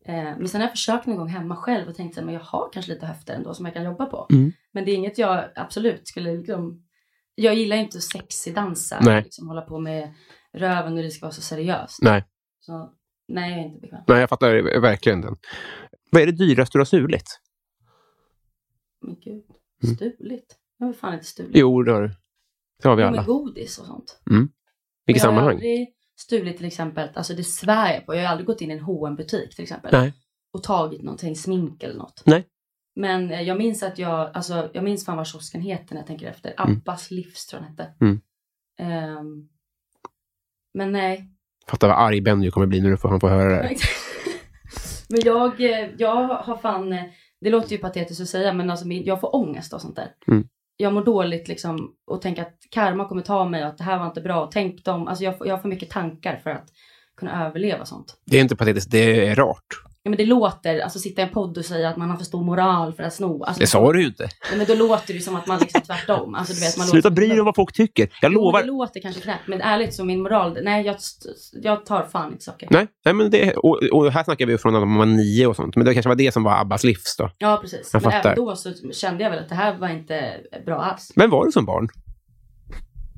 Eh, 0.04 0.14
men 0.14 0.48
sen 0.48 0.60
har 0.60 0.68
jag 0.68 0.72
försökt 0.72 1.06
någon 1.06 1.16
gång 1.16 1.28
hemma 1.28 1.56
själv 1.56 1.88
och 1.88 1.94
tänkt 1.96 2.14
så 2.14 2.20
här, 2.20 2.24
men 2.24 2.34
jag 2.34 2.40
har 2.40 2.68
kanske 2.72 2.92
lite 2.92 3.06
höfter 3.06 3.34
ändå 3.34 3.54
som 3.54 3.64
jag 3.64 3.74
kan 3.74 3.84
jobba 3.84 4.06
på. 4.06 4.26
Mm. 4.30 4.52
Men 4.72 4.84
det 4.84 4.90
är 4.90 4.94
inget 4.94 5.18
jag 5.18 5.44
absolut 5.54 6.08
skulle 6.08 6.36
liksom... 6.36 6.82
Jag 7.34 7.54
gillar 7.54 7.76
inte 7.76 8.00
sexig 8.00 8.54
dansa. 8.54 9.00
Liksom 9.00 9.48
hålla 9.48 9.60
på 9.62 9.78
med 9.78 10.14
röven 10.52 10.96
och 10.96 11.02
det 11.02 11.10
ska 11.10 11.26
vara 11.26 11.32
så 11.34 11.42
seriöst. 11.42 11.98
Nej. 12.02 12.24
Så 12.60 12.92
nej, 13.28 13.50
jag 13.50 13.60
är 13.60 13.64
inte 13.64 13.80
bekväm. 13.80 14.00
Nej, 14.08 14.20
jag 14.20 14.28
fattar 14.28 14.80
verkligen 14.80 15.20
den. 15.20 15.36
Vad 16.10 16.22
är 16.22 16.26
det 16.26 16.32
dyraste 16.32 16.78
du 16.78 16.80
har 16.80 16.84
stulit? 16.84 17.40
Men 19.00 19.16
gud, 19.20 19.44
Mm. 19.84 19.96
stuligt? 19.96 20.56
Jag 20.78 20.86
har 20.86 20.92
fan 20.92 21.14
inte 21.14 21.26
stulit. 21.26 21.50
Jo, 21.56 21.82
det 21.82 21.92
har 21.92 22.02
du. 22.02 22.10
Det 22.82 22.88
har 22.88 22.96
vi 22.96 23.02
alla. 23.02 23.16
Med 23.16 23.26
godis 23.26 23.78
och 23.78 23.86
sånt. 23.86 24.20
Vilket 24.24 24.30
Men 24.30 24.50
jag 25.06 25.14
har 25.14 25.18
sammanhang? 25.20 25.54
aldrig 25.54 25.94
stulit 26.16 26.56
till 26.56 26.66
exempel, 26.66 27.08
alltså 27.14 27.34
det 27.34 27.44
svär 27.44 27.94
jag 27.94 28.06
på. 28.06 28.14
Jag 28.14 28.22
har 28.22 28.28
aldrig 28.28 28.46
gått 28.46 28.60
in 28.60 28.70
i 28.70 28.74
en 28.74 28.80
hm 28.84 29.16
butik 29.16 29.54
till 29.54 29.62
exempel. 29.62 29.92
Nej. 29.92 30.14
Och 30.52 30.62
tagit 30.62 31.02
någonting, 31.02 31.36
smink 31.36 31.82
eller 31.82 31.94
något. 31.94 32.22
Nej. 32.26 32.46
Men 32.94 33.30
eh, 33.30 33.42
jag 33.42 33.58
minns 33.58 33.82
att 33.82 33.98
jag, 33.98 34.36
alltså 34.36 34.70
jag 34.74 34.84
minns 34.84 35.04
fan 35.04 35.16
vad 35.16 35.26
kiosken 35.26 35.60
heter 35.60 35.94
när 35.94 36.00
jag 36.00 36.06
tänker 36.06 36.26
efter. 36.26 36.54
Abbas 36.56 37.10
livs 37.10 37.46
tror 37.46 37.62
jag 37.62 37.70
den 37.70 37.76
hette. 37.78 37.94
Mm. 38.04 38.20
Ehm, 38.78 39.48
men 40.74 40.92
nej. 40.92 41.30
Fattar 41.70 41.88
vad 41.88 41.98
arg 41.98 42.20
Benny 42.20 42.50
kommer 42.50 42.66
bli 42.66 42.80
när 42.80 42.96
får, 42.96 43.08
han 43.08 43.20
får 43.20 43.28
höra 43.28 43.48
det. 43.48 43.62
här. 43.62 43.76
men 45.08 45.20
jag, 45.24 45.60
eh, 45.60 45.88
jag 45.98 46.28
har 46.28 46.56
fan, 46.56 46.92
eh, 46.92 47.02
det 47.40 47.50
låter 47.50 47.72
ju 47.72 47.78
patetiskt 47.78 48.20
att 48.20 48.28
säga 48.28 48.52
men 48.52 48.70
alltså 48.70 48.86
jag 48.88 49.20
får 49.20 49.36
ångest 49.36 49.72
och 49.72 49.80
sånt 49.80 49.96
där. 49.96 50.08
Mm. 50.28 50.48
Jag 50.76 50.92
mår 50.92 51.04
dåligt 51.04 51.48
liksom 51.48 51.92
och 52.06 52.22
tänker 52.22 52.42
att 52.42 52.56
karma 52.70 53.08
kommer 53.08 53.22
ta 53.22 53.44
mig 53.48 53.62
och 53.62 53.68
att 53.68 53.78
det 53.78 53.84
här 53.84 53.98
var 53.98 54.06
inte 54.06 54.20
bra. 54.20 54.50
Tänk 54.52 54.84
dem, 54.84 55.08
alltså 55.08 55.24
jag, 55.24 55.38
får- 55.38 55.46
jag 55.46 55.62
för 55.62 55.68
mycket 55.68 55.90
tankar 55.90 56.36
för 56.42 56.50
att 56.50 56.66
kunna 57.16 57.46
överleva 57.46 57.84
sånt. 57.84 58.16
Det 58.26 58.36
är 58.36 58.40
inte 58.40 58.56
patetiskt, 58.56 58.90
det 58.90 59.26
är 59.26 59.34
rart. 59.34 59.66
Ja, 60.06 60.10
men 60.10 60.16
det 60.16 60.26
låter, 60.26 60.80
alltså 60.80 60.98
sitta 60.98 61.20
i 61.22 61.24
en 61.24 61.30
podd 61.30 61.58
och 61.58 61.64
säga 61.64 61.88
att 61.88 61.96
man 61.96 62.10
har 62.10 62.16
för 62.16 62.24
stor 62.24 62.44
moral 62.44 62.92
för 62.92 63.02
att 63.02 63.12
sno. 63.14 63.44
Alltså, 63.44 63.60
Det 63.60 63.66
sa 63.66 63.92
du 63.92 64.00
ju 64.00 64.06
inte. 64.06 64.28
Nej, 64.50 64.58
men 64.58 64.66
då 64.66 64.74
låter 64.74 65.14
det 65.14 65.20
som 65.20 65.36
att 65.36 65.46
man 65.46 65.58
liksom 65.58 65.80
tvärtom. 65.80 66.34
Alltså, 66.34 66.54
du 66.54 66.60
vet, 66.60 66.76
man 66.78 66.86
Sluta 66.86 67.10
bry 67.10 67.28
dig 67.28 67.40
om 67.40 67.44
vad 67.46 67.54
folk 67.54 67.72
tycker. 67.72 68.08
Jag 68.22 68.32
Jo, 68.32 68.40
lovar. 68.40 68.60
det 68.60 68.66
låter 68.66 69.00
kanske 69.00 69.20
knäppt, 69.20 69.46
men 69.48 69.60
ärligt 69.60 69.94
så 69.94 70.04
min 70.04 70.22
moral, 70.22 70.58
nej 70.62 70.86
jag, 70.86 70.96
jag 71.62 71.86
tar 71.86 72.02
fan 72.02 72.32
inte 72.32 72.44
saker. 72.44 72.68
Nej, 72.70 72.86
nej 73.04 73.14
men 73.14 73.30
det, 73.30 73.52
och, 73.56 73.82
och 73.92 74.12
här 74.12 74.24
snackar 74.24 74.46
vi 74.46 74.58
från 74.58 74.72
när 74.72 74.80
man 74.80 74.98
var 74.98 75.06
nio 75.06 75.46
och 75.46 75.56
sånt. 75.56 75.76
Men 75.76 75.84
det 75.86 75.94
kanske 75.94 76.08
var 76.08 76.16
det 76.16 76.32
som 76.32 76.42
var 76.42 76.60
Abbas 76.60 76.84
livs 76.84 77.16
då. 77.18 77.30
Ja, 77.38 77.58
precis. 77.62 77.90
Jag 77.92 78.02
men 78.02 78.12
fattar. 78.12 78.32
även 78.32 78.44
då 78.44 78.56
så 78.56 78.72
kände 78.92 79.22
jag 79.22 79.30
väl 79.30 79.38
att 79.38 79.48
det 79.48 79.54
här 79.54 79.78
var 79.78 79.88
inte 79.88 80.34
bra 80.66 80.76
alls. 80.82 81.12
Vem 81.16 81.30
var 81.30 81.44
du 81.46 81.52
som 81.52 81.64
barn? 81.64 81.88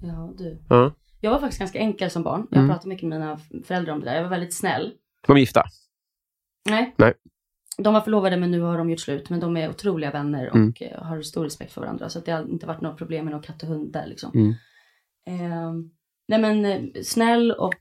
Ja, 0.02 0.32
du. 0.38 0.62
Ja. 0.68 0.92
Jag 1.20 1.30
var 1.30 1.38
faktiskt 1.38 1.58
ganska 1.60 1.78
enkel 1.78 2.10
som 2.10 2.22
barn. 2.22 2.46
Jag 2.50 2.58
Mm. 2.58 2.68
pratade 2.70 2.88
mycket 2.88 3.08
med 3.08 3.20
mina 3.20 3.38
föräldrar 3.66 3.92
om 3.94 4.00
det 4.00 4.06
där. 4.06 4.14
Jag 4.16 4.22
var 4.22 4.30
väldigt 4.30 4.54
snäll. 4.56 4.90
De 5.26 5.36
är 5.36 5.40
gifta? 5.40 5.64
Nej. 6.70 6.94
Nej. 6.98 7.14
De 7.78 7.94
var 7.94 8.00
förlovade 8.00 8.36
men 8.36 8.50
nu 8.50 8.60
har 8.60 8.78
de 8.78 8.90
gjort 8.90 9.00
slut. 9.00 9.30
Men 9.30 9.40
de 9.40 9.56
är 9.56 9.68
otroliga 9.70 10.10
vänner 10.10 10.48
och 10.50 10.56
Mm. 10.56 10.72
eh, 10.80 11.02
har 11.02 11.22
stor 11.22 11.44
respekt 11.44 11.72
för 11.72 11.80
varandra. 11.80 12.08
Så 12.08 12.20
det 12.20 12.30
har 12.32 12.42
inte 12.50 12.66
varit 12.66 12.80
några 12.80 12.96
problem 12.96 13.24
med 13.24 13.32
någon 13.32 13.42
katt 13.42 13.62
och 13.62 13.68
hund 13.68 13.92
där 13.92 14.06
liksom. 14.06 14.30
Mm. 14.34 14.54
Ehm, 15.26 15.90
nej 16.28 16.40
men 16.40 16.64
eh, 16.64 17.02
snäll 17.02 17.52
och 17.52 17.74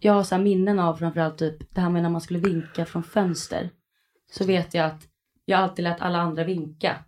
jag 0.00 0.12
har 0.12 0.22
så 0.22 0.34
här 0.34 0.42
minnen 0.42 0.78
av 0.78 0.96
framförallt 0.96 1.38
typ 1.38 1.74
det 1.74 1.80
här 1.80 1.90
med 1.90 2.02
när 2.02 2.10
man 2.10 2.20
skulle 2.20 2.38
vinka 2.38 2.84
från 2.84 3.02
fönster. 3.02 3.70
Så 4.32 4.44
vet 4.44 4.74
jag 4.74 4.86
att 4.86 5.02
jag 5.44 5.60
alltid 5.60 5.82
lät 5.82 6.00
alla 6.00 6.18
andra 6.18 6.44
vinka. 6.44 7.04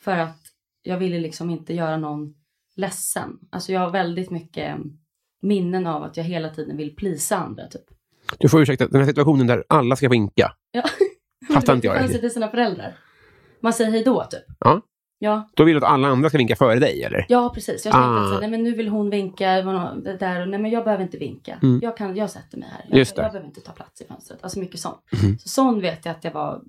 För 0.00 0.16
att 0.18 0.42
jag 0.82 0.98
ville 0.98 1.18
liksom 1.18 1.50
inte 1.50 1.74
göra 1.74 1.96
någon 1.96 2.34
ledsen. 2.76 3.38
Alltså 3.50 3.72
jag 3.72 3.80
har 3.80 3.90
väldigt 3.90 4.30
mycket 4.30 4.68
eh, 4.68 4.84
minnen 5.42 5.86
av 5.86 6.02
att 6.02 6.16
jag 6.16 6.24
hela 6.24 6.48
tiden 6.50 6.76
vill 6.76 6.96
plisa 6.96 7.36
andra 7.36 7.66
typ. 7.66 7.84
Du 8.38 8.48
får 8.48 8.60
ursäkta, 8.62 8.86
den 8.88 9.00
här 9.00 9.08
situationen 9.08 9.46
där 9.46 9.64
alla 9.68 9.96
ska 9.96 10.08
vinka. 10.08 10.52
Ja. 10.72 10.82
Fattar 11.54 11.74
inte 11.74 11.86
jag 11.86 11.96
Man 12.00 12.08
säger 12.08 12.20
till 12.20 12.30
sina 12.30 12.48
föräldrar. 12.48 12.96
Man 13.60 13.72
säger 13.72 13.90
hej 13.90 14.04
då 14.04 14.24
typ. 14.24 14.44
Ja. 14.58 14.80
Ja, 15.20 15.48
Då 15.54 15.64
vill 15.64 15.74
du 15.74 15.78
att 15.86 15.92
alla 15.92 16.08
andra 16.08 16.28
ska 16.28 16.38
vinka 16.38 16.56
före 16.56 16.78
dig, 16.78 17.02
eller? 17.02 17.26
ja 17.28 17.50
precis. 17.54 17.84
Jag 17.84 17.92
tänkte 17.92 18.08
Ah. 18.08 18.34
att 18.34 18.40
nej 18.40 18.50
men 18.50 18.62
nu 18.62 18.74
vill 18.74 18.88
hon 18.88 19.10
vinka, 19.10 19.50
det 19.52 20.16
där, 20.16 20.42
och 20.42 20.48
nej 20.48 20.60
men 20.60 20.70
jag 20.70 20.84
behöver 20.84 21.04
inte 21.04 21.18
vinka. 21.18 21.58
Mm. 21.62 21.80
Jag, 21.82 21.96
kan, 21.96 22.16
jag 22.16 22.30
sätter 22.30 22.58
mig 22.58 22.68
här. 22.72 22.84
Jag, 22.88 22.98
Just 22.98 23.16
det. 23.16 23.22
jag 23.22 23.32
behöver 23.32 23.48
inte 23.48 23.60
ta 23.60 23.72
plats 23.72 24.00
i 24.00 24.04
fönstret. 24.04 24.38
Alltså 24.42 24.58
mycket 24.58 24.80
sånt. 24.80 25.00
Mhm. 25.22 25.38
Så 25.38 25.48
sån 25.48 25.80
vet 25.80 26.04
jag 26.04 26.12
att 26.16 26.24
jag 26.24 26.32
var 26.32 26.62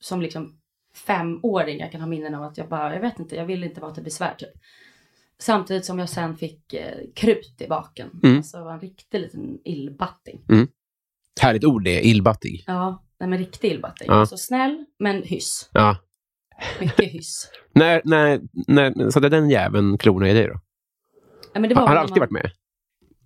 som 0.00 0.22
liksom 0.22 0.58
femåring. 1.06 1.78
Jag 1.80 1.92
kan 1.92 2.00
ha 2.00 2.08
minnen 2.08 2.34
av 2.34 2.42
att 2.42 2.58
jag 2.58 2.68
bara, 2.68 2.94
jag 2.94 3.00
vet 3.00 3.18
inte, 3.18 3.36
jag 3.36 3.44
vill 3.46 3.64
inte 3.64 3.80
vara 3.80 3.94
till 3.94 4.04
besvär 4.04 4.34
typ. 4.38 4.52
Samtidigt 5.40 5.84
som 5.84 5.98
jag 5.98 6.08
sen 6.08 6.36
fick 6.36 6.74
eh, 6.74 6.96
krut 7.14 7.56
i 7.62 7.66
baken. 7.68 8.10
Mm. 8.22 8.36
Alltså 8.36 8.64
var 8.64 8.72
en 8.72 8.80
riktig 8.80 9.20
liten 9.20 9.58
illbatting. 9.64 10.40
Härligt 11.40 11.64
ord 11.64 11.84
det, 11.84 12.06
illbattig. 12.06 12.64
Ja, 12.66 13.04
nej 13.20 13.28
men 13.28 13.38
riktig 13.38 13.70
illbatting. 13.70 14.06
Ja. 14.10 14.14
Alltså 14.14 14.36
snäll, 14.36 14.84
men 14.98 15.22
hyss. 15.22 15.70
Ja. 15.72 15.96
Mycket 16.80 17.12
hyss. 17.12 17.50
När, 17.74 18.02
när, 18.04 18.40
när 18.66 19.10
satte 19.10 19.28
den 19.28 19.50
jäveln 19.50 19.98
klorna 19.98 20.28
i 20.28 20.34
dig 20.34 20.46
då? 20.46 20.60
Ja, 21.54 21.60
men 21.60 21.68
det 21.68 21.74
var 21.74 21.82
Har 21.82 21.88
han 21.88 21.98
alltid 21.98 22.10
man- 22.12 22.20
varit 22.20 22.30
med? 22.30 22.50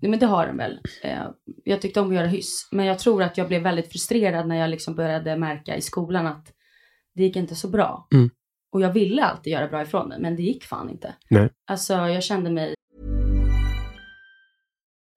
Nej, 0.00 0.10
men 0.10 0.18
det 0.20 0.26
har 0.26 0.46
den 0.46 0.56
väl. 0.56 0.80
Eh, 1.02 1.18
jag 1.64 1.80
tyckte 1.80 2.00
om 2.00 2.08
att 2.08 2.14
göra 2.14 2.26
hyss. 2.26 2.68
Men 2.72 2.86
jag 2.86 2.98
tror 2.98 3.22
att 3.22 3.38
jag 3.38 3.48
blev 3.48 3.62
väldigt 3.62 3.88
frustrerad 3.92 4.48
när 4.48 4.56
jag 4.56 4.70
liksom 4.70 4.94
började 4.94 5.36
märka 5.36 5.76
i 5.76 5.80
skolan 5.80 6.26
att 6.26 6.52
det 7.14 7.22
gick 7.22 7.36
inte 7.36 7.54
så 7.54 7.68
bra. 7.68 8.08
Mm. 8.14 8.30
Och 8.72 8.80
jag 8.80 8.92
ville 8.92 9.24
alltid 9.24 9.52
göra 9.52 9.68
bra 9.68 9.82
ifrån 9.82 10.08
mig, 10.08 10.20
men 10.20 10.36
det 10.36 10.42
gick 10.42 10.64
fan 10.64 10.90
inte. 10.90 11.14
Nej. 11.30 11.50
Alltså 11.66 11.94
jag 11.94 12.22
kände 12.22 12.50
mig 12.50 12.74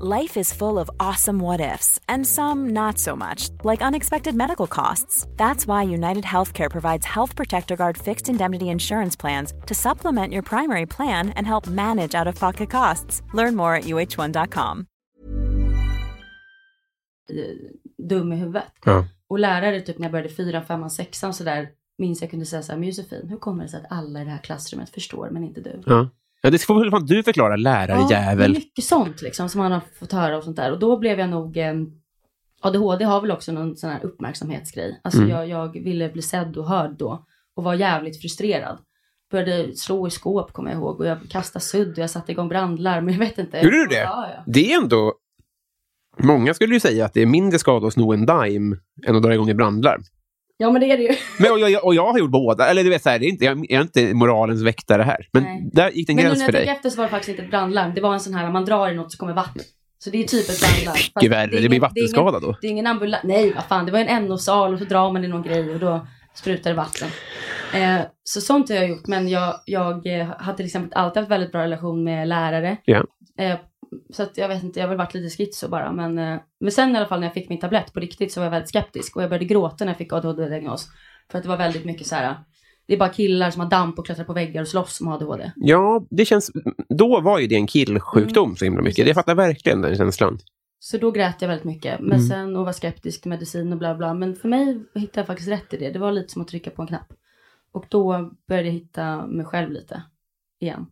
Life 0.00 0.40
is 0.40 0.54
full 0.54 0.78
of 0.78 0.90
awesome 0.98 1.38
what 1.38 1.60
ifs, 1.60 2.00
and 2.08 2.26
some 2.26 2.70
not 2.72 2.98
so 2.98 3.14
much, 3.16 3.50
like 3.62 3.84
unexpected 3.84 4.34
medical 4.34 4.66
costs. 4.66 5.26
That's 5.36 5.66
why 5.66 5.82
United 5.94 6.24
Healthcare 6.24 6.70
provides 6.70 7.06
Health 7.06 7.36
Protector 7.36 7.76
Guard 7.76 7.98
fixed 7.98 8.28
indemnity 8.28 8.64
insurance 8.64 9.20
plans 9.20 9.52
to 9.66 9.74
supplement 9.74 10.32
your 10.32 10.42
primary 10.42 10.86
plan 10.86 11.30
and 11.36 11.46
help 11.46 11.66
manage 11.66 12.14
out 12.14 12.26
of 12.26 12.38
pocket 12.40 12.70
costs. 12.70 13.22
Learn 13.34 13.54
more 13.54 13.74
at 13.74 13.84
uh1.com. 13.84 14.86
dum 17.98 18.32
i 18.32 18.36
huvudet. 18.36 18.64
Ja. 18.84 19.04
Och 19.28 19.38
lärare, 19.38 19.80
typ 19.80 19.98
när 19.98 20.04
jag 20.04 20.12
började 20.12 20.28
fyran, 20.28 20.64
femman, 20.64 20.90
sexan 20.90 21.34
så 21.34 21.44
där, 21.44 21.68
minns 21.98 22.20
jag 22.20 22.30
kunde 22.30 22.46
säga 22.46 22.62
så 22.62 22.72
här, 22.72 22.78
Josefin, 22.78 23.28
hur 23.28 23.36
kommer 23.36 23.62
det 23.62 23.68
sig 23.68 23.80
att 23.80 23.92
alla 23.92 24.20
i 24.22 24.24
det 24.24 24.30
här 24.30 24.38
klassrummet 24.38 24.90
förstår, 24.90 25.30
men 25.30 25.44
inte 25.44 25.60
du? 25.60 25.82
Ja. 25.86 26.08
Ja, 26.42 26.50
det 26.50 26.58
får 26.62 26.80
väl 26.80 26.90
fan 26.90 27.06
du 27.06 27.22
förklara, 27.22 27.52
Ja, 27.52 27.56
lärarjävel. 27.56 28.50
är 28.50 28.54
mycket 28.54 28.84
sånt 28.84 29.22
liksom 29.22 29.48
som 29.48 29.58
man 29.58 29.72
har 29.72 29.80
fått 29.98 30.12
höra 30.12 30.36
och 30.36 30.44
sånt 30.44 30.56
där. 30.56 30.72
Och 30.72 30.78
då 30.78 30.96
blev 30.98 31.18
jag 31.18 31.28
nog, 31.30 31.56
eh, 31.56 31.74
ADHD 32.60 33.04
har 33.04 33.20
väl 33.20 33.30
också 33.30 33.52
någon 33.52 33.76
sån 33.76 33.90
här 33.90 34.04
uppmärksamhetsgrej. 34.04 35.00
Alltså 35.04 35.20
Mm. 35.20 35.30
jag, 35.30 35.48
jag 35.48 35.72
ville 35.84 36.08
bli 36.08 36.22
sedd 36.22 36.56
och 36.56 36.68
hörd 36.68 36.94
då 36.98 37.26
och 37.56 37.64
var 37.64 37.74
jävligt 37.74 38.20
frustrerad. 38.20 38.78
Började 39.30 39.76
slå 39.76 40.06
i 40.06 40.10
skåp 40.10 40.52
kommer 40.52 40.70
jag 40.70 40.78
ihåg 40.80 41.00
och 41.00 41.06
jag 41.06 41.18
kastade 41.30 41.64
sudd 41.64 41.92
och 41.92 41.98
jag 41.98 42.10
satte 42.10 42.32
igång 42.32 42.48
brandlarm. 42.48 43.08
Jag 43.08 43.18
vet 43.18 43.38
inte. 43.38 43.58
Gjorde 43.58 43.76
du 43.76 43.86
det? 43.86 43.96
Ja, 44.00 44.26
ja. 44.36 44.42
Det 44.46 44.72
är 44.72 44.78
ändå... 44.82 45.14
Många 46.18 46.54
skulle 46.54 46.74
ju 46.74 46.80
säga 46.80 47.04
att 47.04 47.14
det 47.14 47.22
är 47.22 47.26
mindre 47.26 47.58
skada 47.58 47.86
att 47.86 47.92
sno 47.92 48.12
en 48.12 48.26
dime 48.26 48.76
än 49.06 49.16
att 49.16 49.22
dra 49.22 49.34
igång 49.34 49.48
ett 49.50 49.56
brandlarm. 49.56 50.02
Ja 50.58 50.70
men 50.70 50.80
det 50.80 50.90
är 50.90 50.96
det 50.96 51.02
ju. 51.02 51.12
Men, 51.38 51.52
och, 51.52 51.58
jag, 51.60 51.84
och 51.84 51.94
jag 51.94 52.12
har 52.12 52.18
gjort 52.18 52.30
båda. 52.30 52.66
Eller 52.66 52.84
du 52.84 52.90
vet, 52.90 53.02
så 53.02 53.08
här, 53.10 53.18
det 53.18 53.26
är 53.26 53.28
inte, 53.28 53.44
jag, 53.44 53.58
jag 53.68 53.78
är 53.78 53.82
inte 53.82 54.14
moralens 54.14 54.62
väktare 54.62 55.02
här. 55.02 55.28
Men 55.32 55.42
Nej. 55.42 55.70
där 55.72 55.90
gick 55.90 56.06
det 56.06 56.12
en 56.12 56.16
Men 56.16 56.24
nu 56.24 56.28
gräns 56.30 56.38
när 56.38 56.46
för 56.46 56.52
jag 56.52 56.54
tänker 56.60 56.66
dig. 56.66 56.76
efter 56.76 56.90
så 56.90 56.96
var 56.96 57.04
det 57.04 57.10
faktiskt 57.10 57.28
inte 57.28 57.42
ett 57.42 57.50
brandlarm. 57.50 57.94
Det 57.94 58.00
var 58.00 58.12
en 58.14 58.20
sån 58.20 58.34
här, 58.34 58.50
man 58.50 58.64
drar 58.64 58.90
i 58.90 58.94
något 58.94 59.12
så 59.12 59.18
kommer 59.18 59.32
vatten. 59.34 59.62
Så 59.98 60.10
det 60.10 60.18
är 60.18 60.24
typ 60.24 60.48
ett 60.48 60.60
brandlarm. 60.60 60.96
Mycket 61.16 61.30
värre, 61.30 61.42
är 61.42 61.46
det 61.46 61.56
blir 61.56 61.64
ingen- 61.68 61.80
vattenskada 61.82 62.30
det 62.30 62.36
är 62.36 62.40
ingen, 62.40 62.52
då. 62.52 62.58
Det 62.60 62.66
är 62.66 62.70
ingen 62.70 62.86
ambulans. 62.86 63.22
Nej, 63.24 63.52
vad 63.54 63.64
fan. 63.64 63.86
Det 63.86 63.92
var 63.92 63.98
en 63.98 64.26
NO-sal 64.26 64.72
och 64.72 64.78
så 64.78 64.84
drar 64.84 65.12
man 65.12 65.24
i 65.24 65.28
någon 65.28 65.42
grej 65.42 65.70
och 65.74 65.78
då 65.80 66.06
sprutar 66.34 66.70
det 66.70 66.76
vatten. 66.76 67.08
Eh, 67.74 68.00
så 68.24 68.40
sånt 68.40 68.68
har 68.68 68.76
jag 68.76 68.88
gjort. 68.88 69.06
Men 69.06 69.28
jag, 69.28 69.54
jag 69.66 70.06
eh, 70.20 70.26
har 70.38 70.52
till 70.52 70.66
exempel 70.66 70.92
alltid 70.98 71.20
haft 71.20 71.30
väldigt 71.30 71.52
bra 71.52 71.62
relation 71.62 72.04
med 72.04 72.28
lärare. 72.28 72.76
Ja. 72.84 73.04
Eh, 73.38 73.56
så 74.10 74.22
att 74.22 74.36
jag 74.38 74.48
vet 74.48 74.62
inte, 74.62 74.80
jag 74.80 74.84
har 74.84 74.88
väl 74.88 74.98
varit 74.98 75.14
lite 75.14 75.36
schizo 75.36 75.68
bara. 75.68 75.92
Men, 75.92 76.18
eh, 76.18 76.40
men 76.60 76.72
sen 76.72 76.94
i 76.94 76.96
alla 76.98 77.06
fall 77.06 77.20
när 77.20 77.26
jag 77.26 77.34
fick 77.34 77.48
min 77.48 77.60
tablett 77.60 77.92
på 77.92 78.00
riktigt 78.00 78.32
så 78.32 78.40
var 78.40 78.44
jag 78.44 78.50
väldigt 78.50 78.68
skeptisk. 78.68 79.16
Och 79.16 79.22
jag 79.22 79.30
började 79.30 79.44
gråta 79.44 79.84
när 79.84 79.92
jag 79.92 79.98
fick 79.98 80.12
ADHD-diagnos. 80.12 80.88
För 81.30 81.38
att 81.38 81.42
det 81.44 81.48
var 81.48 81.56
väldigt 81.56 81.84
mycket 81.84 82.06
så 82.06 82.14
här. 82.14 82.34
Det 82.86 82.94
är 82.94 82.98
bara 82.98 83.08
killar 83.08 83.50
som 83.50 83.60
har 83.62 83.70
damp 83.70 83.98
och 83.98 84.06
klättrar 84.06 84.24
på 84.24 84.32
väggar 84.32 84.62
och 84.62 84.68
slåss 84.68 84.96
som 84.96 85.06
har 85.06 85.14
ADHD. 85.14 85.52
Ja, 85.56 86.06
det 86.10 86.24
känns... 86.24 86.50
Då 86.88 87.20
var 87.20 87.38
ju 87.38 87.46
det 87.46 87.54
en 87.54 87.66
killsjukdom 87.66 88.56
så 88.56 88.64
himla 88.64 88.82
mycket. 88.82 89.06
Jag 89.06 89.14
fattar 89.14 89.34
verkligen 89.34 89.80
den 89.82 89.96
känslan. 89.96 90.38
Så 90.78 90.98
då 90.98 91.10
grät 91.10 91.36
jag 91.42 91.48
väldigt 91.48 91.64
mycket. 91.64 92.00
Men 92.00 92.12
Mm. 92.12 92.26
sen 92.28 92.56
och 92.56 92.64
var 92.64 92.72
skeptisk 92.72 93.20
till 93.22 93.28
medicin 93.30 93.72
och 93.72 93.78
bla 93.78 93.94
bla. 93.94 94.14
Men 94.14 94.36
för 94.36 94.48
mig 94.48 94.84
hittade 94.94 95.20
jag 95.20 95.26
faktiskt 95.26 95.48
rätt 95.48 95.74
i 95.74 95.76
det. 95.76 95.90
Det 95.90 95.98
var 95.98 96.12
lite 96.12 96.32
som 96.32 96.42
att 96.42 96.48
trycka 96.48 96.70
på 96.70 96.82
en 96.82 96.88
knapp. 96.88 97.12
Och 97.72 97.84
då 97.88 98.30
började 98.48 98.68
jag 98.68 98.72
hitta 98.74 99.26
mig 99.26 99.46
själv 99.46 99.70
lite. 99.70 100.02
Igen. 100.60 100.86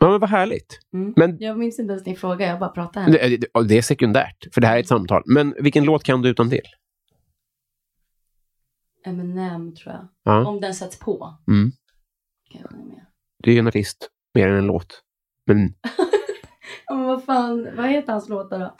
Ja, 0.00 0.10
men 0.10 0.20
vad 0.20 0.30
härligt. 0.30 0.80
Mm. 0.94 1.12
Men 1.16 1.36
Jag 1.40 1.58
minns 1.58 1.78
inte 1.78 1.90
ens 1.92 2.04
din 2.04 2.16
fråga, 2.16 2.46
jag 2.46 2.58
bara 2.58 2.70
pratade 2.70 3.04
här. 3.04 3.12
det, 3.30 3.36
det, 3.36 3.62
det 3.68 3.78
är 3.78 3.82
sekundärt, 3.82 4.54
för 4.54 4.60
det 4.60 4.66
här 4.66 4.76
är 4.76 4.80
ett 4.80 4.88
samtal. 4.88 5.22
Men 5.26 5.54
vilken 5.60 5.84
låt 5.84 6.04
kan 6.04 6.22
du 6.22 6.28
utan 6.28 6.50
till? 6.50 6.62
Eminem 9.06 9.74
tror 9.74 9.94
jag. 9.94 10.08
Ja. 10.22 10.46
Om 10.46 10.60
den 10.60 10.74
sätts 10.74 10.98
på. 10.98 11.36
Mm. 11.48 11.72
Kan 12.50 12.60
jag 12.60 12.70
sjunga 12.70 12.84
med. 12.84 13.06
Du 13.38 13.50
är 13.50 13.54
ju 13.54 13.58
en 13.60 13.66
artist, 13.66 14.08
mer 14.34 14.48
än 14.48 14.56
en 14.58 14.66
låt. 14.66 15.02
Men 15.46 15.74
Ja, 16.86 16.94
men 16.94 17.04
vad 17.04 17.24
fan, 17.24 17.68
vad 17.76 17.90
heter 17.90 18.12
hans 18.12 18.28
låtar 18.28 18.58
då? 18.58 18.76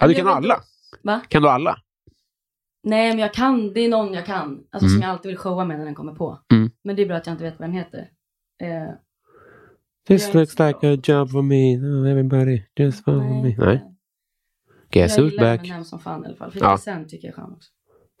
ja, 0.00 0.06
du 0.08 0.14
kan 0.14 0.28
alla. 0.28 0.60
Va? 1.02 1.20
Kan 1.28 1.42
du 1.42 1.48
alla? 1.48 1.78
Nej, 2.82 3.08
men 3.10 3.18
jag 3.18 3.34
kan, 3.34 3.72
det 3.72 3.80
är 3.80 3.88
någon 3.88 4.12
jag 4.14 4.26
kan. 4.26 4.66
Alltså 4.70 4.86
Mm. 4.86 4.90
som 4.90 5.00
jag 5.02 5.10
alltid 5.10 5.28
vill 5.28 5.38
showa 5.38 5.64
med 5.64 5.78
när 5.78 5.84
den 5.84 5.94
kommer 5.94 6.14
på. 6.14 6.40
Mm. 6.52 6.70
Men 6.84 6.96
det 6.96 7.02
är 7.02 7.06
bra 7.06 7.16
att 7.16 7.26
jag 7.26 7.34
inte 7.34 7.44
vet 7.44 7.58
vad 7.58 7.68
den 7.68 7.76
heter. 7.76 8.10
Eh, 8.62 8.88
This 10.06 10.22
Jag 10.22 10.30
är 10.30 10.40
looks 10.40 10.58
like 10.58 10.88
a 10.94 10.98
job 11.04 11.30
for 11.30 11.42
me. 11.42 11.76
Oh, 11.76 12.10
everybody 12.10 12.62
just 12.78 13.04
follow 13.04 13.42
me. 13.44 13.56
Nej. 13.58 13.84
Guess 14.90 15.16
Jag 15.16 15.24
who's 15.24 15.30
gillar 15.30 15.56
back? 15.56 15.60
Eminem 15.60 15.84
som 15.84 15.98
fan 15.98 16.22
i 16.24 16.26
alla 16.26 16.36
fall. 16.36 16.50
50 16.50 16.64
Ja. 16.64 16.78
Cent 16.78 17.08
tycker 17.08 17.28
jag 17.28 17.38
är 17.38 17.42
skön 17.42 17.52
också. 17.54 17.70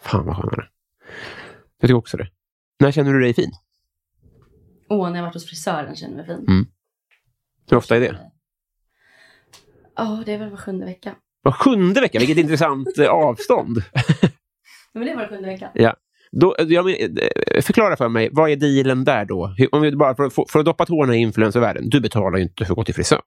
Fan 0.02 0.26
vad 0.26 0.36
skönare. 0.36 0.68
Jag 1.80 1.88
tycker 1.88 1.94
också 1.94 2.16
det. 2.16 2.28
När 2.80 2.92
känner 2.92 3.12
du 3.12 3.20
dig 3.20 3.34
fin? 3.34 3.50
Åh, 4.88 5.10
när 5.10 5.16
jag 5.16 5.22
varit 5.24 5.34
hos 5.34 5.46
frisören 5.48 5.96
känner 5.96 6.16
jag 6.18 6.26
mig 6.26 6.36
fin. 6.36 6.46
Mm. 6.48 6.66
Hur 7.70 7.76
ofta 7.76 7.96
är 7.96 8.00
det? 8.00 8.30
Ja, 9.96 10.22
det 10.26 10.32
är 10.32 10.38
väl 10.38 10.50
var 10.50 10.56
sjunde 10.56 10.86
vecka. 10.86 11.14
Var 11.42 11.52
sjunde 11.52 12.00
vecka, 12.00 12.18
vilket 12.18 12.38
intressant 12.44 12.98
eh, 12.98 13.08
avstånd. 13.08 13.82
Men 14.92 15.04
det 15.04 15.10
är 15.12 15.16
var 15.16 15.28
sjunde 15.28 15.48
vecka. 15.48 15.70
Ja. 15.74 15.96
Då, 16.40 16.56
jag, 16.58 16.84
men, 16.84 16.94
eh, 16.94 17.62
förklara 17.62 17.96
för 17.96 18.08
mig, 18.08 18.28
vad 18.32 18.50
är 18.50 18.56
dealen 18.56 19.04
där 19.04 19.24
då? 19.24 19.54
Om 19.72 19.82
vi 19.82 19.92
bara 19.92 20.14
för, 20.14 20.48
för 20.48 20.58
att 20.58 20.64
doppa 20.64 20.86
tårna 20.86 21.16
i 21.16 21.18
influencervärlden. 21.18 21.88
Du 21.88 22.00
betalar 22.00 22.38
ju 22.38 22.44
inte 22.44 22.64
för 22.64 22.72
att 22.72 22.76
gå 22.76 22.84
till 22.84 22.94
frisören. 22.94 23.22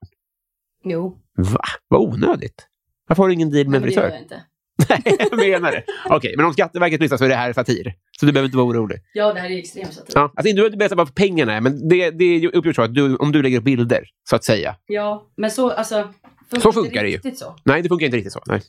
Jo, 0.84 1.18
Va? 1.36 1.60
Vad 1.88 2.00
onödigt. 2.00 2.66
Varför 3.08 3.22
har 3.22 3.28
du 3.28 3.34
ingen 3.34 3.50
deal 3.50 3.68
med 3.68 3.76
en 3.76 3.82
det 3.82 3.92
gör 3.92 4.02
frisör? 4.02 4.14
jag 4.14 4.22
inte. 4.22 4.42
Nej, 4.88 5.28
jag 5.30 5.38
menar 5.38 5.72
det. 5.72 5.84
Okej, 6.10 6.34
men 6.36 6.46
om 6.46 6.52
Skatteverket 6.52 7.00
lyssnar 7.00 7.18
så 7.18 7.24
är 7.24 7.28
det 7.28 7.34
här 7.34 7.52
satir. 7.52 7.94
Så 8.20 8.26
du 8.26 8.32
behöver 8.32 8.46
inte 8.46 8.56
vara 8.56 8.66
orolig. 8.66 8.98
Ja, 9.12 9.32
det 9.32 9.40
här 9.40 9.50
är 9.50 9.58
extremt 9.58 9.92
satir. 9.92 10.12
Ja, 10.14 10.22
alltså, 10.22 10.42
du 10.42 10.54
behöver 10.54 10.66
inte 10.66 10.78
berätta 10.78 10.94
vad 10.94 11.14
pengarna 11.14 11.52
är, 11.52 11.60
men 11.60 11.88
det, 11.88 12.10
det 12.10 12.24
är 12.24 12.56
uppgjort 12.56 12.76
så 12.76 12.82
att 12.82 12.94
du, 12.94 13.16
om 13.16 13.32
du 13.32 13.42
lägger 13.42 13.58
upp 13.58 13.64
bilder, 13.64 14.04
så 14.30 14.36
att 14.36 14.44
säga. 14.44 14.76
Ja, 14.86 15.26
men 15.36 15.50
så, 15.50 15.70
alltså. 15.70 16.08
Så 16.50 16.56
inte 16.56 16.72
funkar 16.72 17.02
det 17.02 17.08
ju. 17.10 17.16
riktigt 17.16 17.38
så. 17.38 17.56
Nej, 17.64 17.82
det 17.82 17.88
funkar 17.88 18.06
inte 18.06 18.16
riktigt 18.16 18.32
så. 18.32 18.42
Nej. 18.46 18.60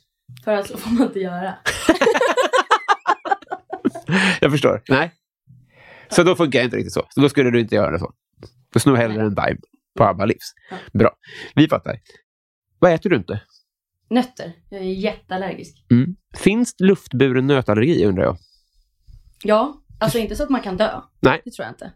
För 0.44 0.54
att 0.54 0.68
så 0.68 0.78
får 0.78 0.90
man 0.90 1.08
inte 1.08 1.20
göra. 1.20 1.54
Jag 4.42 4.52
förstår. 4.52 4.82
Nej. 4.90 5.12
Så 6.10 6.24
då 6.24 6.36
funkar 6.36 6.60
det 6.60 6.66
inte 6.66 6.78
riktigt 6.78 6.94
så. 6.94 7.06
Så 7.10 7.22
då 7.22 7.30
skulle 7.30 7.52
du 7.52 7.60
inte 7.60 7.76
göra 7.76 8.00
så. 8.00 8.14
Du 8.74 8.80
snor 8.80 8.96
hellre 8.96 9.22
en 9.22 9.36
dime 9.36 9.58
på 9.98 10.04
Abba 10.04 10.26
Livs. 10.26 10.54
Ja. 10.70 10.78
Bra. 10.94 11.16
Vi 11.56 11.68
fattar. 11.68 12.00
Vad 12.80 12.94
äter 12.94 13.10
du 13.10 13.16
inte? 13.16 13.42
Nötter. 14.10 14.54
Jag 14.70 14.82
är 14.82 14.86
jätteallergisk. 14.86 15.86
Mm. 15.92 16.16
Finns 16.38 16.76
det 16.76 16.86
luftburen 16.86 17.48
nötallergi, 17.48 18.06
undrar 18.06 18.24
jag? 18.24 18.38
Ja, 19.44 19.84
alltså 20.00 20.18
inte 20.18 20.36
så 20.36 20.44
att 20.44 20.50
man 20.50 20.62
kan 20.62 20.78
dö. 20.78 21.02
Nej. 21.20 21.42
Det 21.46 21.52
tror 21.52 21.66
jag 21.66 21.74
inte. 21.74 21.92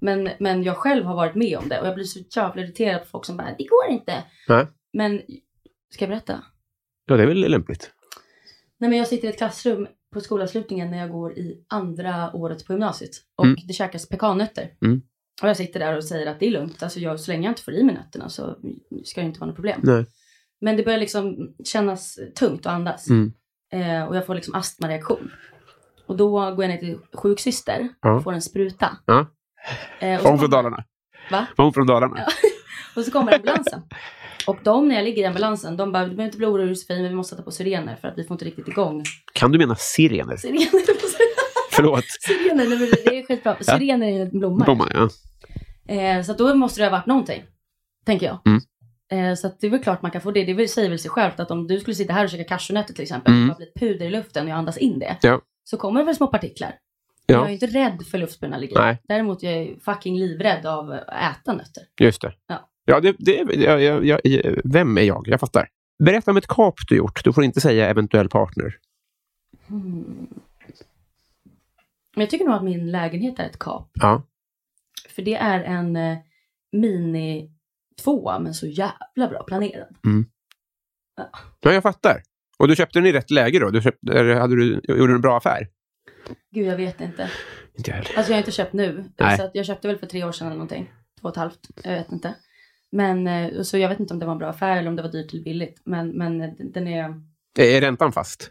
Men, 0.00 0.30
men 0.40 0.62
jag 0.62 0.76
själv 0.76 1.04
har 1.04 1.14
varit 1.14 1.34
med 1.34 1.58
om 1.58 1.68
det 1.68 1.80
och 1.80 1.86
jag 1.86 1.94
blir 1.94 2.04
så 2.04 2.20
jävla 2.36 2.62
irriterad 2.62 3.00
på 3.02 3.06
folk 3.06 3.24
som 3.24 3.36
bara, 3.36 3.54
det 3.58 3.64
går 3.64 3.86
inte. 3.90 4.24
Nej. 4.48 4.66
Men, 4.92 5.22
ska 5.90 6.04
jag 6.04 6.10
berätta? 6.10 6.44
Ja, 7.06 7.16
det 7.16 7.22
är 7.22 7.26
väl 7.26 7.50
lämpligt. 7.50 7.90
Nej 8.78 8.90
men 8.90 8.98
jag 8.98 9.08
sitter 9.08 9.28
i 9.28 9.30
ett 9.30 9.38
klassrum 9.38 9.88
på 10.16 10.20
skolavslutningen 10.20 10.90
när 10.90 10.98
jag 10.98 11.10
går 11.10 11.32
i 11.38 11.64
andra 11.68 12.30
året 12.36 12.66
på 12.66 12.72
gymnasiet. 12.72 13.10
Och 13.36 13.44
Mm. 13.44 13.56
det 13.66 13.72
käkas 13.72 14.08
pekannötter. 14.08 14.70
Mm. 14.82 15.02
Och 15.42 15.48
jag 15.48 15.56
sitter 15.56 15.80
där 15.80 15.96
och 15.96 16.04
säger 16.04 16.26
att 16.26 16.40
det 16.40 16.46
är 16.46 16.50
lugnt. 16.50 16.82
Alltså 16.82 17.00
jag, 17.00 17.20
så 17.20 17.30
länge 17.30 17.46
jag 17.46 17.50
inte 17.50 17.62
får 17.62 17.74
i 17.74 17.82
mig 17.82 17.94
nötterna 17.94 18.28
så 18.28 18.56
ska 19.04 19.20
det 19.20 19.26
inte 19.26 19.40
vara 19.40 19.46
något 19.48 19.56
problem. 19.56 19.80
Nej. 19.82 20.06
Men 20.60 20.76
det 20.76 20.82
börjar 20.82 20.98
liksom 20.98 21.54
kännas 21.64 22.18
tungt 22.38 22.66
att 22.66 22.72
andas. 22.72 23.08
Mm. 23.10 23.32
Eh, 23.72 24.04
och 24.04 24.16
jag 24.16 24.26
får 24.26 24.34
liksom 24.34 24.54
astmareaktion. 24.54 25.30
Och 26.06 26.16
då 26.16 26.30
går 26.30 26.64
jag 26.64 26.68
ner 26.68 26.76
till 26.78 26.98
sjuksyster 27.14 27.88
Ja. 28.02 28.12
och 28.16 28.22
får 28.22 28.32
en 28.32 28.42
spruta. 28.42 28.96
Ja. 29.06 29.26
Eh, 30.00 30.18
och, 30.18 30.24
Var 30.24 30.30
hon 30.30 30.38
från 30.38 30.50
Dalarna? 30.50 30.84
Va? 31.30 31.46
Var 31.56 31.64
hon 31.64 31.72
från 31.74 31.86
Dalarna? 31.86 32.26
och 32.96 33.04
så 33.04 33.10
kommer 33.10 33.34
ambulansen. 33.34 33.82
Och 34.46 34.56
de 34.62 34.88
när 34.88 34.94
jag 34.94 35.04
ligger 35.04 35.22
i 35.22 35.26
ambulansen, 35.26 35.76
de 35.76 35.92
bara, 35.92 36.02
du 36.04 36.08
behöver 36.10 36.24
inte 36.24 36.38
bli 36.38 36.46
orolig 36.46 36.68
Josefin, 36.68 37.02
men 37.02 37.08
vi 37.10 37.14
måste 37.16 37.30
sätta 37.30 37.42
på 37.44 37.50
sirener 37.50 37.96
för 37.96 38.08
att 38.08 38.18
vi 38.18 38.24
får 38.24 38.34
inte 38.34 38.44
riktigt 38.44 38.68
igång. 38.68 39.02
Kan 39.32 39.52
du 39.52 39.58
mena 39.58 39.74
sirener? 39.76 40.36
Sirener, 40.36 40.68
Förlåt. 41.72 42.04
sirener 42.20 42.54
nej, 42.68 42.78
men 42.78 42.78
det 42.78 43.16
är 43.18 43.26
skitbra. 43.26 43.56
Sirener 43.60 44.06
är 44.08 44.22
en 44.22 44.38
blomma. 44.38 44.88
Ja. 44.94 45.08
Eh, 45.94 46.22
så 46.22 46.32
då 46.32 46.54
måste 46.54 46.80
det 46.80 46.84
ha 46.86 46.90
varit 46.90 47.06
någonting, 47.06 47.42
tänker 48.06 48.26
jag. 48.26 48.38
Mm. 48.46 48.60
Eh, 49.30 49.34
så 49.36 49.50
det 49.60 49.66
är 49.66 49.70
väl 49.70 49.82
klart 49.82 50.02
man 50.02 50.10
kan 50.10 50.20
få 50.20 50.30
det. 50.30 50.44
Det 50.44 50.68
säger 50.68 50.88
väl 50.88 50.98
sig 50.98 51.10
självt 51.10 51.40
att 51.40 51.50
om 51.50 51.66
du 51.66 51.80
skulle 51.80 51.94
sitta 51.94 52.12
här 52.12 52.24
och 52.24 52.30
käka 52.30 52.44
cashewnötter 52.44 52.94
till 52.94 53.02
exempel, 53.02 53.32
Mm. 53.34 53.50
och 53.50 53.56
det 53.60 53.74
blir 53.74 53.88
puder 53.88 54.06
i 54.06 54.10
luften 54.10 54.44
och 54.44 54.50
jag 54.50 54.56
andas 54.58 54.78
in 54.78 54.98
det, 54.98 55.16
Ja. 55.22 55.40
så 55.64 55.76
kommer 55.76 56.00
det 56.00 56.06
väl 56.06 56.16
små 56.16 56.26
partiklar. 56.26 56.74
Jag 57.26 57.46
är 57.48 57.52
inte 57.52 57.66
rädd 57.66 58.02
för 58.10 58.18
luftburen 58.18 58.68
Nej. 58.74 59.00
Däremot 59.08 59.42
är 59.42 59.50
jag 59.50 59.82
fucking 59.84 60.18
livrädd 60.18 60.66
av 60.66 60.90
att 60.90 61.08
äta 61.08 61.52
nötter. 61.52 61.82
Just 62.00 62.20
det. 62.20 62.32
Ja. 62.46 62.68
Ja, 62.86 63.00
det, 63.00 63.16
det, 63.18 63.54
jag, 63.54 63.82
jag, 63.82 64.04
jag, 64.04 64.60
vem 64.64 64.98
är 64.98 65.02
jag? 65.02 65.28
Jag 65.28 65.40
fattar. 65.40 65.68
Berätta 66.04 66.30
om 66.30 66.36
ett 66.36 66.46
kap 66.46 66.74
du 66.88 66.96
gjort. 66.96 67.24
Du 67.24 67.32
får 67.32 67.44
inte 67.44 67.60
säga 67.60 67.88
eventuell 67.88 68.28
partner. 68.28 68.78
Men 72.14 72.20
jag 72.22 72.30
tycker 72.30 72.44
nog 72.44 72.54
att 72.54 72.64
min 72.64 72.90
lägenhet 72.90 73.38
är 73.38 73.44
ett 73.44 73.58
kap. 73.58 73.90
Ja. 73.92 74.22
För 75.08 75.22
det 75.22 75.34
är 75.34 75.64
en 75.64 75.96
eh, 75.96 76.18
mini 76.72 77.50
tvåa 78.02 78.38
men 78.38 78.54
så 78.54 78.66
jävla 78.66 79.28
bra 79.28 79.42
planerad. 79.42 79.96
ja, 81.60 81.72
jag 81.72 81.82
fattar. 81.82 82.22
Och 82.58 82.68
du 82.68 82.76
köpte 82.76 82.98
den 82.98 83.06
i 83.06 83.12
rätt 83.12 83.30
läge 83.30 83.58
då? 83.58 83.70
Du 83.70 83.82
köpte, 83.82 84.12
eller 84.12 84.34
hade 84.34 84.56
du, 84.56 84.80
gjorde 84.88 85.06
du 85.06 85.14
en 85.14 85.20
bra 85.20 85.36
affär? 85.36 85.68
Gud 86.50 86.66
jag 86.66 86.76
vet 86.76 87.00
inte. 87.00 87.30
Inte 87.74 87.92
heller. 87.92 88.10
Alltså 88.16 88.32
jag 88.32 88.36
har 88.36 88.38
inte 88.38 88.50
köpt 88.50 88.72
nu. 88.72 89.04
Nej. 89.18 89.36
Så 89.36 89.50
jag 89.54 89.66
köpte 89.66 89.88
väl 89.88 89.98
för 89.98 90.06
tre 90.06 90.24
år 90.24 90.32
sedan 90.32 90.46
eller 90.46 90.56
någonting. 90.56 90.92
Två 91.20 91.28
och 91.28 91.30
ett 91.30 91.36
halvt. 91.36 91.68
Jag 91.82 91.92
vet 91.92 92.12
inte. 92.12 92.34
Men 92.92 93.26
eh, 93.26 93.62
så 93.62 93.78
jag 93.78 93.88
vet 93.88 94.00
inte 94.00 94.14
om 94.14 94.20
det 94.20 94.26
var 94.26 94.32
en 94.32 94.38
bra 94.38 94.48
affär 94.48 94.76
eller 94.76 94.88
om 94.88 94.96
det 94.96 95.02
var 95.02 95.10
dyrt 95.12 95.32
eller 95.32 95.42
billigt. 95.44 95.80
Men, 95.84 96.08
men 96.08 96.38
den 96.72 96.88
är... 96.88 97.20
Är 97.58 97.80
räntan 97.80 98.12
fast? 98.12 98.50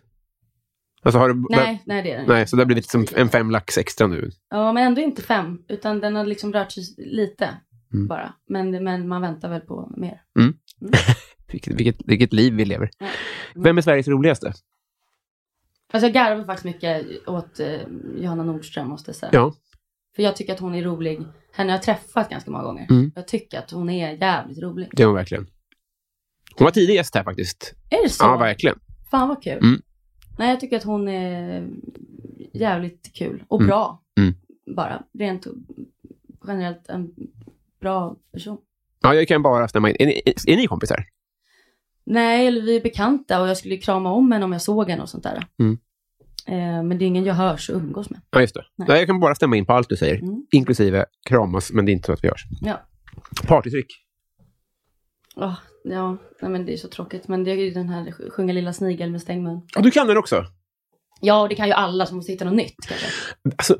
Alltså 1.01 1.19
har 1.19 1.29
du, 1.29 1.45
Nej, 1.49 1.83
nej 1.85 2.03
det 2.03 2.11
är 2.11 2.17
den 2.17 2.25
nej, 2.27 2.47
så 2.47 2.55
det 2.55 2.61
har 2.61 2.65
blivit 2.65 2.89
som 2.89 3.05
en 3.15 3.29
fem 3.29 3.51
lax 3.51 3.77
extra 3.77 4.07
nu. 4.07 4.31
Ja, 4.49 4.73
men 4.73 4.83
ändå 4.87 5.01
inte 5.01 5.21
fem. 5.21 5.63
Utan 5.67 5.99
den 5.99 6.15
har 6.15 6.25
liksom 6.25 6.53
rört 6.53 6.71
sig 6.71 6.83
lite 6.97 7.49
Mm. 7.93 8.07
bara. 8.07 8.33
Men, 8.49 8.83
men 8.83 9.07
man 9.07 9.21
väntar 9.21 9.49
väl 9.49 9.61
på 9.61 9.93
mer. 9.97 10.21
Vilket, 11.51 11.73
vilket, 11.73 12.01
vilket 12.05 12.33
liv 12.33 12.53
vi 12.53 12.65
lever. 12.65 12.89
Ja. 12.99 13.07
Vem 13.55 13.77
är 13.77 13.81
Sveriges 13.81 14.07
roligaste? 14.07 14.47
Alltså 15.93 16.07
jag 16.07 16.13
garvar 16.13 16.43
faktiskt 16.43 16.65
mycket 16.65 17.05
åt 17.27 17.59
eh, 17.59 17.81
Johanna 18.17 18.43
Nordström 18.43 18.87
måste 18.87 19.09
jag 19.09 19.15
säga. 19.15 19.29
Ja. 19.33 19.53
För 20.15 20.23
jag 20.23 20.35
tycker 20.35 20.53
att 20.53 20.59
hon 20.59 20.75
är 20.75 20.83
rolig. 20.83 21.19
Henne 21.51 21.71
har 21.71 21.77
jag 21.77 21.83
träffat 21.83 22.29
ganska 22.29 22.51
många 22.51 22.63
gånger. 22.63 22.87
Mm. 22.89 23.11
Jag 23.15 23.27
tycker 23.27 23.59
att 23.59 23.71
hon 23.71 23.89
är 23.89 24.11
jävligt 24.17 24.59
rolig. 24.59 24.89
Det 24.91 25.03
är 25.03 25.07
hon 25.07 25.15
verkligen. 25.15 25.47
Hon 26.57 26.65
var 26.65 26.71
tidig 26.71 26.95
gäst 26.95 27.15
här 27.15 27.23
faktiskt. 27.23 27.73
Är 27.89 28.03
det 28.03 28.09
så? 28.09 28.23
Ja, 28.23 28.37
verkligen. 28.37 28.79
Fan 29.11 29.27
vad 29.29 29.43
kul. 29.43 29.57
Mm. 29.63 29.81
Nej, 30.37 30.49
jag 30.49 30.59
tycker 30.59 30.77
att 30.77 30.83
hon 30.83 31.07
är 31.07 31.67
jävligt 32.53 33.11
kul. 33.13 33.43
Och 33.47 33.59
Mm. 33.59 33.67
bra. 33.67 34.01
Mm. 34.19 34.33
Bara. 34.75 35.03
Rent 35.19 35.47
generellt 36.47 36.89
en 36.89 37.11
bra 37.81 38.15
person. 38.33 38.57
Ja, 39.01 39.13
jag 39.13 39.27
kan 39.27 39.41
bara 39.43 39.67
stämma 39.67 39.89
in. 39.89 39.95
Är 39.99 40.05
ni, 40.05 40.21
är 40.47 40.57
ni 40.57 40.67
kompisar? 40.67 41.05
Nej, 42.03 42.47
eller 42.47 42.61
vi 42.61 42.75
är 42.75 42.81
bekanta 42.81 43.41
och 43.41 43.47
jag 43.47 43.57
skulle 43.57 43.77
krama 43.77 44.11
om 44.11 44.31
henne 44.31 44.45
om 44.45 44.51
jag 44.51 44.61
såg 44.61 44.89
henne 44.89 45.01
och 45.03 45.09
sånt 45.09 45.23
där. 45.23 45.47
Mm. 45.59 45.77
Eh, 46.47 46.83
men 46.83 46.97
det 46.97 47.05
är 47.05 47.07
ingen 47.07 47.25
jag 47.25 47.33
hörs 47.33 47.69
och 47.69 47.75
umgås 47.75 48.09
med. 48.09 48.21
Ja, 48.29 48.41
just 48.41 48.53
det. 48.53 48.65
Nej. 48.75 48.87
Nej. 48.89 48.97
jag 48.97 49.07
kan 49.07 49.19
bara 49.19 49.35
stämma 49.35 49.55
in 49.55 49.65
på 49.65 49.73
allt 49.73 49.89
du 49.89 49.97
säger. 49.97 50.15
Mm. 50.15 50.45
Inklusive 50.51 51.05
kramas, 51.29 51.71
men 51.71 51.85
det 51.85 51.91
är 51.91 51.93
inte 51.93 52.05
så 52.05 52.13
att 52.13 52.23
vi 52.23 52.27
hörs. 52.27 52.45
Ja. 52.61 52.81
Partytryck. 53.47 53.87
Åh, 55.35 55.53
ja, 55.83 56.17
nej, 56.41 56.51
men 56.51 56.65
det 56.65 56.73
är 56.73 56.77
så 56.77 56.87
tråkigt. 56.87 57.27
Men 57.27 57.43
det 57.43 57.51
är 57.51 57.55
ju 57.55 57.71
den 57.71 57.89
här 57.89 58.29
sjunga 58.29 58.53
lilla 58.53 58.73
snigel 58.73 59.11
med 59.11 59.21
stängd 59.21 59.43
mun. 59.43 59.61
Ja, 59.75 59.81
du 59.81 59.91
kan 59.91 60.07
den 60.07 60.17
också. 60.17 60.45
Ja, 61.21 61.47
det 61.47 61.55
kan 61.55 61.67
ju 61.67 61.73
alla 61.73 62.05
som 62.05 62.17
måste 62.17 62.31
hitta 62.31 62.45
något 62.45 62.53
nytt 62.53 62.87
kanske. 62.87 63.07
Alltså, 63.57 63.77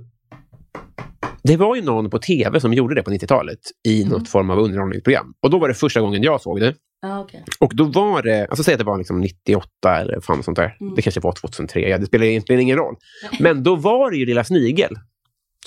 det 1.47 1.57
var 1.57 1.75
ju 1.75 1.81
någon 1.81 2.09
på 2.09 2.19
tv 2.19 2.59
som 2.59 2.73
gjorde 2.73 2.95
det 2.95 3.03
på 3.03 3.11
90-talet 3.11 3.59
i 3.87 4.01
Mm. 4.01 4.13
något 4.13 4.29
form 4.29 4.49
av 4.49 4.59
underhållningsprogram. 4.59 5.33
Och 5.41 5.49
då 5.49 5.59
var 5.59 5.67
det 5.67 5.73
första 5.73 6.01
gången 6.01 6.23
jag 6.23 6.41
såg 6.41 6.59
det. 6.59 6.75
Ja, 7.01 7.19
okej. 7.19 7.43
Och 7.59 7.75
då 7.75 7.83
var 7.83 8.21
det, 8.21 8.47
alltså 8.47 8.63
säg 8.63 8.73
att 8.73 8.79
det 8.79 8.85
var 8.85 8.97
liksom 8.97 9.21
98 9.21 9.67
eller 10.01 10.19
fan 10.21 10.43
sånt 10.43 10.57
där. 10.57 10.77
Mm. 10.81 10.95
Det 10.95 11.01
kanske 11.01 11.19
var 11.21 11.31
2003, 11.31 11.89
ja, 11.89 11.97
det 11.97 12.05
spelar 12.05 12.25
egentligen 12.25 12.61
ingen 12.61 12.77
roll. 12.77 12.95
Men 13.39 13.63
då 13.63 13.75
var 13.75 14.11
det 14.11 14.17
ju 14.17 14.25
Lilla 14.25 14.43
Snigel 14.43 14.91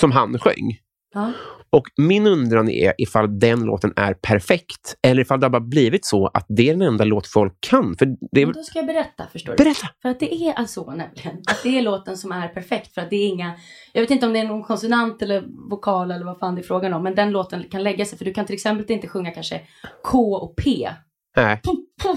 som 0.00 0.12
han 0.12 0.38
sjöng. 0.38 0.76
Ja. 1.14 1.32
Och 1.70 1.84
min 1.96 2.26
undran 2.26 2.68
är 2.68 2.94
ifall 2.98 3.38
den 3.38 3.60
låten 3.60 3.92
är 3.96 4.14
perfekt 4.14 4.96
eller 5.02 5.22
ifall 5.22 5.40
det 5.40 5.46
har 5.46 5.50
bara 5.50 5.60
blivit 5.60 6.06
så 6.06 6.26
att 6.26 6.46
det 6.48 6.68
är 6.68 6.72
den 6.72 6.82
enda 6.82 7.04
låt 7.04 7.26
folk 7.26 7.52
kan. 7.60 7.96
För 7.96 8.06
det 8.32 8.40
är... 8.42 8.46
Men 8.46 8.54
då 8.54 8.62
ska 8.62 8.78
jag 8.78 8.86
berätta, 8.86 9.26
förstår 9.32 9.54
du. 9.56 9.64
Berätta! 9.64 9.88
För 10.02 10.08
att 10.08 10.20
det 10.20 10.34
är 10.34 10.52
alltså 10.52 10.84
så 10.84 10.90
nämligen. 10.90 11.36
Att 11.50 11.62
det 11.62 11.78
är 11.78 11.82
låten 11.82 12.16
som 12.16 12.32
är 12.32 12.48
perfekt. 12.48 12.94
För 12.94 13.00
att 13.00 13.10
det 13.10 13.16
är 13.16 13.28
inga... 13.28 13.54
Jag 13.92 14.00
vet 14.00 14.10
inte 14.10 14.26
om 14.26 14.32
det 14.32 14.38
är 14.38 14.44
någon 14.44 14.62
konsonant 14.62 15.22
eller 15.22 15.44
vokal 15.70 16.10
eller 16.10 16.24
vad 16.24 16.38
fan 16.38 16.54
det 16.54 16.60
är 16.60 16.62
frågan 16.62 16.92
om. 16.92 17.02
Men 17.02 17.14
den 17.14 17.30
låten 17.30 17.64
kan 17.70 17.82
lägga 17.82 18.04
sig. 18.04 18.18
För 18.18 18.24
du 18.24 18.34
kan 18.34 18.46
till 18.46 18.54
exempel 18.54 18.92
inte 18.92 19.08
sjunga 19.08 19.30
kanske 19.30 19.60
K 20.04 20.34
och 20.34 20.56
P. 20.56 20.90
Nej. 21.36 21.60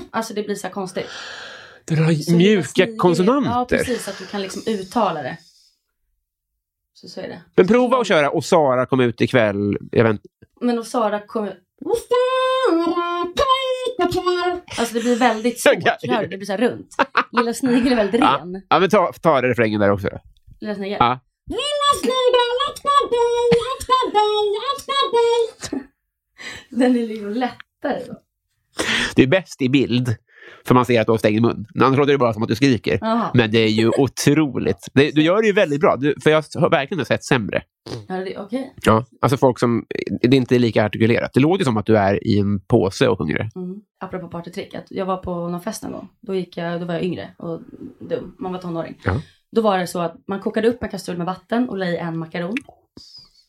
Alltså 0.10 0.34
det 0.34 0.44
blir 0.44 0.56
så 0.56 0.68
här 0.68 0.74
konstigt. 0.74 1.08
Den 1.86 1.98
har 1.98 2.36
mjuka 2.38 2.88
konsonanter. 2.98 3.52
Ja, 3.52 3.66
precis. 3.70 4.08
Att 4.08 4.18
du 4.20 4.26
kan 4.26 4.42
liksom 4.42 4.62
uttala 4.66 5.22
det. 5.22 5.38
Så 6.94 7.08
så 7.08 7.22
är 7.22 7.28
det. 7.28 7.42
Men 7.56 7.68
prova 7.68 7.98
att 7.98 8.08
köra 8.08 8.30
och 8.30 8.46
Sara 8.46 8.86
kom 8.86 9.00
ut 9.00 9.22
ikväll. 9.22 9.78
Jag 9.92 10.04
vet, 10.04 10.22
Men 10.62 10.80
och 10.80 10.88
Sara 10.88 11.20
kommer... 11.20 11.58
Alltså 14.78 14.94
det 14.94 15.00
blir 15.00 15.16
väldigt 15.16 15.60
svårt. 15.62 15.74
Hör 16.10 16.22
du? 16.22 16.28
Det 16.28 16.38
blir 16.38 16.46
så 16.46 16.52
här 16.52 16.60
runt. 16.60 16.96
Lilla 17.32 17.54
snigel 17.54 17.92
är 17.92 17.96
väldigt 17.96 18.22
Ja. 18.22 18.38
ren. 18.42 18.62
ja, 18.70 18.80
men 18.80 18.90
ta, 18.90 19.14
ta 19.22 19.42
refrängen 19.42 19.80
där 19.82 19.92
också. 19.92 20.08
Lilla 20.60 20.76
snigel. 20.76 20.98
Ja. 21.00 21.20
Den 26.70 26.96
är 26.96 27.08
liksom 27.08 27.34
lättare 27.34 28.04
då. 28.08 28.14
Det 29.16 29.24
är 29.24 29.28
bäst 29.28 29.62
i 29.62 29.70
bild, 29.70 30.16
för 30.66 30.76
man 30.76 30.86
ser 30.86 31.02
att 31.02 31.08
du 31.08 31.12
har 31.14 31.18
stängd 31.18 31.42
mun. 31.42 31.66
Annars 31.82 31.98
låter 31.98 32.12
det 32.12 32.18
bara 32.18 32.34
som 32.34 32.44
att 32.44 32.50
du 32.50 32.56
skriker. 32.56 32.98
Jaha. 33.02 33.32
Men 33.34 33.52
det 33.52 33.60
är 33.60 33.68
ju 33.68 33.90
otroligt. 33.98 34.88
Det, 34.94 35.12
du 35.12 35.22
gör 35.24 35.42
det 35.42 35.48
ju 35.48 35.54
väldigt 35.54 35.82
bra, 35.82 35.96
du, 35.96 36.16
för 36.24 36.30
jag 36.30 36.44
har 36.56 36.70
verkligen 36.70 37.06
sett 37.06 37.24
sämre. 37.24 37.64
Ja, 38.08 38.16
det- 38.16 38.38
Okej. 38.38 38.74
Ja, 38.86 39.06
alltså 39.22 39.38
folk 39.38 39.60
som... 39.60 39.86
Det 40.22 40.28
är 40.28 40.34
inte 40.34 40.60
lika 40.60 40.86
artikulerat. 40.86 41.32
Det 41.34 41.40
låter 41.40 41.66
som 41.66 41.78
att 41.78 41.86
du 41.86 41.98
är 41.98 42.28
i 42.28 42.40
en 42.40 42.60
påse 42.60 43.08
och 43.08 43.18
sjunger 43.18 43.38
det. 43.38 43.50
Mm. 43.56 43.82
Apropå 44.00 44.28
partytrick. 44.28 44.76
Jag 44.90 45.06
var 45.06 45.18
på 45.18 45.48
någon 45.50 45.62
fest 45.62 45.84
någon 45.84 45.92
gång. 45.92 46.10
Då, 46.22 46.36
gick 46.36 46.58
jag, 46.58 46.80
då 46.82 46.86
var 46.86 46.94
jag 46.94 47.04
yngre 47.04 47.30
och 47.38 47.62
dum. 48.10 48.36
Man 48.40 48.52
var 48.52 48.60
tonåring. 48.60 48.98
Ja. 49.06 49.22
Då 49.56 49.62
var 49.62 49.78
det 49.78 49.88
så 49.88 50.00
att 50.00 50.16
man 50.28 50.40
kokade 50.40 50.68
upp 50.68 50.84
en 50.84 50.90
kastrull 50.90 51.18
med 51.18 51.26
vatten 51.26 51.70
och 51.70 51.78
la 51.78 51.86
i 51.86 51.98
en 51.98 52.18
makaron. 52.18 52.56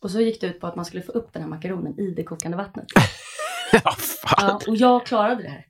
Och 0.02 0.10
så 0.10 0.20
gick 0.20 0.40
det 0.40 0.46
ut 0.46 0.60
på 0.60 0.66
att 0.66 0.76
man 0.76 0.84
skulle 0.84 1.02
få 1.02 1.12
upp 1.12 1.32
den 1.32 1.42
här 1.42 1.48
makaronen 1.48 2.00
i 2.00 2.10
det 2.16 2.22
kokande 2.24 2.56
vattnet. 2.56 2.86
Ja, 3.84 3.90
fan. 4.26 4.60
Ja, 4.66 4.70
och 4.70 4.76
jag 4.76 5.06
klarade 5.06 5.42
det 5.42 5.48
här. 5.48 5.64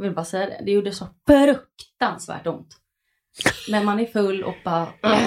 Jag 0.00 0.04
vill 0.04 0.14
bara 0.14 0.24
säga 0.24 0.46
det. 0.46 0.62
Det 0.64 0.72
gjorde 0.72 0.92
så 0.92 1.06
fruktansvärt 1.26 2.46
ont. 2.46 2.76
Men 3.70 3.84
man 3.84 4.00
är 4.00 4.06
full 4.06 4.44
och 4.44 4.54
bara... 4.64 4.88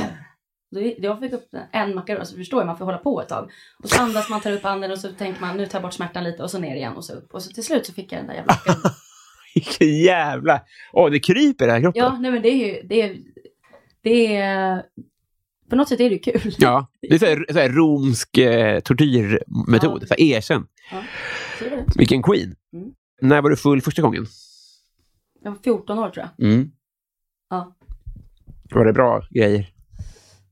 Jag 0.97 1.19
fick 1.19 1.33
upp 1.33 1.49
en 1.71 1.95
makaron, 1.95 2.25
så 2.25 2.37
förstår 2.37 2.59
jag, 2.59 2.67
man 2.67 2.77
får 2.77 2.85
hålla 2.85 2.97
på 2.97 3.21
ett 3.21 3.29
tag. 3.29 3.51
Och 3.83 3.89
så 3.89 4.01
andas 4.01 4.29
man, 4.29 4.41
tar 4.41 4.51
upp 4.51 4.65
anden 4.65 4.91
och 4.91 4.99
så 4.99 5.09
tänker 5.09 5.41
man 5.41 5.57
nu 5.57 5.65
tar 5.65 5.79
jag 5.79 5.83
bort 5.83 5.93
smärtan 5.93 6.23
lite 6.23 6.43
och 6.43 6.51
så 6.51 6.59
ner 6.59 6.75
igen 6.75 6.93
och 6.93 7.05
så 7.05 7.13
upp. 7.13 7.33
Och 7.33 7.43
så 7.43 7.51
till 7.51 7.63
slut 7.63 7.85
så 7.85 7.93
fick 7.93 8.11
jag 8.11 8.19
den 8.19 8.27
där 8.27 8.33
jävla. 8.33 8.57
Vilken 9.55 9.99
jävla... 9.99 10.61
Åh, 10.93 11.11
det 11.11 11.19
kryper 11.19 11.65
i 11.65 11.67
den 11.67 11.75
här 11.75 11.81
kroppen. 11.81 12.03
Ja, 12.03 12.17
nej 12.19 12.31
men 12.31 12.41
det 12.41 12.49
är 12.49 12.67
ju, 12.67 12.87
det 12.87 13.01
är, 13.01 13.17
det 14.01 14.35
är, 14.35 14.83
på 15.69 15.75
något 15.75 15.89
sätt 15.89 15.99
är 15.99 16.09
det 16.09 16.17
kul. 16.17 16.55
Ja, 16.57 16.87
det 17.01 17.15
är 17.15 17.19
så 17.19 17.25
här, 17.25 17.45
så 17.51 17.59
här 17.59 17.69
romsk 17.69 18.37
eh, 18.37 18.79
tortyrmetod. 18.79 20.05
Ja. 20.17 20.41
Så 20.41 20.53
här, 20.53 20.63
det. 21.59 21.85
Vilken 21.95 22.23
queen. 22.23 22.55
Mm. 22.73 22.93
När 23.21 23.41
var 23.41 23.49
du 23.49 23.55
full 23.55 23.81
första 23.81 24.01
gången? 24.01 24.27
Jag 25.43 25.51
var 25.51 25.57
14 25.63 25.99
år 25.99 26.09
tror 26.09 26.29
jag. 26.37 26.47
Mm. 26.47 26.71
Ja. 27.49 27.75
Var 28.71 28.85
det 28.85 28.93
bra 28.93 29.27
grejer? 29.29 29.69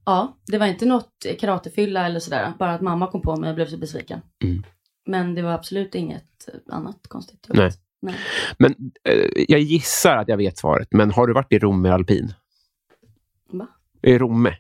Ja, 0.06 0.38
det 0.48 0.58
var 0.58 0.66
inte 0.66 0.86
något 0.86 1.26
karatefylla 1.40 2.06
eller 2.06 2.20
sådär. 2.20 2.54
Bara 2.60 2.74
att 2.74 2.82
mamma 2.82 3.12
kom 3.12 3.22
på 3.22 3.36
mig 3.36 3.50
och 3.50 3.56
blev 3.56 3.66
så 3.66 3.78
besviken. 3.78 4.22
Mm. 4.44 4.64
Men 5.06 5.36
det 5.36 5.42
var 5.42 5.52
absolut 5.52 5.96
inget 5.96 6.50
annat 6.70 7.08
konstigt. 7.08 7.48
Nej. 7.50 7.72
Nej. 8.02 8.16
Men 8.60 8.76
eh, 9.04 9.44
jag 9.48 9.60
gissar 9.60 10.18
att 10.18 10.28
jag 10.28 10.38
vet 10.38 10.58
svaret, 10.58 10.88
men 10.92 11.12
har 11.12 11.28
du 11.28 11.34
varit 11.34 11.54
i 11.54 11.60
Rom 11.60 11.82
med 11.82 11.94
alpin? 11.94 12.34
Va? 13.52 13.68
I 14.02 14.18
Romme? 14.18 14.56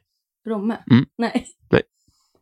Romme? 0.47 0.77
Mm. 0.91 1.05
Nej. 1.17 1.47
Nej. 1.69 1.81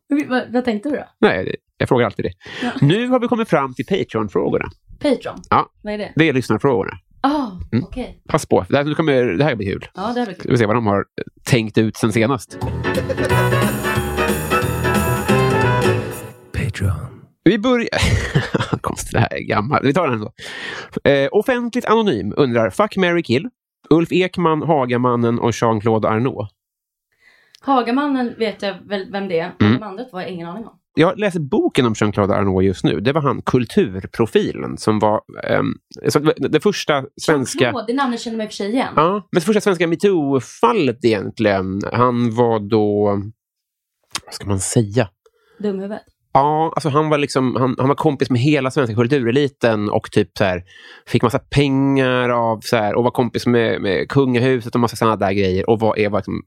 vad, 0.28 0.52
vad 0.52 0.64
tänkte 0.64 0.88
du 0.90 0.96
då? 0.96 1.04
Nej, 1.18 1.56
jag 1.76 1.88
frågar 1.88 2.06
alltid 2.06 2.24
det. 2.24 2.32
Ja. 2.62 2.72
Nu 2.80 3.08
har 3.08 3.20
vi 3.20 3.28
kommit 3.28 3.48
fram 3.48 3.74
till 3.74 3.86
Patreon-frågorna. 3.86 4.70
Patreon? 4.98 5.42
Ja. 5.50 5.72
Vad 5.82 5.94
är 5.94 5.98
det? 5.98 6.12
Det 6.16 6.28
är 6.28 6.32
lyssnarfrågorna. 6.32 6.92
Ah, 7.22 7.50
Mm. 7.72 7.84
okej. 7.84 8.22
Pass 8.28 8.46
på, 8.46 8.64
det 8.68 8.76
här, 8.76 8.84
nu 8.84 8.94
kommer, 8.94 9.22
det 9.24 9.44
här 9.44 9.54
blir 9.56 9.72
kul. 9.72 9.86
Ja, 9.94 10.00
det 10.14 10.20
här 10.20 10.26
blir 10.26 10.34
Ska 10.34 10.42
kul. 10.42 10.50
vi 10.52 10.58
se 10.58 10.66
vad 10.66 10.76
de 10.76 10.86
har 10.86 11.04
tänkt 11.44 11.78
ut 11.78 11.96
sen 11.96 12.12
senast. 12.12 12.58
Patreon. 16.52 17.22
Vi 17.44 17.58
börjar... 17.58 17.88
Konstigt, 18.80 19.12
det 19.12 19.18
här 19.20 19.34
är 19.34 19.40
gammalt. 19.42 19.84
Vi 19.84 19.92
tar 19.94 20.08
den 20.08 20.14
ändå. 20.14 20.32
Eh, 21.04 21.28
offentligt 21.32 21.84
anonym 21.84 22.34
undrar 22.36 22.70
Fuck, 22.70 22.96
Mary 22.96 23.22
kill. 23.22 23.48
Ulf 23.90 24.12
Ekman, 24.12 24.62
Hagamannen 24.62 25.38
och 25.38 25.50
Jean-Claude 25.52 26.08
Arnault. 26.08 26.50
Hagamannen 27.60 28.34
vet 28.38 28.62
jag 28.62 28.74
väl 28.88 29.12
vem 29.12 29.28
det 29.28 29.38
är. 29.38 29.52
Men 29.58 29.68
Mm. 29.68 29.80
de 29.80 29.86
andra 29.86 30.04
var 30.12 30.20
jag 30.20 30.30
ingen 30.30 30.48
aning 30.48 30.66
om. 30.66 30.78
Jag 31.00 31.18
läser 31.18 31.40
boken 31.40 31.86
om 31.86 31.94
Jean-Claude 31.94 32.34
Arnault 32.34 32.64
just 32.64 32.84
nu. 32.84 33.00
Det 33.00 33.12
var 33.12 33.20
han, 33.20 33.42
kulturprofilen, 33.42 34.78
som 34.78 34.98
var 34.98 35.20
så 36.08 36.18
det, 36.18 36.48
det 36.48 36.60
första 36.60 37.04
svenska... 37.20 37.64
Jean-Claude, 37.64 37.86
det 37.86 37.94
namnet 37.94 38.20
känner 38.20 38.36
man 38.36 38.44
i 38.44 38.48
och 38.48 38.50
för 38.50 38.56
sig 38.56 38.70
igen. 38.70 38.92
Ja, 38.96 39.12
men 39.12 39.40
det 39.40 39.40
första 39.40 39.60
svenska 39.60 39.86
metoo-fallet 39.86 41.04
egentligen. 41.04 41.80
Han 41.92 42.34
var 42.34 42.70
då... 42.70 43.04
vad 44.24 44.34
ska 44.34 44.46
man 44.46 44.60
säga? 44.60 45.08
Dumhuvud. 45.58 45.98
Ja, 46.32 46.72
alltså 46.74 46.88
han 46.88 47.08
var 47.08 47.18
liksom 47.18 47.56
han, 47.56 47.76
han 47.78 47.88
var 47.88 47.94
kompis 47.94 48.30
med 48.30 48.40
hela 48.40 48.70
svenska 48.70 48.94
kultureliten 48.94 49.90
och 49.90 50.10
typ 50.10 50.38
så 50.38 50.44
här, 50.44 50.62
fick 51.06 51.22
massa 51.22 51.38
pengar 51.38 52.28
av 52.28 52.60
så 52.60 52.76
här, 52.76 52.94
och 52.94 53.04
var 53.04 53.10
kompis 53.10 53.46
med, 53.46 53.80
med 53.80 54.08
kungahuset 54.08 54.74
och 54.74 54.80
massa 54.80 54.96
sådana 54.96 55.16
där 55.16 55.32
grejer 55.32 55.70
och 55.70 55.80
var, 55.80 55.98
är, 55.98 56.08
var 56.08 56.18
liksom 56.18 56.42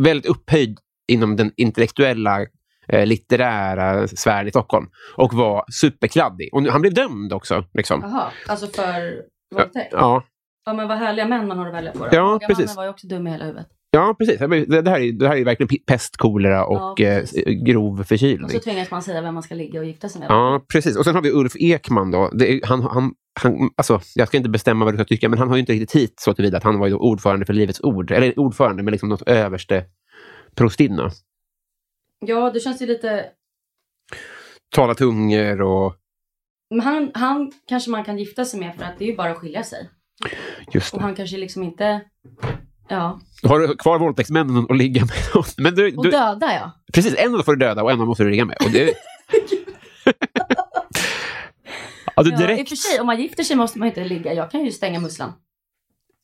väldigt 0.00 0.26
upphöjd 0.26 0.78
inom 1.12 1.36
den 1.36 1.52
intellektuella 1.56 2.46
eh, 2.88 3.06
litterära 3.06 4.08
sfären 4.08 4.46
i 4.48 4.50
Stockholm 4.50 4.86
och 5.16 5.34
var 5.34 5.64
superkladdig. 5.72 6.48
Och 6.54 6.62
han 6.62 6.80
blev 6.80 6.94
dömd 6.94 7.32
också. 7.32 7.64
Liksom. 7.74 8.00
Jaha, 8.02 8.26
alltså 8.48 8.66
för 8.66 9.14
våldtäkt? 9.54 9.88
Ja, 9.92 10.22
Ja 10.66 10.72
men 10.74 10.88
vad 10.88 10.98
härliga 10.98 11.26
män 11.28 11.48
man 11.48 11.58
har 11.58 11.66
att 11.66 11.74
välja 11.74 11.92
på. 11.92 11.98
Då. 11.98 12.08
Ja, 12.12 12.40
precis. 12.46 12.64
mannen 12.64 12.76
var 12.76 12.84
ju 12.84 12.90
också 12.90 13.06
dum 13.06 13.26
i 13.26 13.30
hela 13.30 13.44
huvudet. 13.44 13.66
ja 13.90 14.14
precis. 14.18 14.38
Det, 14.38 14.46
här 14.90 15.00
är, 15.00 15.12
det 15.12 15.28
här 15.28 15.36
är 15.36 15.44
verkligen 15.44 15.78
pest, 15.86 16.16
kolera 16.16 16.66
och 16.66 17.00
Ja, 17.00 17.06
eh, 17.06 17.52
grov 17.52 18.00
Och 18.00 18.06
förkylning. 18.08 18.50
så 18.50 18.58
tvingas 18.58 18.90
man 18.90 19.02
säga 19.02 19.20
vem 19.22 19.34
man 19.34 19.42
ska 19.42 19.54
ligga 19.54 19.80
och 19.80 19.86
gifta 19.86 20.08
sig 20.08 20.20
med. 20.20 20.30
Ja, 20.30 20.62
precis. 20.72 20.96
Och 20.96 21.04
sen 21.04 21.14
har 21.14 21.22
vi 21.22 21.30
Ulf 21.30 21.52
Ekman. 21.56 22.10
Då. 22.10 22.18
Är, 22.24 22.66
han, 22.66 22.82
han, 22.82 23.12
han, 23.40 23.70
alltså, 23.76 24.00
jag 24.14 24.28
ska 24.28 24.36
inte 24.36 24.50
bestämma 24.50 24.84
vad 24.84 24.94
du 24.94 24.98
ska 24.98 25.04
tycka, 25.04 25.28
men 25.28 25.38
han 25.38 25.48
har 25.48 25.56
ju 25.56 25.60
inte 25.60 25.72
riktigt 25.72 26.02
hit 26.02 26.14
så 26.20 26.34
tillvida 26.34 26.56
att 26.56 26.64
han 26.64 26.78
var 26.78 26.86
ju 26.86 26.94
ordförande 26.94 27.46
för 27.46 27.52
Livets 27.52 27.80
Ord. 27.80 28.10
Eller 28.10 28.38
ordförande, 28.38 28.82
men 28.82 28.92
liksom 28.92 29.08
något 29.08 29.22
överste 29.28 29.84
prostinna. 30.54 31.10
Ja, 32.26 32.50
det 32.50 32.60
känns 32.60 32.82
ju 32.82 32.86
lite... 32.86 33.26
Tala 34.74 34.94
tungor 34.94 35.62
och... 35.62 35.94
Men 36.70 36.80
han, 36.80 37.10
han 37.14 37.52
kanske 37.68 37.90
man 37.90 38.04
kan 38.04 38.18
gifta 38.18 38.44
sig 38.44 38.60
med 38.60 38.76
för 38.76 38.84
att 38.84 38.98
det 38.98 39.04
är 39.04 39.08
ju 39.08 39.16
bara 39.16 39.30
att 39.30 39.38
skilja 39.38 39.62
sig. 39.62 39.90
Just 40.72 40.92
Och 40.94 40.98
det. 40.98 41.04
han 41.04 41.14
kanske 41.14 41.36
liksom 41.36 41.62
inte... 41.62 42.00
Ja. 42.88 43.20
Har 43.42 43.58
du 43.58 43.76
kvar 43.76 43.98
våldtäktsmännen 43.98 44.66
att 44.70 44.76
ligga 44.76 45.00
med? 45.00 45.14
Men 45.58 45.74
du, 45.74 45.96
Och 45.96 46.04
du, 46.04 46.10
döda 46.10 46.54
ja. 46.54 46.72
precis, 46.92 47.14
en 47.18 47.26
av 47.26 47.32
dem 47.32 47.44
får 47.44 47.56
du 47.56 47.66
döda 47.66 47.82
och 47.82 47.90
en 47.90 47.94
av 47.94 47.98
dem 47.98 48.08
måste 48.08 48.24
du 48.24 48.30
ligga 48.30 48.44
med. 48.44 48.56
Och 48.64 48.70
det... 48.70 48.94
alltså 52.14 52.32
ja. 52.32 52.40
I 52.40 52.44
och 52.44 52.48
direkt... 52.48 52.68
för 52.68 52.76
sig, 52.76 53.00
om 53.00 53.06
man 53.06 53.20
gifter 53.20 53.42
sig 53.42 53.56
måste 53.56 53.78
man 53.78 53.88
inte 53.88 54.04
ligga. 54.04 54.34
Jag 54.34 54.50
kan 54.50 54.64
ju 54.64 54.72
stänga 54.72 55.00
musslan. 55.00 55.32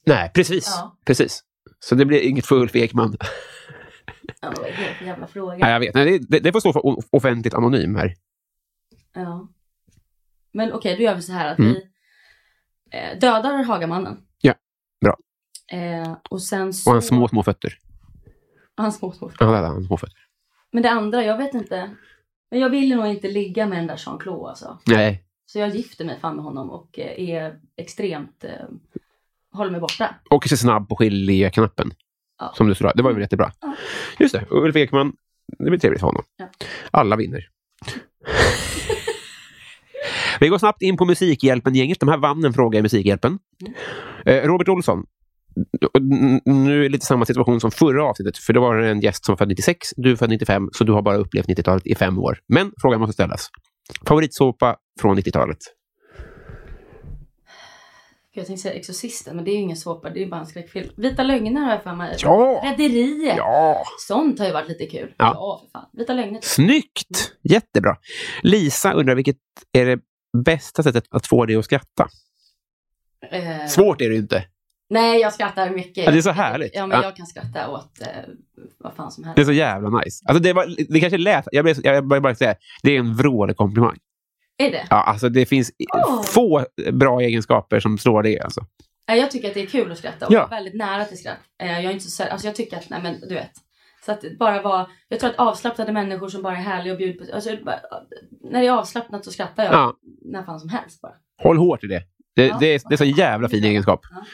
Nej, 0.06 0.30
precis. 0.34 0.66
Ja. 0.66 0.98
precis. 1.06 1.42
Så 1.80 1.94
det 1.94 2.04
blir 2.04 2.20
inget 2.20 2.46
för 2.46 2.56
Ulf 2.56 2.76
Ekman. 2.76 3.16
Ja, 4.40 4.52
vad 4.56 4.66
är 4.66 4.70
det 4.70 4.94
för 4.98 5.04
jävla 5.04 5.26
fråga? 5.26 5.56
Nej, 5.56 5.72
jag 5.72 5.80
vet. 5.80 5.94
Nej, 5.94 6.04
det, 6.18 6.26
det, 6.28 6.38
det 6.40 6.52
får 6.52 6.60
stå 6.60 6.72
för 6.72 6.82
offentligt 7.16 7.54
anonym 7.54 7.96
här. 7.96 8.14
Ja. 9.14 9.48
Men 10.52 10.72
okej, 10.72 10.96
då 10.96 11.02
gör 11.02 11.14
vi 11.14 11.22
så 11.22 11.32
här 11.32 11.52
att 11.52 11.58
Mm. 11.58 11.72
vi 11.74 11.82
eh, 12.98 13.18
dödar 13.18 13.64
Hagamannen. 13.64 14.18
Ja, 14.40 14.54
bra. 15.00 15.16
Eh, 15.72 16.16
och 16.30 16.42
sen 16.42 16.72
så... 16.74 16.90
Och 16.90 16.94
hans 16.94 17.06
små, 17.08 17.28
små 17.28 17.42
fötter. 17.42 17.78
Hans 18.76 18.96
små, 18.98 19.12
små. 19.12 19.30
Ja, 19.38 19.46
där, 19.46 19.62
hans 19.62 19.86
små 19.86 19.96
fötter. 19.96 20.18
Men 20.72 20.82
det 20.82 20.90
andra, 20.90 21.24
jag 21.24 21.36
vet 21.38 21.54
inte. 21.54 21.90
Men 22.50 22.60
jag 22.60 22.70
vill 22.70 22.96
nog 22.96 23.06
inte 23.06 23.28
ligga 23.28 23.66
med 23.66 23.78
den 23.78 23.86
där 23.86 23.96
Jean-Claude 23.96 24.48
alltså. 24.48 24.78
Nej, 24.86 25.24
Så 25.46 25.58
jag 25.58 25.68
gifter 25.68 26.04
mig 26.04 26.18
fan 26.20 26.34
med 26.36 26.44
honom 26.44 26.70
och 26.70 26.98
eh, 26.98 27.30
är 27.30 27.60
extremt... 27.76 28.44
Eh, 28.44 28.52
håller 29.52 29.70
mig 29.70 29.80
borta. 29.80 30.14
och 30.30 30.44
så 30.48 30.56
snabb 30.56 30.88
på 30.88 30.96
skilja-knappen. 30.96 31.90
Ja. 32.40 32.52
Som 32.54 32.68
du 32.68 32.74
sa, 32.74 32.92
det 32.92 33.02
var 33.02 33.12
ju 33.12 33.20
jättebra. 33.20 33.52
Ja. 33.60 33.74
Just 34.18 34.34
det, 34.34 34.44
Ulf 34.50 34.76
Ekman. 34.76 35.12
Det 35.58 35.70
blir 35.70 35.78
trevligt 35.78 36.00
för 36.00 36.06
honom. 36.06 36.22
Ja. 36.36 36.48
Alla 36.90 37.16
vinner. 37.16 37.48
Vi 40.40 40.48
går 40.48 40.58
snabbt 40.58 40.82
in 40.82 40.96
på 40.96 41.04
Musikhjälpen-gänget. 41.04 42.00
De 42.00 42.08
här 42.08 42.18
vann 42.18 42.44
en 42.44 42.52
fråga 42.52 42.78
i 42.78 42.82
Musikhjälpen. 42.82 43.38
Mm. 43.60 43.74
Eh, 44.26 44.48
Robert 44.48 44.68
Olsson. 44.68 45.04
Nu 46.44 46.78
är 46.78 46.82
det 46.82 46.88
lite 46.88 47.06
samma 47.06 47.24
situation 47.24 47.60
som 47.60 47.70
förra 47.70 48.04
avsnittet. 48.04 48.38
För 48.38 48.52
då 48.52 48.60
var 48.60 48.76
det 48.76 48.88
en 48.88 49.00
gäst 49.00 49.24
som 49.24 49.36
född 49.36 49.48
96, 49.48 49.78
du 49.96 50.16
född 50.16 50.30
95, 50.30 50.68
så 50.72 50.84
du 50.84 50.92
har 50.92 51.02
bara 51.02 51.16
upplevt 51.16 51.46
90-talet 51.46 51.86
i 51.86 51.94
fem 51.94 52.18
år. 52.18 52.38
Men 52.48 52.72
frågan 52.80 53.00
måste 53.00 53.12
ställas. 53.12 53.48
Favoritsåpa 54.08 54.76
från 55.00 55.18
90-talet? 55.18 55.58
Jag 58.32 58.46
tänkte 58.46 58.62
säga 58.62 58.74
Exorcisten, 58.74 59.36
men 59.36 59.44
det 59.44 59.50
är 59.50 59.54
ju 59.54 59.60
ingen 59.60 59.76
såpa, 59.76 60.10
det 60.10 60.18
är 60.20 60.24
ju 60.24 60.30
bara 60.30 60.40
en 60.40 60.46
skräckfilm. 60.46 60.90
Vita 60.96 61.22
lögner 61.22 61.60
har 61.60 61.70
jag 61.70 61.82
för 61.82 61.94
mig. 61.94 62.16
Ja! 62.18 62.60
Rederiet! 62.64 63.36
Ja! 63.36 63.82
Sånt 63.98 64.38
har 64.38 64.46
ju 64.46 64.52
varit 64.52 64.68
lite 64.68 64.86
kul. 64.86 65.14
Ja. 65.16 65.32
Ja, 65.34 65.60
för 65.64 65.78
fan. 65.78 65.88
Vita 65.92 66.12
lögner. 66.12 66.40
Snyggt! 66.42 67.32
Jättebra. 67.42 67.96
Lisa 68.42 68.92
undrar 68.92 69.14
vilket 69.14 69.36
är 69.72 69.86
det 69.86 69.98
bästa 70.44 70.82
sättet 70.82 71.04
att 71.10 71.26
få 71.26 71.46
dig 71.46 71.56
att 71.56 71.64
skratta? 71.64 72.08
Eh, 73.30 73.66
Svårt 73.66 74.00
är 74.00 74.08
det 74.08 74.14
ju 74.14 74.20
inte. 74.20 74.44
Nej, 74.90 75.20
jag 75.20 75.32
skrattar 75.32 75.70
mycket. 75.70 76.04
Ja, 76.04 76.10
det 76.10 76.18
är 76.18 76.22
så 76.22 76.30
härligt. 76.30 76.70
Ja, 76.74 76.86
men 76.86 76.98
Ja. 76.98 77.04
jag 77.04 77.16
kan 77.16 77.26
skratta 77.26 77.68
åt 77.70 78.00
eh, 78.00 78.06
vad 78.78 78.94
fan 78.94 79.10
som 79.10 79.24
helst. 79.24 79.36
Det 79.36 79.42
är 79.42 79.46
så 79.46 79.52
jävla 79.52 79.88
nice. 79.98 80.24
Alltså 80.26 80.42
det, 80.42 80.52
var, 80.52 80.74
det 80.92 81.00
kanske 81.00 81.18
lät... 81.18 81.44
Jag, 81.52 81.64
blev, 81.64 81.76
jag 81.82 82.06
bara, 82.08 82.20
bara 82.20 82.34
säga, 82.34 82.54
det 82.82 82.90
är 82.96 82.98
en 82.98 83.14
vrålig 83.14 83.56
komplimang. 83.56 83.96
Är 84.60 84.70
det? 84.70 84.86
Ja, 84.90 84.96
alltså 85.02 85.28
det 85.28 85.46
finns 85.46 85.72
Åh. 86.06 86.22
få 86.22 86.66
bra 86.92 87.20
egenskaper 87.20 87.80
som 87.80 87.98
slår 87.98 88.22
det. 88.22 88.40
Alltså. 88.40 88.66
Ja, 89.06 89.14
Jag 89.14 89.30
tycker 89.30 89.48
att 89.48 89.54
det 89.54 89.62
är 89.62 89.66
kul 89.66 89.92
att 89.92 89.98
skratta 89.98 90.26
och 90.26 90.32
Ja. 90.32 90.46
väldigt 90.46 90.74
nära 90.74 91.04
till 91.04 91.18
skratt. 91.18 91.38
Eh, 91.62 91.72
Jag 91.72 91.84
är 91.84 91.90
inte 91.90 92.04
så, 92.10 92.24
alltså 92.24 92.46
jag 92.46 92.56
tycker 92.56 92.76
att, 92.76 92.90
nej 92.90 93.02
men 93.02 93.20
du 93.20 93.34
vet. 93.34 93.50
Så 94.06 94.12
att 94.12 94.24
bara 94.38 94.62
vara, 94.62 94.86
jag 95.08 95.20
tror 95.20 95.30
att 95.30 95.36
avslappnade 95.36 95.92
människor 95.92 96.28
som 96.28 96.42
bara 96.42 96.56
är 96.56 96.60
härliga 96.62 96.92
och 96.92 96.98
bjuder 96.98 97.24
på, 97.26 97.34
alltså 97.34 97.50
när 98.50 98.60
det 98.60 98.66
är 98.66 98.70
avslappnat 98.72 99.24
så 99.24 99.30
skrattar 99.30 99.64
jag 99.64 99.72
Ja. 99.74 99.94
när 100.24 100.42
fan 100.42 100.60
som 100.60 100.68
helst 100.68 101.00
bara. 101.00 101.12
Håll 101.42 101.56
hårt 101.58 101.84
i 101.84 101.86
det. 101.86 102.02
Det, 102.36 102.46
Ja. 102.46 102.56
det, 102.60 102.66
är, 102.66 102.80
det 102.88 102.94
är 102.94 102.96
så 102.96 103.04
jävla 103.04 103.48
fin 103.48 103.64
egenskap. 103.64 104.00
Ja. 104.10 104.24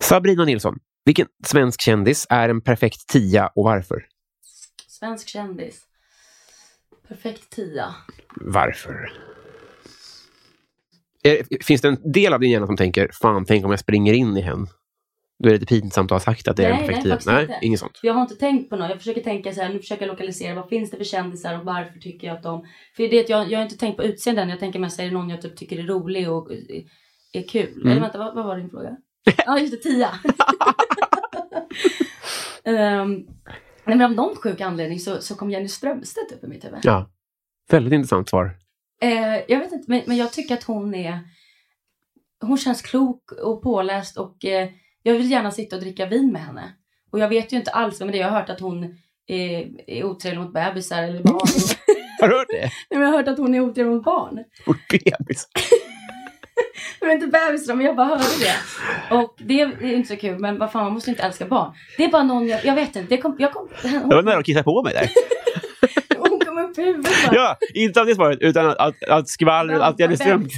Sabrina 0.00 0.44
Nilsson. 0.44 0.78
Vilken 1.04 1.26
svensk 1.46 1.80
kändis 1.80 2.26
är 2.30 2.48
en 2.48 2.60
perfekt 2.60 3.08
tia 3.08 3.46
och 3.54 3.64
varför? 3.64 4.06
Svensk 4.88 5.28
kändis. 5.28 5.80
Perfekt 7.08 7.50
tia. 7.50 7.94
Varför? 8.40 9.12
Är, 11.22 11.64
finns 11.64 11.80
det 11.80 11.88
en 11.88 12.12
del 12.12 12.32
av 12.32 12.40
din 12.40 12.50
hjärna 12.50 12.66
som 12.66 12.76
tänker, 12.76 13.10
fan, 13.22 13.44
tänk 13.44 13.64
om 13.64 13.70
jag 13.70 13.80
springer 13.80 14.12
in 14.12 14.36
i 14.36 14.40
henne? 14.40 14.66
Då 15.38 15.48
är 15.48 15.52
det 15.52 15.58
lite 15.58 15.74
pinsamt 15.74 16.12
att 16.12 16.14
ha 16.14 16.32
sagt 16.32 16.48
att 16.48 16.56
det 16.56 16.64
är 16.64 16.70
en 16.70 16.76
Nej, 16.76 16.86
perfekt 16.86 17.06
nej, 17.06 17.18
tia. 17.18 17.32
Nej, 17.32 17.42
inte. 17.42 17.58
inget 17.62 17.80
sånt. 17.80 18.00
Jag 18.02 18.14
har 18.14 18.22
inte 18.22 18.34
tänkt 18.34 18.70
på 18.70 18.76
något. 18.76 18.88
Jag 18.88 18.98
försöker 18.98 19.20
tänka 19.20 19.52
så 19.52 19.60
här, 19.60 19.68
nu 19.72 19.78
försöker 19.78 20.06
jag 20.06 20.12
lokalisera 20.12 20.54
vad 20.54 20.68
finns 20.68 20.90
det 20.90 20.96
för 20.96 21.04
kändisar 21.04 21.58
och 21.58 21.64
varför 21.64 21.98
tycker 21.98 22.26
jag 22.26 22.36
att 22.36 22.42
de... 22.42 22.66
För 22.96 23.02
det, 23.02 23.16
är 23.18 23.20
att 23.20 23.28
jag, 23.28 23.50
jag 23.50 23.58
har 23.58 23.64
inte 23.64 23.78
tänkt 23.78 23.96
på 23.96 24.04
utseenden, 24.04 24.48
jag 24.48 24.60
tänker 24.60 24.78
mest 24.78 25.00
är 25.00 25.04
det 25.04 25.10
någon 25.10 25.30
jag 25.30 25.42
typ 25.42 25.56
tycker 25.56 25.78
är 25.78 25.82
rolig 25.82 26.30
och 26.30 26.52
är, 26.52 26.84
är 27.32 27.48
kul. 27.48 27.72
Mm. 27.72 27.88
Eller 27.88 28.00
vänta, 28.00 28.18
vad, 28.18 28.34
vad 28.34 28.44
var 28.44 28.56
din 28.56 28.70
fråga? 28.70 28.96
Ja, 29.46 29.58
just 29.58 29.72
det, 29.72 29.90
tia. 29.90 30.10
um, 32.64 33.26
nej, 33.86 33.96
men 33.96 34.02
av 34.02 34.12
någon 34.12 34.36
sjuk 34.36 34.60
anledning 34.60 35.00
så, 35.00 35.20
så 35.20 35.34
kom 35.34 35.50
Jenny 35.50 35.68
Strömstedt 35.68 36.32
upp 36.32 36.44
i 36.44 36.46
mitt 36.46 36.64
huvud. 36.64 36.78
Ja. 36.82 37.10
Väldigt 37.70 37.92
intressant 37.92 38.28
svar. 38.28 38.56
Eh, 39.02 39.36
jag 39.48 39.58
vet 39.58 39.72
inte, 39.72 39.90
men, 39.90 40.02
men 40.06 40.16
jag 40.16 40.32
tycker 40.32 40.54
att 40.54 40.64
hon 40.64 40.94
är... 40.94 41.20
Hon 42.40 42.58
känns 42.58 42.82
klok 42.82 43.32
och 43.32 43.62
påläst 43.62 44.16
och 44.16 44.44
eh, 44.44 44.68
jag 45.02 45.14
vill 45.14 45.30
gärna 45.30 45.50
sitta 45.50 45.76
och 45.76 45.82
dricka 45.82 46.06
vin 46.06 46.32
med 46.32 46.42
henne. 46.42 46.72
Och 47.10 47.18
jag 47.18 47.28
vet 47.28 47.52
ju 47.52 47.56
inte 47.56 47.70
alls 47.70 48.00
vem 48.00 48.10
det. 48.10 48.16
Jag 48.18 48.30
har 48.30 48.40
hört 48.40 48.50
att 48.50 48.60
hon 48.60 48.98
är, 49.26 49.68
är 49.86 50.04
otrevlig 50.04 50.40
mot 50.40 50.52
bebisar 50.52 51.02
eller 51.02 51.22
barn. 51.22 51.48
Har 52.20 52.28
du 52.28 52.38
hört 52.38 52.48
det? 52.48 52.60
Nej, 52.60 52.70
men 52.90 53.00
jag 53.00 53.08
har 53.08 53.16
hört 53.16 53.28
att 53.28 53.38
hon 53.38 53.54
är 53.54 53.60
otrevlig 53.60 53.94
mot 53.94 54.04
barn. 54.04 54.44
Och 54.66 54.76
bebis. 54.90 55.48
Jag 57.00 57.06
vet 57.08 57.14
inte 57.22 57.26
bebisar, 57.26 57.74
men 57.74 57.86
jag 57.86 57.96
bara 57.96 58.06
hörde 58.06 58.22
det. 58.40 58.54
Och 59.14 59.34
det 59.38 59.60
är 59.60 59.82
inte 59.82 60.08
så 60.08 60.16
kul, 60.16 60.38
men 60.38 60.58
vad 60.58 60.72
fan, 60.72 60.84
man 60.84 60.92
måste 60.92 61.10
inte 61.10 61.22
älska 61.22 61.46
barn. 61.46 61.72
Det 61.96 62.04
är 62.04 62.08
bara 62.08 62.22
någon, 62.22 62.48
jag, 62.48 62.64
jag 62.64 62.74
vet 62.74 62.96
inte, 62.96 63.16
det 63.16 63.22
kom, 63.22 63.36
jag 63.38 63.52
kom, 63.52 63.68
Jag 63.82 63.90
var 64.00 64.16
hon, 64.16 64.24
nära 64.24 64.38
att 64.38 64.46
kissa 64.46 64.62
på 64.62 64.82
mig 64.82 64.92
där. 64.94 65.08
hon 66.28 66.40
kom 66.40 66.58
upp 66.58 66.78
huvudet 66.78 67.12
bara. 67.26 67.36
Ja, 67.36 67.56
inte 67.74 68.00
av 68.00 68.06
det 68.06 68.14
svaret, 68.14 68.38
utan 68.40 68.66
att, 68.66 68.76
att, 68.78 69.02
att 69.08 69.28
skvallret, 69.28 69.80
att 69.80 70.00
Jenny 70.00 70.16
Ström... 70.16 70.48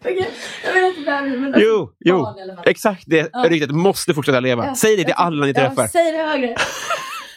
Okej, 0.00 0.30
jag 0.64 0.72
vet 0.74 0.96
inte 0.96 1.10
bebis, 1.10 1.34
men 1.40 1.44
alltså, 1.44 1.60
jo, 1.60 1.90
jo. 1.98 2.18
barn 2.22 2.38
i 2.38 2.42
alla 2.42 2.54
fall. 2.56 2.64
Exakt 2.66 3.02
det 3.06 3.30
Ja. 3.32 3.44
ryktet 3.48 3.70
måste 3.70 4.14
fortsätta 4.14 4.40
leva. 4.40 4.66
Ja, 4.66 4.74
Säg 4.74 4.96
det 4.96 5.02
till 5.02 5.08
jag 5.16 5.18
alla 5.26 5.46
ni 5.46 5.54
träffar. 5.54 5.82
Ja, 5.82 5.88
säg 5.88 6.12
det 6.12 6.18
högre. 6.22 6.56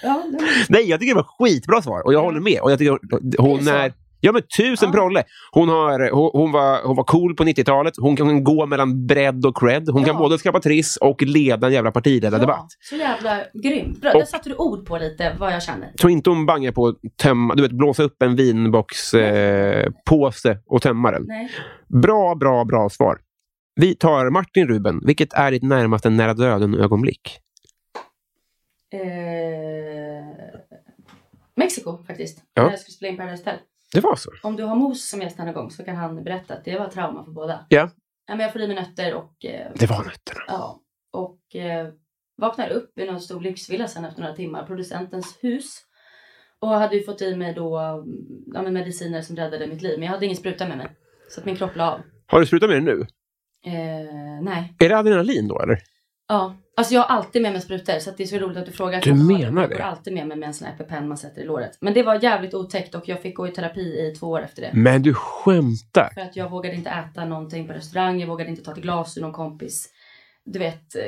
Ja, 0.03 0.23
Nej, 0.69 0.89
jag 0.89 0.99
tycker 0.99 1.13
det 1.15 1.21
var 1.21 1.47
skitbra 1.47 1.81
svar 1.81 2.01
och 2.05 2.13
jag 2.13 2.21
håller 2.21 2.39
med. 2.39 2.61
Och 2.61 2.71
jag 2.71 2.79
tycker 2.79 2.99
hon 3.41 3.65
Det 3.65 3.71
är 3.71 3.85
är... 3.85 3.93
Ja 4.21 4.31
men 4.31 4.41
tusen 4.57 4.89
Ja. 4.89 4.93
prolle. 4.93 5.23
Hon, 5.51 5.69
har, 5.69 6.11
hon, 6.11 6.29
hon, 6.33 6.51
var, 6.51 6.81
hon 6.83 6.95
var 6.95 7.03
cool 7.03 7.35
på 7.35 7.43
90-talet. 7.43 7.93
Hon 7.97 8.15
kan 8.15 8.43
gå 8.43 8.65
mellan 8.65 9.07
bredd 9.07 9.45
och 9.45 9.57
cred. 9.59 9.89
Hon 9.89 10.03
kan 10.03 10.13
Ja. 10.13 10.19
både 10.19 10.37
skapa 10.39 10.59
triss 10.59 10.97
och 10.97 11.21
leda 11.21 11.67
en 11.67 11.73
jävla 11.73 11.91
partiledardebatt. 11.91 12.67
så 12.89 12.95
jävla 12.95 13.37
grymt. 13.63 14.01
Bra, 14.01 14.11
Och- 14.11 14.19
där 14.19 14.25
satte 14.25 14.49
du 14.49 14.55
ord 14.55 14.85
på 14.85 14.97
lite 14.97 15.35
vad 15.39 15.53
jag 15.53 15.63
känner. 15.63 15.91
tror 15.99 16.11
inte 16.11 16.29
hon 16.29 16.45
bangar 16.45 16.71
på 16.71 16.87
att 16.87 16.95
tömma, 17.17 17.55
du 17.55 17.61
vet, 17.61 17.71
blåsa 17.71 18.03
upp 18.03 18.21
en 18.23 18.35
vinboxpåse 18.35 20.51
eh, 20.51 20.57
och 20.65 20.81
tömma 20.81 21.11
den. 21.11 21.23
Nej. 21.27 21.49
Bra, 21.87 22.35
bra, 22.35 22.65
bra 22.65 22.89
svar. 22.89 23.17
Vi 23.75 23.95
tar 23.95 24.29
Martin 24.29 24.67
Ruben. 24.67 25.01
Vilket 25.05 25.33
är 25.33 25.51
ditt 25.51 25.63
närmaste 25.63 26.09
nära 26.09 26.33
döden-ögonblick? 26.33 27.37
Eh, 28.93 28.99
Mexiko 31.60 32.03
faktiskt. 32.07 32.43
Ja. 32.53 32.64
När 32.64 32.70
jag 32.70 32.80
skulle 32.80 32.93
spela 32.93 33.12
in 33.12 33.18
Paradise 33.18 33.41
Hotel. 33.43 33.60
Det 33.93 33.99
var 33.99 34.16
så? 34.16 34.32
Om 34.43 34.55
du 34.55 34.64
har 34.64 34.76
Mos 34.76 35.10
som 35.10 35.22
gäst 35.22 35.38
någon 35.38 35.53
gång 35.53 35.72
så 35.72 35.84
kan 35.84 35.95
han 35.95 36.24
berätta 36.24 36.53
att 36.53 36.66
det 36.66 36.80
var 36.80 36.89
trauma 36.89 37.24
för 37.26 37.32
båda. 37.32 37.66
Ja. 37.70 37.89
Ja, 38.28 38.36
men 38.36 38.39
jag 38.39 38.51
får 38.53 38.62
i 38.62 38.68
mig 38.68 38.76
nötter 38.76 39.14
och... 39.14 39.45
Eh, 39.45 39.72
Det 39.76 39.86
var 39.86 39.97
nötterna. 40.03 40.41
ja, 40.47 40.80
och 41.14 41.55
eh, 41.55 41.88
vaknar 42.38 42.70
upp 42.70 42.97
i 42.99 43.05
någon 43.05 43.22
stor 43.22 43.41
lyxvilla 43.41 43.88
sen 43.88 44.05
efter 44.05 44.22
några 44.22 44.36
timmar, 44.36 44.66
producentens 44.66 45.38
hus. 45.41 45.82
Och 46.60 46.68
hade 46.70 46.95
ju 46.95 47.03
fått 47.03 47.22
i 47.22 47.36
mig 47.36 47.53
då 47.53 47.80
ja, 48.53 48.62
men 48.62 48.74
mediciner 48.74 49.22
som 49.22 49.36
räddade 49.36 49.68
mitt 49.68 49.82
liv. 49.82 49.99
Men 49.99 50.05
jag 50.05 50.12
hade 50.14 50.26
ingen 50.26 50.38
spruta 50.38 50.68
med 50.68 50.78
mig. 50.78 50.88
Så 51.30 51.39
att 51.39 51.45
min 51.45 51.55
kropp 51.55 51.76
la 51.76 51.91
av. 51.91 52.01
Har 52.28 52.39
du 52.39 52.45
slutat 52.45 52.70
med 52.70 52.78
det 52.78 52.86
nu? 52.95 53.01
Eh, 53.66 54.41
nej. 54.41 54.76
Är 54.80 54.89
det 54.89 54.97
adrenalin 54.97 55.47
då 55.47 55.60
eller? 55.62 55.80
Ja. 56.30 56.55
Alltså 56.77 56.93
jag 56.93 57.01
har 57.01 57.15
alltid 57.17 57.41
med 57.41 57.51
mig 57.51 57.61
sprutor 57.61 57.99
så 57.99 58.11
det 58.17 58.23
är 58.23 58.27
så 58.27 58.38
roligt 58.38 58.57
att 58.57 58.65
du 58.65 58.71
frågar. 58.71 59.01
Du 59.01 59.09
Jag 59.09 59.15
har- 59.17 59.23
menar 59.23 59.61
Jag 59.61 59.69
det? 59.71 59.75
går 59.75 59.84
alltid 59.84 60.13
med 60.13 60.27
mig 60.27 60.38
med 60.38 60.47
en 60.47 60.53
sån 60.53 60.67
här 60.67 60.73
EpiPen 60.75 61.07
man 61.07 61.17
sätter 61.17 61.41
i 61.41 61.45
låret. 61.45 61.77
Men 61.82 61.93
det 61.93 62.03
var 62.03 62.23
jävligt 62.23 62.53
otäckt 62.53 62.95
och 62.95 63.07
jag 63.09 63.21
fick 63.21 63.36
gå 63.38 63.47
i 63.47 63.51
terapi 63.51 63.82
i 63.82 64.15
två 64.19 64.27
år 64.27 64.41
efter 64.41 64.61
det. 64.61 64.69
Men 64.73 65.01
du 65.01 65.13
skämtar? 65.13 66.09
För 66.13 66.21
att 66.21 66.36
jag 66.36 66.49
vågade 66.49 66.75
inte 66.75 66.89
äta 66.89 67.25
någonting 67.25 67.67
på 67.67 67.73
restaurang, 67.73 68.19
jag 68.19 68.27
vågade 68.27 68.49
inte 68.49 68.63
ta 68.63 68.71
ett 68.71 68.77
glas 68.77 69.17
ur 69.17 69.21
någon 69.21 69.32
kompis. 69.34 69.89
Du 70.45 70.59
vet, 70.59 70.95
eh, 70.95 71.01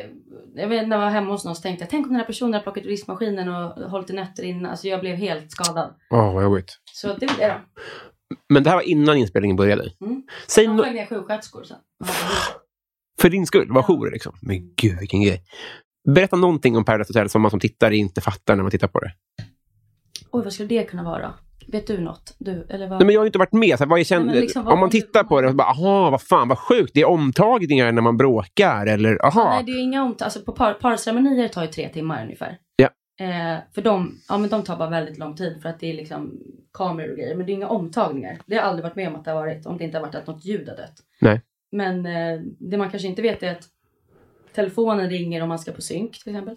jag 0.55 0.67
vet 0.67 0.87
när 0.87 0.95
jag 0.97 1.03
var 1.05 1.09
hemma 1.11 1.31
hos 1.31 1.45
någon 1.45 1.55
så 1.55 1.61
tänkte 1.61 1.83
jag, 1.83 1.89
tänk 1.89 2.05
om 2.05 2.11
den 2.11 2.19
här 2.19 2.25
personen 2.27 2.53
har 2.53 2.61
plockat 2.61 2.85
ur 2.85 2.89
diskmaskinen 2.89 3.49
och 3.49 3.89
hållit 3.89 4.09
i 4.09 4.13
nötter 4.13 4.43
in. 4.43 4.65
Alltså 4.65 4.87
jag 4.87 4.99
blev 4.99 5.15
helt 5.15 5.51
skadad. 5.51 5.93
Åh, 6.09 6.33
vad 6.33 6.43
jobbigt. 6.43 6.77
Så 6.93 7.07
det 7.07 7.25
var 7.25 7.37
det 7.37 7.47
då. 7.47 7.81
Men 8.49 8.63
det 8.63 8.69
här 8.69 8.77
var 8.77 8.83
innan 8.83 9.17
inspelningen 9.17 9.55
började? 9.57 9.91
Mm. 10.01 10.23
Säg 10.47 10.63
Jag 10.63 10.75
no- 10.75 10.93
ner 10.93 11.05
sjuksköterskor 11.05 11.63
sen. 11.63 11.77
för 13.19 13.29
din 13.29 13.45
skull, 13.45 13.71
var 13.71 13.81
jour 13.81 14.11
liksom. 14.11 14.35
Men 14.41 14.75
gud, 14.75 14.99
vilken 14.99 15.21
grej. 15.21 15.43
Berätta 16.09 16.35
någonting 16.35 16.77
om 16.77 16.85
Paradise 16.85 17.09
Hotel 17.13 17.29
som 17.29 17.41
man 17.41 17.51
som 17.51 17.59
tittare 17.59 17.97
inte 17.97 18.21
fattar 18.21 18.55
när 18.55 18.63
man 18.63 18.71
tittar 18.71 18.87
på 18.87 18.99
det. 18.99 19.11
Oj, 20.31 20.43
vad 20.43 20.53
skulle 20.53 20.69
det 20.69 20.83
kunna 20.83 21.03
vara? 21.03 21.33
Vet 21.67 21.87
du 21.87 22.01
något? 22.01 22.35
Du, 22.39 22.67
eller 22.69 22.87
vad? 22.87 22.99
Nej, 22.99 23.05
men 23.05 23.13
jag 23.13 23.19
har 23.19 23.25
ju 23.25 23.27
inte 23.27 23.39
varit 23.39 23.53
med. 23.53 23.77
Så 23.77 23.83
här, 23.83 23.89
vad 23.89 23.99
är 23.99 24.03
känd... 24.03 24.25
Nej, 24.25 24.41
liksom, 24.41 24.67
om 24.67 24.79
man 24.79 24.89
tittar 24.89 25.23
på 25.23 25.41
det 25.41 25.47
och 25.47 25.55
bara, 25.55 25.67
aha, 25.67 26.09
vad 26.09 26.21
fan, 26.21 26.47
vad 26.47 26.57
sjukt. 26.57 26.91
Det 26.93 27.01
är 27.01 27.09
omtagningar 27.09 27.91
när 27.91 28.01
man 28.01 28.17
bråkar, 28.17 28.85
eller 28.85 29.25
aha. 29.25 29.49
Nej, 29.49 29.63
det 29.63 29.71
är 29.71 29.81
inga 29.81 30.03
ont. 30.03 30.21
Alltså 30.21 30.41
på 30.41 30.51
par, 30.51 30.73
parceremonier 30.73 31.47
tar 31.47 31.61
ju 31.61 31.67
tre 31.67 31.89
timmar 31.89 32.23
ungefär. 32.23 32.57
Ja. 32.75 32.89
Eh, 33.25 33.59
för 33.75 33.81
de, 33.81 34.19
ja, 34.29 34.37
men 34.37 34.49
de 34.49 34.63
tar 34.63 34.77
bara 34.77 34.89
väldigt 34.89 35.17
lång 35.17 35.35
tid 35.35 35.59
för 35.61 35.69
att 35.69 35.79
det 35.79 35.89
är 35.89 35.93
liksom 35.93 36.39
kameror 36.73 37.11
och 37.11 37.17
grejer. 37.17 37.35
Men 37.35 37.45
det 37.45 37.51
är 37.51 37.53
inga 37.53 37.67
omtagningar. 37.67 38.37
Det 38.45 38.55
har 38.55 38.61
jag 38.61 38.69
aldrig 38.69 38.83
varit 38.83 38.95
med 38.95 39.07
om 39.07 39.15
att 39.15 39.25
det 39.25 39.31
har 39.31 39.39
varit. 39.39 39.65
Om 39.65 39.77
det 39.77 39.83
inte 39.83 39.97
har 39.97 40.05
varit 40.05 40.15
att 40.15 40.27
något 40.27 40.45
ljud 40.45 40.69
har 40.69 40.75
dött. 40.75 40.95
Nej. 41.21 41.41
Men 41.71 42.05
eh, 42.05 42.41
det 42.59 42.77
man 42.77 42.89
kanske 42.89 43.07
inte 43.07 43.21
vet 43.21 43.43
är 43.43 43.51
att 43.51 43.67
telefonen 44.55 45.09
ringer 45.09 45.41
om 45.43 45.49
man 45.49 45.59
ska 45.59 45.71
på 45.71 45.81
synk 45.81 46.23
till 46.23 46.31
exempel. 46.31 46.55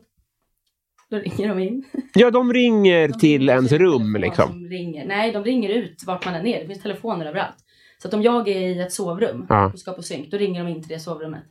Då 1.10 1.16
ringer 1.18 1.48
de 1.48 1.58
in. 1.58 1.84
Ja, 2.14 2.30
de 2.30 2.52
ringer 2.52 3.08
De 3.12 3.18
till 3.18 3.40
ringer 3.40 3.54
ens 3.54 3.72
en 3.72 3.78
rum 3.78 4.16
liksom. 4.16 4.48
Som 4.48 4.66
ringer. 4.68 5.06
Nej, 5.06 5.32
de 5.32 5.44
ringer 5.44 5.68
ut 5.68 6.02
vart 6.06 6.24
man 6.24 6.34
än 6.34 6.46
är. 6.46 6.60
Det 6.60 6.66
finns 6.66 6.82
telefoner 6.82 7.26
överallt. 7.26 7.56
Så 8.02 8.08
att 8.08 8.14
om 8.14 8.22
jag 8.22 8.48
är 8.48 8.60
i 8.60 8.80
ett 8.80 8.92
sovrum 8.92 9.46
Ja. 9.48 9.70
och 9.72 9.78
ska 9.78 9.92
på 9.92 10.02
synk, 10.02 10.30
då 10.30 10.36
ringer 10.36 10.64
de 10.64 10.70
in 10.70 10.82
till 10.82 10.88
det 10.88 10.98
sovrummet. 11.00 11.42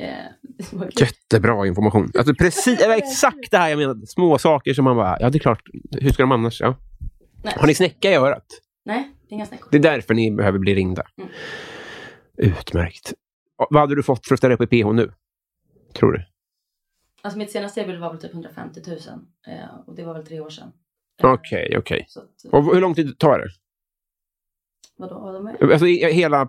Eh. 0.00 0.08
Jättebra 1.00 1.66
information. 1.66 2.10
Alltså, 2.18 2.34
precis, 2.34 2.80
exakt 2.80 3.50
det 3.50 3.58
här 3.58 3.68
jag 3.68 3.78
menade. 3.78 4.06
Små 4.06 4.38
saker 4.38 4.74
som 4.74 4.84
man 4.84 4.96
bara, 4.96 5.16
ja 5.20 5.30
det 5.30 5.38
är 5.38 5.40
klart. 5.40 5.62
Hur 6.00 6.10
ska 6.10 6.22
de 6.22 6.32
annars? 6.32 6.60
Ja. 6.60 6.76
Nej. 7.44 7.54
Har 7.56 7.66
ni 7.66 7.74
snäcka 7.74 8.10
i 8.10 8.14
örat? 8.14 8.46
Nej, 8.84 9.10
inga 9.28 9.46
snäckor. 9.46 9.68
Det 9.70 9.76
är 9.76 9.82
därför 9.82 10.14
ni 10.14 10.30
behöver 10.30 10.58
bli 10.58 10.74
ringda. 10.74 11.02
Mm. 11.18 11.30
Utmärkt. 12.38 13.12
Och 13.58 13.66
Vad 13.70 13.80
hade 13.80 13.94
du 13.94 14.02
fått 14.02 14.26
för 14.26 14.34
att 14.34 14.38
ställa 14.40 14.54
upp 14.54 14.72
i 14.72 14.82
PH 14.82 14.92
nu? 14.92 15.12
Tror 15.94 16.12
du? 16.12 16.24
Alltså 17.22 17.38
mitt 17.38 17.50
senaste 17.50 17.80
erbjudande 17.80 18.06
var 18.06 18.12
väl 18.12 18.22
typ 18.22 18.32
150 18.34 18.80
000. 18.86 18.98
Eh, 19.46 19.74
och 19.86 19.94
det 19.94 20.04
var 20.04 20.14
väl 20.14 20.26
tre 20.26 20.40
år 20.40 20.50
sedan. 20.50 20.72
Okej, 21.22 21.74
okej. 21.78 22.04
Så 22.08 22.20
att, 22.20 22.44
Och 22.52 22.64
hur 22.74 22.80
lång 22.80 22.94
tid 22.94 23.18
tar 23.18 23.38
det? 23.38 23.48
vadå, 24.98 25.18
vad? 25.60 25.72
Alltså 25.72 25.86
i- 25.86 26.12
hela 26.12 26.48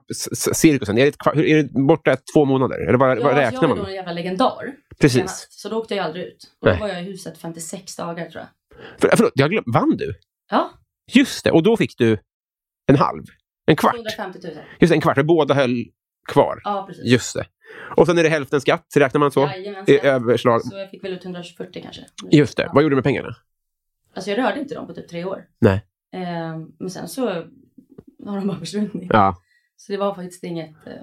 cirkusen, 0.54 0.98
är 0.98 1.06
det, 1.36 1.52
är 1.52 1.64
det 1.64 1.70
borta 1.88 2.18
två 2.34 2.46
månader? 2.46 2.80
Eller 2.88 2.98
vad, 2.98 3.08
vad 3.08 3.18
Ja, 3.20 3.24
alltså, 3.28 3.40
räknar 3.42 3.62
jag 3.62 3.68
var 3.70 3.76
man? 3.76 3.78
då 3.78 3.86
en 3.90 3.96
jävla 3.96 4.12
legendar. 4.12 4.76
Precis. 5.00 5.14
senast. 5.18 5.54
Så 5.54 5.70
då 5.70 5.78
åkte 5.78 5.96
jag 5.96 6.06
aldrig 6.06 6.26
ut. 6.26 6.52
Och 6.60 6.68
Nej. 6.68 6.76
då 6.76 6.82
var 6.82 6.88
jag 6.88 7.02
i 7.04 7.06
huset 7.06 7.38
56 7.38 7.96
dagar 7.96 8.30
tror 8.30 8.44
jag. 8.44 8.80
För, 9.02 9.18
förlåt, 9.18 9.32
jag 9.36 9.50
glöm, 9.52 9.64
vann 9.74 9.98
du? 9.98 10.14
Ja, 10.50 10.72
Just 11.12 11.44
det, 11.44 11.52
och 11.52 11.64
då 11.64 11.78
fick 11.78 11.98
du 11.98 12.18
en 12.88 12.96
halv? 12.96 13.24
En 13.68 13.76
kvart? 13.76 13.96
250 13.96 14.40
000. 14.44 14.54
Just 14.80 14.94
en 14.94 15.02
kvart, 15.02 15.18
och 15.18 15.26
båda 15.26 15.54
höll 15.54 15.86
kvar. 16.28 16.62
Ja, 16.64 16.86
precis. 16.88 17.06
Just 17.06 17.36
det. 17.36 17.46
Och 17.98 18.08
sen 18.08 18.18
är 18.18 18.24
det 18.24 18.30
hälften 18.30 18.62
skatt, 18.62 18.86
räknar 18.96 19.20
man 19.20 19.32
så? 19.32 19.40
Jajamensan. 19.42 19.96
I 19.96 20.00
överslag. 20.00 20.62
Så 20.62 20.78
jag 20.78 20.90
fick 20.90 21.04
väl 21.04 21.14
ut 21.14 21.26
140 21.26 21.82
kanske. 21.84 22.02
Just 22.32 22.58
det. 22.58 22.64
Ja. 22.64 22.72
Vad 22.74 22.84
gjorde 22.84 22.94
du 22.94 22.98
med 22.98 23.04
pengarna? 23.04 23.36
Alltså 24.14 24.32
jag 24.32 24.38
rörde 24.40 24.60
inte 24.60 24.76
dem 24.76 24.88
på 24.88 24.94
typ 24.94 25.08
tre 25.10 25.26
år. 25.26 25.46
Nej. 25.60 25.86
Eh, 26.14 26.58
men 26.80 26.90
sen 26.90 27.08
så 27.08 27.26
har 28.26 28.38
de 28.38 28.48
bara 28.48 28.60
försvunnit. 28.60 29.10
Ja. 29.14 29.36
Så 29.76 29.92
det 29.92 29.98
var 29.98 30.16
faktiskt 30.16 30.44
inget, 30.44 30.88
eh, 30.88 30.94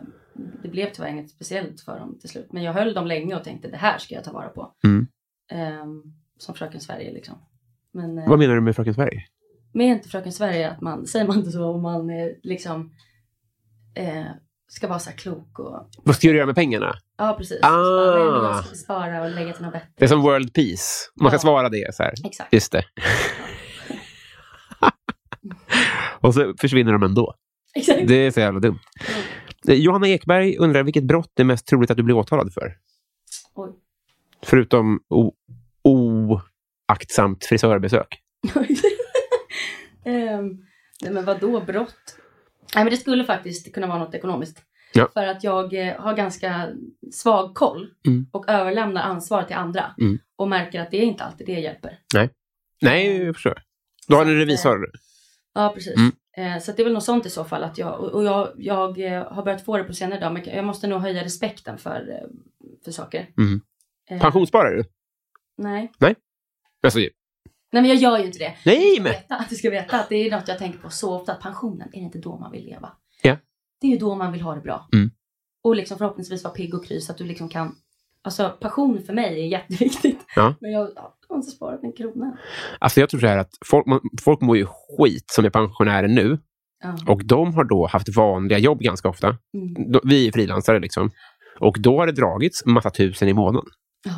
det 0.63 0.69
blev 0.69 0.93
tyvärr 0.93 1.09
inget 1.09 1.31
speciellt 1.31 1.81
för 1.81 1.99
dem 1.99 2.19
till 2.21 2.29
slut. 2.29 2.53
Men 2.53 2.63
jag 2.63 2.73
höll 2.73 2.95
dem 2.95 3.07
länge 3.07 3.35
och 3.37 3.45
tänkte 3.45 3.69
det 3.69 3.77
här 3.77 3.99
ska 3.99 4.15
jag 4.15 4.25
ta 4.25 4.33
vara 4.33 4.49
på. 4.49 4.75
Mm. 4.85 5.07
Eh, 5.51 5.87
som 6.39 6.55
Fröken 6.55 6.81
Sverige 6.81 7.13
liksom. 7.13 7.39
Men 7.93 8.19
eh, 8.19 8.29
Vad 8.29 8.39
menar 8.39 8.55
du 8.55 8.61
med 8.61 8.77
Fröken 8.77 8.95
Sverige? 8.95 9.25
Med 9.75 9.87
inte 9.87 10.09
Fröken 10.09 10.33
Sverige 10.33 10.71
att 10.71 10.81
man, 10.81 11.07
säger 11.07 11.27
man 11.27 11.39
inte 11.39 11.51
så 11.51 11.65
om 11.65 11.83
man 11.83 12.11
eh, 12.11 12.29
liksom 12.43 12.93
eh, 13.95 14.25
ska 14.69 14.89
vara 14.89 14.99
så 14.99 15.11
här 15.11 15.17
klok 15.17 15.59
och 15.59 15.89
Vad 16.03 16.17
ska 16.17 16.29
du 16.29 16.35
göra 16.37 16.47
med 16.47 16.55
pengarna? 16.55 16.95
Ja 17.19 17.35
precis. 17.39 17.59
Ah. 17.63 18.63
Ska 18.63 18.75
spara 18.77 19.23
och 19.23 19.31
lägga 19.31 19.53
till 19.53 19.63
något 19.65 19.73
bättre. 19.73 19.89
Det 19.97 20.05
är 20.05 20.09
som 20.09 20.23
World 20.23 20.55
Peace. 20.55 21.11
Man 21.21 21.31
ska 21.31 21.35
Ja. 21.35 21.39
svara 21.39 21.69
det 21.69 21.95
så 21.95 22.03
här. 22.03 22.13
Exakt. 22.25 22.53
Just 22.53 22.73
det. 22.73 22.85
och 26.21 26.35
så 26.35 26.55
försvinner 26.61 26.93
de 26.93 27.03
ändå. 27.03 27.35
Exakt. 27.75 28.09
Det 28.09 28.15
är 28.15 28.31
så 28.31 28.41
jävla 28.41 28.61
dumt. 28.61 28.79
Eh, 29.69 29.75
Johanna 29.75 30.09
Ekberg 30.09 30.57
undrar 30.59 30.83
vilket 30.83 31.05
brott 31.05 31.41
är 31.41 31.45
mest 31.45 31.67
troligt 31.67 31.91
att 31.91 31.97
du 31.97 32.03
blir 32.03 32.15
åtalad 32.17 32.53
för? 32.55 32.77
Oj. 33.55 33.71
Förutom 34.43 35.01
oaktsamt 35.85 37.45
frisörbesök. 37.45 38.07
Ehm, 40.05 40.59
nej 41.03 41.13
men 41.13 41.25
vadå 41.25 41.61
brott? 41.61 42.17
Nej 42.75 42.85
men 42.85 42.91
det 42.91 42.97
skulle 42.97 43.25
faktiskt 43.25 43.75
kunna 43.75 43.87
vara 43.87 43.99
något 43.99 44.15
ekonomiskt. 44.15 44.63
Ja. 44.93 45.09
För 45.13 45.27
att 45.27 45.45
jag 45.45 45.75
eh, 45.89 46.01
har 46.01 46.15
ganska 46.17 46.69
svag 47.13 47.55
koll 47.55 47.91
Mm. 48.07 48.27
och 48.33 48.49
överlämnar 48.49 49.03
ansvar 49.03 49.43
till 49.43 49.57
andra. 49.57 49.95
Mm. 50.01 50.19
Och 50.37 50.49
märker 50.49 50.81
att 50.81 50.91
det 50.91 50.97
är 50.97 51.03
inte 51.07 51.25
alltid 51.25 51.47
det 51.47 51.53
hjälper. 51.61 51.99
Nej, 52.83 53.17
jag 53.25 53.35
förstår. 53.35 53.63
Då 54.09 54.17
har 54.17 54.25
ni 54.25 54.33
en 54.33 54.39
revisor. 54.39 54.91
Ja 55.55 55.73
precis. 55.75 55.95
Mm. 55.97 56.13
Eh, 56.57 56.63
så 56.63 56.73
det 56.73 56.83
är 56.83 56.85
väl 56.85 56.93
något 56.93 57.05
sånt 57.05 57.27
i 57.27 57.31
så 57.31 57.45
fall. 57.45 57.65
Att 57.65 57.79
jag, 57.79 58.01
och 58.01 58.25
jag, 58.25 58.53
jag 58.57 59.01
eh, 59.01 59.33
har 59.33 59.43
börjat 59.43 59.65
få 59.65 59.77
det 59.77 59.85
på 59.85 59.93
senare 59.93 60.21
dag. 60.21 60.33
Men 60.33 60.45
jag 60.45 60.65
måste 60.65 60.87
nog 60.87 61.01
höja 61.01 61.25
respekten 61.25 61.79
för, 61.79 62.11
eh, 62.11 62.29
för 62.85 62.91
saker. 62.93 63.29
Mm. 63.39 63.61
Eh, 64.11 64.21
Pensionssparar 64.21 64.75
du? 64.77 64.85
Nej. 66.01 66.17
Alltså, 66.83 66.99
Nej 67.75 67.83
men 67.83 67.91
jag 67.91 67.99
gör 67.99 68.19
ju 68.19 68.25
inte 68.27 68.39
det. 68.39 68.55
nej, 68.65 68.97
Du 68.97 69.03
men... 69.03 69.15
att 69.29 69.49
du 69.51 69.57
ska 69.57 69.71
veta 69.71 70.01
att 70.01 70.09
det 70.09 70.17
är 70.17 70.31
något 70.31 70.49
jag 70.49 70.59
tänker 70.59 70.79
på 70.79 70.91
så 70.91 71.15
ofta. 71.15 71.33
Att 71.33 71.41
pensionen, 71.41 71.89
är 71.93 71.99
det 72.01 72.05
inte 72.05 72.19
då 72.19 72.39
man 72.39 72.53
vill 72.53 72.65
leva? 72.65 72.93
Ja. 73.23 73.37
Det 73.81 73.87
är 73.87 73.91
ju 73.91 73.99
då 73.99 74.15
man 74.15 74.33
vill 74.33 74.41
ha 74.41 74.55
det 74.55 74.61
bra. 74.61 74.89
Mm. 74.93 75.11
Och 75.65 75.77
liksom 75.77 75.99
förhoppningsvis 75.99 76.45
vara 76.45 76.55
pigg 76.55 76.75
och 76.75 76.87
kry 76.87 77.01
så 77.01 77.13
att 77.13 77.19
du 77.19 77.25
liksom 77.25 77.49
kan... 77.49 77.75
Alltså 78.23 78.57
passion 78.61 79.03
för 79.03 79.13
mig 79.13 79.41
är 79.41 79.47
jätteviktigt. 79.47 80.25
Ja. 80.37 80.55
Men 80.61 80.73
jag, 80.73 80.89
har 81.29 81.37
inte 81.37 81.51
sparat 81.51 81.83
en 81.83 81.93
krona. 81.93 82.39
Alltså 82.79 83.01
jag 83.01 83.09
tror 83.09 83.21
så 83.21 83.27
här 83.27 83.39
att 83.39 83.51
folk, 83.67 83.87
folk 84.25 84.41
mår 84.41 84.57
ju 84.57 84.67
skit 84.67 85.25
som 85.31 85.45
är 85.45 85.51
pensionärer 85.51 86.09
nu. 86.09 86.39
Ja. 86.83 87.13
Och 87.13 87.25
de 87.25 87.55
har 87.55 87.65
då 87.65 87.87
haft 87.87 88.17
vanliga 88.17 88.59
jobb 88.59 88.81
ganska 88.81 89.09
ofta. 89.09 89.29
Mm. 89.29 90.01
Vi 90.05 90.29
är 90.29 90.33
frilansare 90.33 90.81
liksom. 90.81 91.11
Och 91.61 91.77
då 91.81 91.99
har 91.99 92.07
det 92.07 92.13
dragits 92.13 92.67
massa 92.67 92.91
tusen 92.91 93.29
i 93.29 93.33
månaden. 93.33 93.71
Ja. 94.05 94.13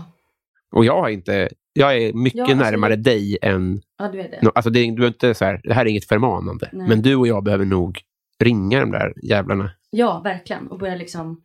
Och 0.72 0.84
jag 0.84 1.00
har 1.00 1.08
inte... 1.08 1.48
Jag 1.72 1.96
är 1.96 2.12
mycket 2.12 2.38
Ja, 2.38 2.44
alltså, 2.44 2.64
närmare 2.64 2.96
dig 2.96 3.38
än... 3.42 3.80
ja, 3.98 4.08
du 4.08 4.20
är 4.20 4.28
det. 4.28 4.50
Alltså 4.54 4.70
det, 4.70 4.90
du 4.90 5.02
är 5.02 5.06
inte 5.06 5.34
så 5.34 5.44
här, 5.44 5.60
det 5.64 5.74
här 5.74 5.86
är 5.86 5.90
inget 5.90 6.08
förmanande. 6.08 6.70
Nej. 6.72 6.88
Men 6.88 7.02
du 7.02 7.16
och 7.16 7.26
jag 7.26 7.44
behöver 7.44 7.64
nog 7.64 8.00
ringa 8.44 8.80
de 8.80 8.90
där 8.90 9.12
jävlarna. 9.22 9.70
Ja, 9.90 10.20
verkligen. 10.24 10.66
Och 10.66 10.78
börja 10.78 10.94
liksom... 10.94 11.42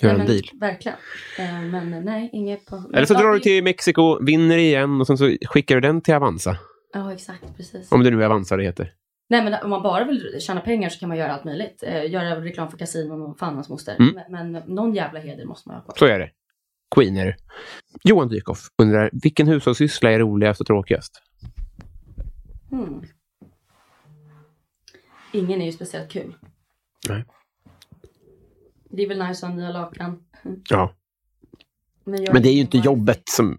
Göra 0.00 0.12
en 0.12 0.18
men, 0.18 0.26
deal. 0.26 0.42
Verkligen. 0.60 0.98
Eh, 1.38 1.62
men 1.62 1.94
eh, 1.94 2.00
nej, 2.00 2.30
inget 2.32 2.66
på... 2.66 2.82
Eller 2.94 3.06
så 3.06 3.14
drar 3.14 3.32
du 3.32 3.40
till 3.40 3.64
Mexiko, 3.64 4.24
vinner 4.24 4.58
igen 4.58 5.00
och 5.00 5.06
sen 5.06 5.18
så 5.18 5.36
skickar 5.46 5.74
du 5.74 5.80
den 5.80 6.00
till 6.00 6.14
Avanza. 6.14 6.56
Ja, 6.92 7.12
exakt. 7.12 7.56
Precis. 7.56 7.92
Om 7.92 8.04
det 8.04 8.10
nu 8.10 8.22
är 8.22 8.26
Avanza 8.26 8.56
det 8.56 8.64
heter. 8.64 8.92
Nej 9.30 9.44
men 9.44 9.54
om 9.62 9.70
man 9.70 9.82
bara 9.82 10.04
vill 10.04 10.36
tjäna 10.40 10.60
pengar 10.60 10.88
så 10.88 11.00
kan 11.00 11.08
man 11.08 11.18
göra 11.18 11.32
allt 11.32 11.44
möjligt. 11.44 11.82
Eh, 11.86 12.10
göra 12.10 12.40
reklam 12.44 12.70
för 12.70 12.78
kasinon 12.78 13.22
och 13.22 13.38
fan 13.38 13.54
hans 13.54 13.68
moster. 13.68 13.96
Mm. 13.98 14.20
Men, 14.28 14.52
men 14.52 14.62
någon 14.66 14.94
jävla 14.94 15.20
heder 15.20 15.44
måste 15.44 15.68
man 15.68 15.76
ha 15.76 15.82
kvar. 15.84 15.94
Så 15.98 16.04
är 16.06 16.18
det. 16.18 16.30
Queen 16.94 17.16
är 17.16 17.26
det. 17.26 17.36
Johan 18.04 18.28
Dykhoff 18.28 18.68
undrar, 18.78 19.10
vilken 19.12 19.48
hushållssyssla 19.48 20.10
är 20.10 20.18
roligast 20.18 20.60
och 20.60 20.66
tråkigast? 20.66 21.22
Hmm. 22.70 23.02
Ingen 25.32 25.62
är 25.62 25.66
ju 25.66 25.72
speciellt 25.72 26.10
kul. 26.10 26.34
Nej. 27.08 27.24
Det 28.90 29.02
är 29.02 29.08
väl 29.08 29.18
nice 29.18 29.46
att 29.46 29.52
ha 29.52 29.58
nya 29.58 29.70
lakan. 29.70 30.24
Ja. 30.68 30.94
Men, 32.04 32.26
Men 32.32 32.42
det 32.42 32.48
är 32.48 32.54
ju 32.54 32.60
inte 32.60 32.78
jobbet 32.78 33.22
som... 33.24 33.58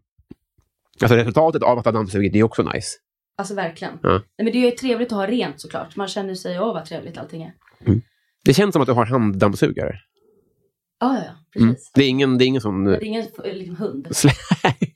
Alltså 1.01 1.15
resultatet 1.15 1.63
av 1.63 1.79
att 1.79 1.85
ha 1.85 1.91
dammsugit, 1.91 2.33
det 2.33 2.39
är 2.39 2.43
också 2.43 2.63
nice. 2.63 2.97
Alltså 3.35 3.55
verkligen. 3.55 3.99
Ja. 4.03 4.11
Nej, 4.11 4.21
men 4.37 4.45
det 4.45 4.57
är 4.57 4.65
ju 4.65 4.71
trevligt 4.71 5.11
att 5.11 5.17
ha 5.17 5.27
rent 5.27 5.61
såklart. 5.61 5.95
Man 5.95 6.07
känner 6.07 6.35
sig, 6.35 6.59
åh 6.59 6.73
vad 6.73 6.85
trevligt 6.85 7.17
allting 7.17 7.43
är. 7.43 7.53
Det 8.45 8.53
känns 8.53 8.73
som 8.73 8.81
att 8.81 8.87
du 8.87 8.93
har 8.93 9.05
handdammsugare. 9.05 9.99
Ja, 10.99 11.17
ja. 11.17 11.61
Mm. 11.61 11.73
Precis. 11.73 11.91
Det, 11.93 12.03
är 12.03 12.09
ingen, 12.09 12.37
det 12.37 12.45
är 12.45 12.47
ingen 12.47 12.61
sån... 12.61 12.83
Det 12.83 12.95
är 12.97 13.03
ingen 13.03 13.25
liksom, 13.43 13.75
hund. 13.75 14.07
Slä... 14.15 14.31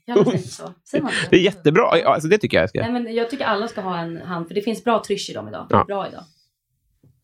Ja, 0.04 0.14
men 0.14 0.24
säger 0.24 0.38
så. 0.38 0.74
Säger 0.90 1.04
man 1.04 1.12
Det 1.30 1.36
är 1.36 1.40
jättebra. 1.40 1.98
Ja, 1.98 2.14
Alltså, 2.14 2.28
det 2.28 2.38
tycker 2.38 2.56
jag 2.56 2.62
jag 2.62 2.70
ska. 2.70 2.80
Nej, 2.80 2.92
men 2.92 3.14
jag 3.14 3.30
tycker 3.30 3.44
alla 3.44 3.68
ska 3.68 3.80
ha 3.80 3.98
en 3.98 4.16
hand, 4.22 4.48
för 4.48 4.54
det 4.54 4.62
finns 4.62 4.84
bra 4.84 5.02
trysch 5.06 5.30
i 5.30 5.32
dem 5.32 5.48
idag. 5.48 5.66
Ja. 5.70 5.84
Bra 5.84 6.08
idag. 6.08 6.24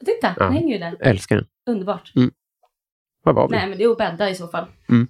Titta, 0.04 0.34
Ja. 0.38 0.44
den 0.44 0.52
hänger 0.52 0.72
ju 0.74 0.78
där. 0.78 0.96
Älskar 1.00 1.36
den. 1.36 1.46
Underbart. 1.66 2.12
Vad 3.24 3.34
var 3.34 3.48
vi? 3.48 3.56
Nej, 3.56 3.68
men 3.68 3.78
det 3.78 3.84
är 3.84 3.88
att 3.90 3.98
bädda 3.98 4.30
i 4.30 4.34
så 4.34 4.48
fall. 4.48 4.66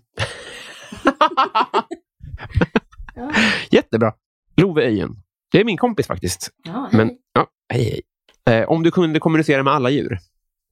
Ja, 3.16 3.32
Jättebra. 3.70 4.12
Love 4.56 4.82
Öjen. 4.86 5.10
Det 5.52 5.60
är 5.60 5.64
min 5.64 5.76
kompis 5.76 6.06
faktiskt. 6.06 6.50
ja 6.64 6.88
hej. 6.92 6.98
Men, 6.98 7.10
ja, 7.32 7.46
hej, 7.68 8.02
hej. 8.46 8.60
Eh, 8.60 8.68
om 8.68 8.82
du 8.82 8.90
kunde 8.90 9.20
kommunicera 9.20 9.62
med 9.62 9.72
alla 9.72 9.90
djur, 9.90 10.18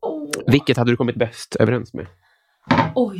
Åh. 0.06 0.28
vilket 0.46 0.76
hade 0.76 0.90
du 0.92 0.96
kommit 0.96 1.16
bäst 1.16 1.56
överens 1.56 1.94
med? 1.94 2.06
Oj. 2.94 3.18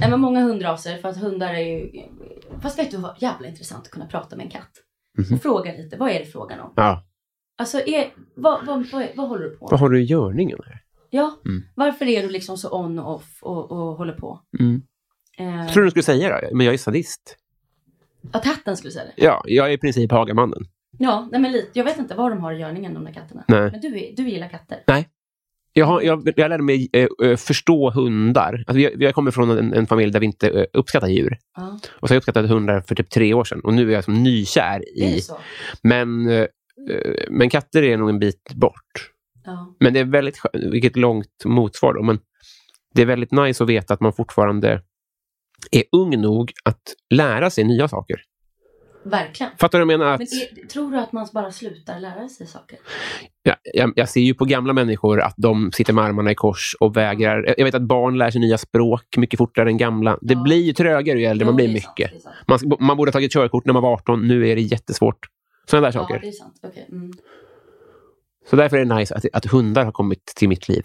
Nej, 0.00 0.10
men 0.10 0.20
många 0.20 0.40
hundraser, 0.42 0.98
för 0.98 1.08
att 1.08 1.16
hundar 1.16 1.54
är 1.54 1.58
ju... 1.60 2.02
Fast 2.62 2.78
vet 2.78 2.90
du 2.90 2.96
vad 2.96 3.22
jävla 3.22 3.48
intressant 3.48 3.84
att 3.86 3.90
kunna 3.92 4.06
prata 4.06 4.36
med 4.36 4.44
en 4.44 4.50
katt. 4.50 4.70
Mhm. 5.18 5.34
Och 5.34 5.42
fråga 5.42 5.72
lite, 5.72 5.96
vad 5.96 6.10
är 6.10 6.18
det 6.18 6.24
frågan 6.26 6.60
om? 6.60 6.72
Ja. 6.76 7.04
Alltså, 7.58 7.78
är, 7.80 8.12
vad, 8.34 8.66
vad, 8.66 8.86
vad, 8.92 9.06
vad 9.16 9.28
håller 9.28 9.44
du 9.44 9.50
på 9.50 9.64
Vad 9.66 9.72
med? 9.72 9.80
har 9.80 9.88
du 9.88 10.00
i 10.02 10.04
görningen? 10.04 10.58
Här? 10.66 10.82
Ja, 11.10 11.36
Mm. 11.44 11.62
varför 11.74 12.06
är 12.08 12.22
du 12.22 12.28
liksom 12.28 12.56
så 12.58 12.78
on 12.80 12.98
och 12.98 13.14
off 13.14 13.38
och, 13.42 13.72
och 13.72 13.96
håller 13.96 14.12
på? 14.12 14.40
Mm. 14.60 14.82
Eh, 15.38 15.72
tror 15.72 15.84
du 15.84 15.90
skulle 15.90 16.02
säga 16.02 16.40
det, 16.40 16.50
men 16.54 16.66
jag 16.66 16.74
är 16.74 16.78
sadist. 16.78 17.36
Att 18.32 18.44
katten 18.44 18.76
skulle 18.76 18.90
säga 18.92 19.04
det? 19.04 19.24
Ja, 19.24 19.42
jag 19.44 19.66
är 19.66 19.70
i 19.72 19.78
princip 19.78 20.10
Hagamannen. 20.12 20.64
Ja, 20.98 21.28
nej 21.32 21.40
men 21.40 21.52
lite. 21.52 21.70
Jag 21.72 21.84
vet 21.84 21.98
inte 21.98 22.14
vad 22.14 22.30
de 22.30 22.40
har 22.40 22.52
i 22.52 22.58
görningen, 22.58 22.94
de 22.94 23.04
där 23.04 23.12
katterna. 23.12 23.44
Nej. 23.48 23.70
Men 23.70 23.80
du, 23.80 23.98
är, 23.98 24.16
du 24.16 24.28
gillar 24.28 24.48
katter? 24.48 24.82
Jag, 25.72 25.86
har, 25.86 26.00
jag, 26.00 26.32
jag 26.36 26.48
lärde 26.48 26.62
mig 26.62 26.88
eh, 26.92 27.08
eh, 27.22 27.36
förstå 27.36 27.90
hundar. 27.90 28.64
Alltså, 28.66 28.90
vi 28.96 29.04
har 29.04 29.12
kommit 29.12 29.34
från 29.34 29.50
en, 29.50 29.72
en 29.72 29.86
familj 29.86 30.12
där 30.12 30.20
vi 30.20 30.26
inte 30.26 30.48
eh, 30.48 30.64
uppskattar 30.72 31.08
djur. 31.08 31.38
Ja, 31.56 31.78
Och 32.00 32.08
så 32.08 32.12
har 32.12 32.16
jag 32.16 32.20
uppskattat 32.20 32.50
hundar 32.50 32.80
för 32.80 32.94
typ 32.94 33.10
tre 33.10 33.34
år 33.34 33.44
sedan. 33.44 33.60
Och 33.64 33.74
nu 33.74 33.90
är 33.90 33.94
jag 33.94 34.04
som 34.04 34.22
nykär 34.22 34.98
i... 34.98 35.20
Men, 35.82 36.28
eh, 36.28 36.40
eh, 36.90 37.26
men 37.30 37.50
katter 37.50 37.82
är 37.82 37.96
nog 37.96 38.08
en 38.08 38.18
bit 38.18 38.52
bort. 38.54 39.10
Ja. 39.44 39.74
Men 39.80 39.92
det 39.92 40.00
är 40.00 40.04
väldigt 40.04 40.38
vilket 40.52 40.96
långt 40.96 41.44
motsvar 41.44 41.94
då. 41.94 42.02
Men 42.02 42.18
det 42.94 43.02
är 43.02 43.06
väldigt 43.06 43.32
nice 43.32 43.64
att 43.64 43.70
veta 43.70 43.94
att 43.94 44.00
man 44.00 44.12
fortfarande 44.12 44.82
är 45.70 45.84
ung 45.92 46.20
nog 46.20 46.52
att 46.64 46.82
lära 47.14 47.50
sig 47.50 47.64
nya 47.64 47.88
saker. 47.88 48.22
Verkligen. 49.04 49.52
Fattar 49.58 49.78
du 49.78 49.84
vad 49.84 49.92
jag 49.92 49.98
menar? 49.98 50.12
Att, 50.14 50.18
Men 50.20 50.62
är, 50.64 50.66
tror 50.68 50.90
du 50.90 50.98
att 50.98 51.12
man 51.12 51.26
bara 51.32 51.52
slutar 51.52 52.00
lära 52.00 52.28
sig 52.28 52.46
saker? 52.46 52.78
ja, 53.42 53.56
jag, 53.74 53.92
jag 53.96 54.08
ser 54.08 54.20
ju 54.20 54.34
på 54.34 54.44
gamla 54.44 54.72
människor 54.72 55.20
att 55.20 55.34
de 55.36 55.72
sitter 55.72 55.92
med 55.92 56.04
armarna 56.04 56.30
i 56.30 56.34
kors 56.34 56.76
och 56.80 56.96
vägrar. 56.96 57.54
Jag 57.58 57.64
vet 57.64 57.74
att 57.74 57.82
barn 57.82 58.18
lär 58.18 58.30
sig 58.30 58.40
nya 58.40 58.58
språk 58.58 59.16
mycket 59.16 59.38
fortare 59.38 59.68
än 59.68 59.76
gamla. 59.76 60.18
Det 60.22 60.34
Ja. 60.34 60.42
blir 60.42 60.62
ju 60.62 60.72
trögare 60.72 61.18
ju 61.18 61.24
äldre 61.26 61.44
man 61.46 61.52
Jo, 61.52 61.56
blir 61.56 61.68
mycket. 61.68 62.22
sant. 62.22 62.36
Man, 62.46 62.58
man 62.86 62.96
borde 62.96 63.08
ha 63.08 63.12
tagit 63.12 63.32
körkort 63.32 63.64
när 63.66 63.72
man 63.72 63.82
var 63.82 63.92
18. 63.92 64.28
Nu 64.28 64.48
är 64.48 64.56
det 64.56 64.62
jättesvårt. 64.62 65.26
Sådana 65.70 65.86
där 65.90 65.98
Ja, 65.98 66.02
saker. 66.02 66.20
det 66.20 66.28
är. 66.28 66.34
Okej. 66.70 66.86
Mm. 66.92 67.12
Så 68.50 68.56
därför 68.56 68.76
är 68.76 68.84
det 68.84 68.94
nice 68.94 69.14
att, 69.14 69.24
att 69.32 69.44
hundar 69.46 69.84
har 69.84 69.92
kommit 69.92 70.26
till 70.26 70.48
mitt 70.48 70.68
liv. 70.68 70.82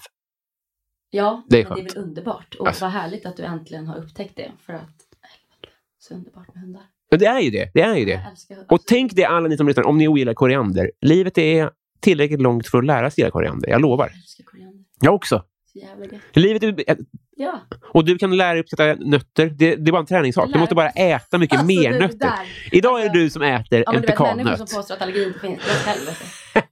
Ja, 1.09 1.43
Det 1.49 1.61
är 1.61 1.63
men 1.70 1.76
det 1.76 1.82
är 1.82 1.84
väl 1.95 1.97
underbart. 2.03 2.55
Och 2.59 2.68
Alltså. 2.68 2.86
vad 2.86 2.91
härligt 2.91 3.26
att 3.26 3.38
du 3.38 3.43
äntligen 3.43 3.88
har 3.88 3.97
upptäckt 3.97 4.36
det. 4.36 4.51
För 4.65 4.74
att, 4.74 4.95
så 5.99 6.13
underbart 6.13 6.53
med 6.55 6.63
hundar. 6.63 6.84
Det 7.09 7.25
är 7.25 7.39
ju 7.39 7.49
det. 7.49 7.71
Det 7.73 7.81
är 7.81 7.95
ju 7.95 8.05
det. 8.05 8.21
Och 8.69 8.79
tänk 8.87 9.11
det 9.15 9.25
alla 9.25 9.47
ni 9.47 9.57
som 9.57 9.67
lyssnar, 9.67 9.83
om 9.87 9.97
ni 9.97 10.07
ogillar 10.07 10.33
koriander. 10.33 10.91
Livet 11.01 11.37
är 11.37 11.69
tillräckligt 11.99 12.41
långt 12.41 12.67
för 12.67 12.77
att 12.77 12.85
lära 12.85 13.09
sig 13.11 13.21
gilla 13.21 13.31
koriander. 13.31 13.69
Jag 13.69 13.81
lovar. 13.81 14.11
Jag 14.37 14.45
koriander. 14.45 14.83
Jag 15.01 15.15
också. 15.15 15.43
Livet 16.33 16.63
är, 16.63 16.97
Ja. 17.35 17.59
och 17.93 18.05
du 18.05 18.17
kan 18.17 18.37
lära 18.37 18.51
dig 18.53 18.61
uppskatta 18.61 18.95
nötter. 19.05 19.45
Det, 19.49 19.75
det 19.75 19.89
är 19.89 19.91
bara 19.91 19.99
en 19.99 20.05
träningssak. 20.05 20.49
Du 20.53 20.59
måste 20.59 20.75
bara 20.75 20.89
äta 20.89 21.37
mycket 21.37 21.59
Alltså, 21.59 21.67
mer 21.81 21.91
nötter. 21.99 22.17
där. 22.17 22.33
Idag 22.71 22.95
är 22.99 23.03
det 23.03 23.09
Alltså- 23.09 23.19
du 23.19 23.29
som 23.29 23.41
äter 23.41 23.83
Ja, 23.85 23.93
en 23.93 24.01
vet 24.01 24.09
människor 24.19 24.25
pekannöt. 24.35 24.69
som 24.69 24.77
påstår 24.77 24.95
att 24.95 25.01
allergi 25.01 25.23
inte 25.27 25.39
finns. 25.39 25.59
Det 26.53 26.63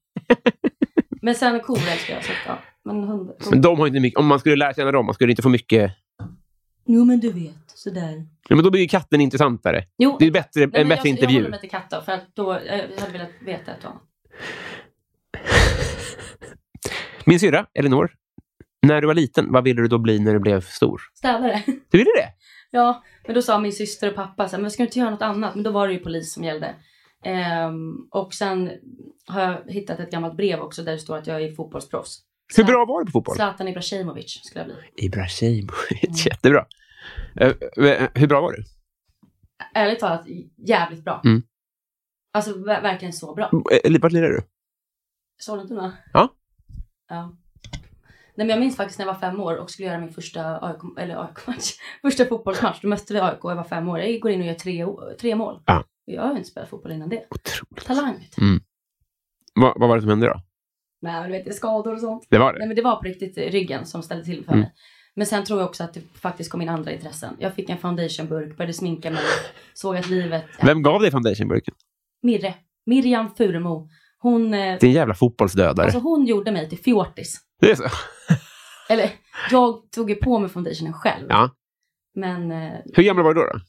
men 1.22 1.36
sen 1.36 1.60
kor 1.60 1.78
älskar 1.92 2.14
jag. 2.16 2.24
Så 2.24 2.32
ja. 2.48 2.60
Men 2.86 3.04
hundar. 3.04 3.56
De 3.56 3.80
har 3.80 3.88
inte 3.88 4.00
mycket, 4.00 4.20
om 4.20 4.28
man 4.28 4.40
skulle 4.40 4.56
lära 4.56 4.74
känna 4.74 4.92
dem, 4.92 5.06
man 5.06 5.16
skulle 5.16 5.32
inte 5.32 5.42
få 5.42 5.50
mycket... 5.50 5.92
Jo 6.86 7.06
men 7.06 7.20
du 7.20 7.32
vet. 7.32 7.54
Sådär. 7.86 8.26
Ja, 8.50 8.56
men 8.56 8.64
då 8.64 8.72
blir 8.72 8.82
ju 8.82 8.88
katten 8.88 9.22
intressantare. 9.22 9.84
Jo. 9.98 10.16
Det 10.20 10.26
är 10.26 10.32
bättre, 10.32 10.64
en 10.64 10.70
bättre 10.72 10.82
jag, 10.90 10.98
Jag 10.98 11.06
intervju. 11.06 11.36
håller 11.38 11.50
mig 11.50 11.60
till 11.60 11.70
katt 11.70 11.90
då, 11.90 12.02
för 12.02 12.12
att 12.12 12.36
då, 12.36 12.60
jag 12.66 13.02
hade 13.02 13.12
velat 13.12 13.30
veta 13.42 13.72
ett 13.72 13.86
annat. 13.86 14.02
Min 17.26 17.40
syrra, 17.40 17.66
Elinor, 17.74 18.12
när 18.82 19.02
du 19.02 19.08
var 19.08 19.14
liten, 19.14 19.52
vad 19.52 19.64
ville 19.64 19.82
du 19.82 19.88
då 19.88 19.98
bli 19.98 20.20
när 20.20 20.34
du 20.34 20.40
blev 20.40 20.62
stor? 20.62 21.02
Städare. 21.14 21.62
Du 21.92 21.98
ville 21.98 22.12
det? 22.18 22.30
Ja, 22.72 23.04
men 23.26 23.36
då 23.36 23.42
sa 23.42 23.60
min 23.60 23.74
syster 23.74 24.10
och 24.10 24.16
pappa 24.16 24.50
så 24.50 24.56
här, 24.56 24.62
men 24.62 24.72
ska 24.72 24.84
du 24.84 24.88
inte 24.88 25.00
göra 25.00 25.10
något 25.10 25.22
annat? 25.22 25.56
Men 25.56 25.64
då 25.64 25.72
var 25.72 25.88
det 25.88 25.94
ju 25.94 26.00
polis 26.00 26.34
som 26.34 26.44
gällde. 26.44 26.76
Ehm, 27.26 27.96
och 28.12 28.34
sen 28.34 28.72
har 29.28 29.42
jag 29.42 29.62
hittat 29.68 30.00
ett 30.00 30.12
gammalt 30.12 30.38
brev 30.38 30.60
också 30.60 30.84
där 30.84 30.92
det 30.92 31.00
står 31.00 31.18
att 31.18 31.28
jag 31.28 31.44
är 31.44 31.52
fotbollsproffs. 31.56 32.20
Hur 32.58 32.64
bra 32.64 32.86
var 32.86 33.00
du 33.00 33.06
på 33.06 33.12
fotboll? 33.12 33.36
Zlatan 33.36 33.68
Ibrahimovic 33.68 34.40
skulle 34.44 34.66
jag 34.66 34.68
bli. 34.68 35.06
Ibrahimovic, 35.06 36.26
jättebra. 36.26 36.66
Eh, 37.42 37.88
eh, 37.88 38.10
hur 38.16 38.28
bra 38.28 38.42
var 38.42 38.52
du? 38.52 38.64
Ärligt 39.74 40.00
talat, 40.00 40.26
jävligt 40.58 41.04
bra. 41.04 41.22
Mm. 41.26 41.44
Alltså 42.34 42.52
ver- 42.52 42.82
verkligen 42.82 43.14
så 43.14 43.36
bra. 43.36 43.46
Eh, 43.84 44.00
Vart 44.02 44.12
lirade 44.12 44.34
du? 44.34 44.42
Sollentuna? 45.38 45.98
Ja. 46.14 46.34
Ja. 47.10 47.34
Nej, 48.38 48.48
men 48.48 48.50
jag 48.50 48.60
minns 48.60 48.78
faktiskt 48.78 49.00
när 49.00 49.06
jag 49.06 49.14
var 49.14 49.20
fem 49.20 49.40
år 49.40 49.56
och 49.58 49.70
skulle 49.72 49.88
göra 49.88 50.00
min 50.00 50.14
första 50.14 50.60
AIK, 50.68 50.80
eller 51.00 51.24
AIK-match. 51.26 51.72
Första 52.02 52.26
fotbollsmatch. 52.26 52.82
Då 52.82 52.88
mötte 52.88 53.14
vi 53.14 53.20
AIK 53.20 53.44
och 53.46 53.52
jag 53.52 53.56
var 53.56 53.64
fem 53.64 53.90
år. 53.90 54.00
Jag 54.00 54.20
går 54.22 54.32
in 54.32 54.40
och 54.42 54.48
gör 54.48 54.54
tre, 54.54 54.86
tre 55.20 55.36
mål. 55.36 55.62
Ja. 55.66 55.84
Jag 56.06 56.22
har 56.22 56.32
ju 56.32 56.38
inte 56.38 56.50
spelat 56.50 56.70
fotboll 56.70 56.92
innan 56.92 57.10
det. 57.10 57.26
Otroligt. 57.30 57.86
Talang. 57.86 58.30
Mm. 58.42 58.60
Vad, 59.56 59.80
vad 59.80 59.90
var 59.90 59.96
det 59.96 60.02
som 60.02 60.10
hände 60.10 60.28
då? 60.28 60.42
Nej, 61.02 61.22
men 61.22 61.32
du 61.32 61.44
vet, 61.44 61.56
skador 61.56 61.94
och 61.94 62.00
sånt. 62.00 62.28
Det 62.30 62.38
var 62.38 62.54
det? 62.54 62.60
Nej, 62.60 62.68
men 62.68 62.76
det 62.76 62.82
var 62.82 62.96
på 62.96 63.02
riktigt 63.02 63.38
ryggen 63.38 63.86
som 63.86 64.04
ställde 64.04 64.26
till 64.26 64.46
för 64.46 64.52
Mm. 64.52 64.60
mig. 64.62 64.74
Men 65.16 65.26
sen 65.28 65.46
tror 65.46 65.60
jag 65.60 65.70
också 65.70 65.84
att 65.84 65.94
det 65.94 66.02
faktiskt 66.22 66.52
kom 66.52 66.62
in 66.62 66.70
andra 66.70 66.92
intressen. 66.92 67.36
Jag 67.40 67.56
fick 67.56 67.70
en 67.70 67.78
foundationburk, 67.78 68.58
började 68.58 68.74
sminka 68.74 69.12
mig, 69.12 69.24
såg 69.74 69.96
att 69.98 70.10
livet... 70.10 70.44
Ja, 70.60 70.66
Vem 70.66 70.82
gav 70.84 71.02
dig 71.02 71.12
foundationburken? 71.12 71.74
Mirre. 72.22 72.54
Miriam 72.86 73.36
Furemo. 73.36 73.90
Hon, 74.20 74.54
eh, 74.54 74.80
Din 74.80 74.92
jävla 74.92 75.14
fotbollsdödare. 75.14 75.86
alltså 75.86 76.00
hon 76.00 76.26
gjorde 76.26 76.52
mig 76.52 76.70
till 76.70 76.78
fjortis. 76.80 77.38
det 77.62 77.72
är 77.72 77.76
så? 77.76 77.84
Eller, 78.90 79.10
jag 79.52 79.92
tog 79.92 80.10
ju 80.10 80.16
på 80.16 80.40
mig 80.40 80.50
foundationen 80.50 80.94
själv. 80.94 81.26
Ja. 81.30 81.50
Men 82.16 82.52
eh, 82.52 82.74
Hur 82.94 83.04
gammal 83.04 83.24
var 83.24 83.34
du 83.34 83.42
då? 83.42 83.48
då? 83.48 83.60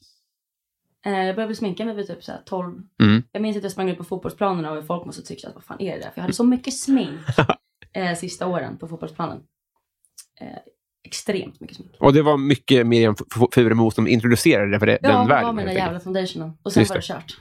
eh, 1.11 1.25
jag 1.25 1.35
började 1.35 1.55
sminka 1.55 1.85
mig 1.85 1.95
vid 1.95 2.07
typ 2.07 2.23
så 2.23 2.31
här 2.31 2.41
12. 2.45 2.81
Mm. 3.03 3.23
Jag 3.31 3.41
minns 3.41 3.57
att 3.57 3.63
jag 3.63 3.71
sprang 3.71 3.89
ut 3.89 3.97
på 3.97 4.03
fotbollsplanerna 4.03 4.71
och 4.71 4.85
folk 4.87 5.05
måste 5.05 5.21
tycka 5.21 5.47
att 5.47 5.55
vad 5.55 5.63
fan 5.63 5.81
är 5.81 5.91
det 5.91 5.97
där? 6.03 6.09
För 6.09 6.13
jag 6.15 6.21
hade 6.21 6.33
så 6.33 6.43
mycket 6.43 6.73
smink 6.77 7.19
eh, 7.93 8.13
sista 8.15 8.47
åren 8.47 8.77
på 8.77 8.87
fotbollsplanen. 8.87 9.37
Eh, 10.41 10.47
extremt 11.07 11.59
mycket 11.59 11.75
smink. 11.77 11.91
Och 11.99 12.13
det 12.13 12.21
var 12.21 12.37
mycket 12.37 12.87
Miriam 12.87 13.15
Furemo 13.53 13.91
som 13.91 14.07
introducerade 14.07 14.71
det 14.71 14.79
för 14.79 14.85
det, 14.85 14.97
Ja, 15.01 15.09
den 15.09 15.21
det 15.27 15.29
världen. 15.33 15.45
var 15.45 15.53
med 15.53 15.65
den 15.65 15.67
helt 15.69 15.77
där 15.79 15.83
enkelt. 15.83 15.85
jävla 15.87 15.99
foundationen. 15.99 16.57
Och 16.63 16.73
sen 16.73 16.81
Just 16.81 16.89
var 16.89 16.95
det 16.95 17.01
det. 17.01 17.07
kört. 17.07 17.37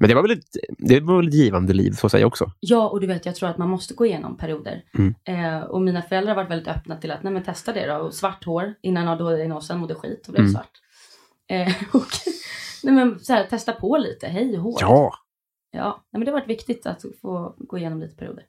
Men 0.00 0.08
det 0.08 0.14
var, 0.14 0.22
väl 0.22 0.30
ett, 0.30 0.44
det 0.78 1.00
var 1.00 1.16
väl 1.16 1.28
ett 1.28 1.34
givande 1.34 1.72
liv, 1.72 1.90
så 1.92 2.06
att 2.06 2.12
säga 2.12 2.26
också. 2.26 2.52
Ja, 2.60 2.88
och 2.88 3.00
du 3.00 3.06
vet, 3.06 3.26
jag 3.26 3.34
tror 3.34 3.48
att 3.48 3.58
man 3.58 3.68
måste 3.68 3.94
gå 3.94 4.06
igenom 4.06 4.36
perioder. 4.36 4.82
Mm. 4.98 5.14
Eh, 5.24 5.60
och 5.62 5.80
mina 5.82 6.02
föräldrar 6.02 6.34
har 6.34 6.42
varit 6.42 6.50
väldigt 6.50 6.68
öppna 6.68 6.96
till 6.96 7.10
att, 7.10 7.22
nej 7.22 7.32
men 7.32 7.42
testa 7.42 7.72
det 7.72 7.86
då. 7.86 7.94
Och 7.96 8.14
svart 8.14 8.44
hår 8.44 8.74
innan 8.82 9.08
ADHD-diagnosen 9.08 9.78
mådde 9.78 9.94
skit 9.94 10.26
och 10.26 10.32
blev 10.32 10.40
Mm. 10.44 10.52
svart. 10.54 10.70
Eh, 11.50 11.68
och, 11.92 12.06
nej 12.84 12.94
men 12.94 13.18
så 13.20 13.32
här, 13.32 13.44
testa 13.44 13.72
på 13.72 13.96
lite, 13.96 14.26
hej 14.26 14.56
hår. 14.56 14.78
Ja, 14.80 15.12
Ja, 15.70 16.04
nej, 16.12 16.18
men 16.18 16.24
det 16.24 16.30
har 16.30 16.38
varit 16.40 16.48
viktigt 16.50 16.86
att 16.86 17.04
få 17.22 17.54
gå 17.58 17.78
igenom 17.78 18.00
lite 18.00 18.16
perioder. 18.16 18.44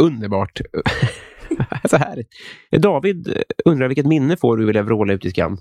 underbart. 0.00 0.60
så 1.90 1.96
härligt. 1.96 2.28
David 2.78 3.28
eh, 3.28 3.42
undrar 3.64 3.88
vilket 3.88 4.06
minne 4.06 4.36
får 4.36 4.56
du 4.56 4.66
vilja 4.66 4.82
vråla 4.82 5.12
ut 5.12 5.24
i 5.24 5.30
skam? 5.30 5.58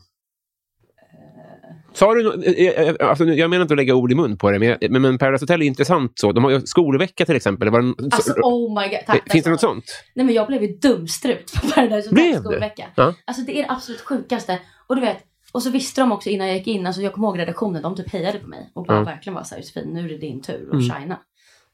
Sa 1.94 2.14
du 2.14 2.44
eh, 2.44 2.88
eh, 2.88 2.96
alltså, 3.10 3.26
Jag 3.26 3.50
menar 3.50 3.62
inte 3.62 3.74
att 3.74 3.78
lägga 3.78 3.96
ord 3.96 4.12
i 4.12 4.16
mun 4.16 4.38
på 4.38 4.52
det, 4.52 4.60
men, 4.60 4.78
men, 4.92 5.02
men 5.02 5.18
Paradise 5.18 5.44
Hotel 5.44 5.62
är 5.62 5.66
intressant 5.66 6.12
så. 6.16 6.32
De 6.32 6.44
har 6.44 6.52
ju 6.52 6.62
skolvecka 6.62 7.26
till 7.26 7.36
exempel. 7.36 7.70
Var 7.70 7.82
det, 7.82 8.16
Alltså 8.16 8.34
så, 8.34 8.42
oh 8.42 8.82
my 8.82 8.88
god, 8.90 9.00
tack. 9.08 9.32
finns 9.32 9.44
det 9.44 9.50
något 9.52 9.60
så 9.62 9.68
sånt? 9.68 10.04
Nej 10.16 10.26
men 10.26 10.36
jag 10.36 10.48
blev 10.48 10.62
ju 10.64 10.68
dumstrut 10.78 11.54
på 11.62 11.68
Paradise 11.68 12.10
Blev 12.10 12.26
Hotel 12.26 12.44
du? 12.44 12.50
skolvecka. 12.50 12.86
Ja. 12.96 13.14
Alltså 13.26 13.44
det 13.44 13.60
är 13.60 13.64
det 13.64 13.72
absolut 13.72 14.02
sjukaste. 14.02 14.60
Och 14.88 14.96
du 14.96 15.02
vet, 15.02 15.18
och 15.52 15.64
så 15.64 15.70
visste 15.70 16.02
de 16.02 16.12
också 16.12 16.30
innan 16.30 16.48
jag 16.48 16.58
gick 16.58 16.68
in, 16.68 16.86
alltså 16.88 17.02
jag 17.02 17.14
kommer 17.14 17.28
ihåg 17.28 17.40
redaktionen, 17.40 17.82
de 17.82 17.96
typ 17.96 18.10
hejade 18.14 18.40
på 18.40 18.48
mig 18.48 18.72
och 18.76 18.86
bara 18.86 18.98
Ja. 18.98 19.04
verkligen 19.04 19.36
var 19.36 19.44
såhär 19.44 19.62
Josefin, 19.62 19.90
nu 19.94 20.06
är 20.06 20.10
det 20.10 20.18
din 20.18 20.42
tur 20.42 20.68
att 20.68 20.74
Mm. 20.74 20.82
shina. 20.90 21.20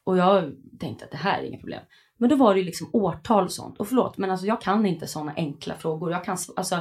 Och 0.05 0.17
jag 0.17 0.51
tänkte 0.79 1.05
att 1.05 1.11
det 1.11 1.17
här 1.17 1.39
är 1.41 1.45
inget 1.47 1.59
problem. 1.61 1.81
Men 2.23 2.29
då 2.29 2.35
var 2.35 2.55
det 2.55 2.63
liksom 2.63 2.89
årtal 2.93 3.43
och 3.43 3.51
sånt. 3.51 3.79
Och 3.79 3.87
förlåt, 3.87 4.17
men 4.17 4.31
alltså 4.31 4.45
jag 4.47 4.61
kan 4.61 4.85
inte 4.85 5.07
sådana 5.07 5.33
enkla 5.35 5.75
frågor. 5.75 6.11
Jag 6.11 6.25
kan, 6.25 6.37
alltså, 6.55 6.79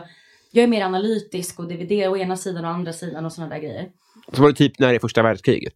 jag 0.51 0.63
är 0.63 0.67
mer 0.67 0.85
analytisk 0.85 1.59
och 1.59 1.69
DVD 1.69 1.93
å 1.93 2.17
ena 2.17 2.37
sidan 2.37 2.65
och 2.65 2.71
andra 2.71 2.93
sidan 2.93 3.25
och 3.25 3.33
sådana 3.33 3.55
där 3.55 3.63
grejer. 3.63 3.89
Så 4.33 4.43
var 4.43 4.49
det 4.49 4.55
typ 4.55 4.79
när 4.79 4.89
det 4.89 4.95
är 4.95 4.99
första 4.99 5.23
världskriget? 5.23 5.75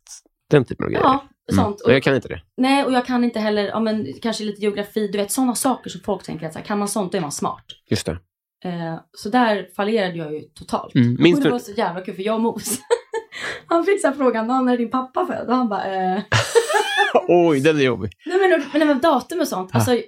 Den 0.50 0.64
typen 0.64 0.84
av 0.84 0.90
grejer? 0.90 1.04
Ja, 1.04 1.24
sånt. 1.54 1.82
Men 1.84 1.94
jag 1.94 2.02
kan 2.02 2.14
inte 2.14 2.28
det. 2.28 2.42
Nej, 2.56 2.84
och 2.84 2.92
jag 2.92 3.06
kan 3.06 3.24
inte 3.24 3.40
heller, 3.40 3.64
ja 3.64 3.80
men 3.80 4.06
kanske 4.22 4.44
lite 4.44 4.62
geografi, 4.62 5.08
du 5.08 5.18
vet 5.18 5.30
sådana 5.32 5.54
saker 5.54 5.90
som 5.90 6.00
folk 6.00 6.22
tänker 6.22 6.46
att 6.46 6.52
så 6.52 6.58
här, 6.58 6.66
kan 6.66 6.78
man 6.78 6.88
sånt 6.88 7.12
då 7.12 7.18
är 7.18 7.22
man 7.22 7.32
smart. 7.32 7.64
Just 7.90 8.06
det. 8.06 8.18
Eh, 8.64 8.96
så 9.12 9.28
där 9.28 9.68
fallerade 9.76 10.18
jag 10.18 10.34
ju 10.34 10.40
totalt. 10.40 10.94
Mm. 10.94 11.16
Minns 11.20 11.38
och 11.38 11.42
det 11.42 11.48
du- 11.48 11.52
var 11.52 11.58
så 11.58 11.72
jävla 11.72 12.00
kul 12.00 12.14
för 12.14 12.22
jag 12.22 12.34
och 12.34 12.40
Mos, 12.40 12.78
han 13.66 13.84
fick 13.84 14.00
så 14.00 14.06
här 14.06 14.14
frågan, 14.14 14.46
när 14.46 14.72
är 14.72 14.78
din 14.78 14.90
pappa 14.90 15.26
född? 15.26 15.48
Och 15.48 15.56
han 15.56 15.68
bara, 15.68 15.94
eh, 15.94 16.22
Oj, 17.28 17.60
den 17.60 17.76
är 17.76 17.82
jobbig. 17.82 18.10
nej 18.26 18.38
men, 18.38 18.64
nej, 18.74 18.86
men 18.86 19.00
datum 19.00 19.40
och 19.40 19.48
sånt. 19.48 19.74
Alltså, 19.74 19.98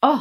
ah. 0.00 0.18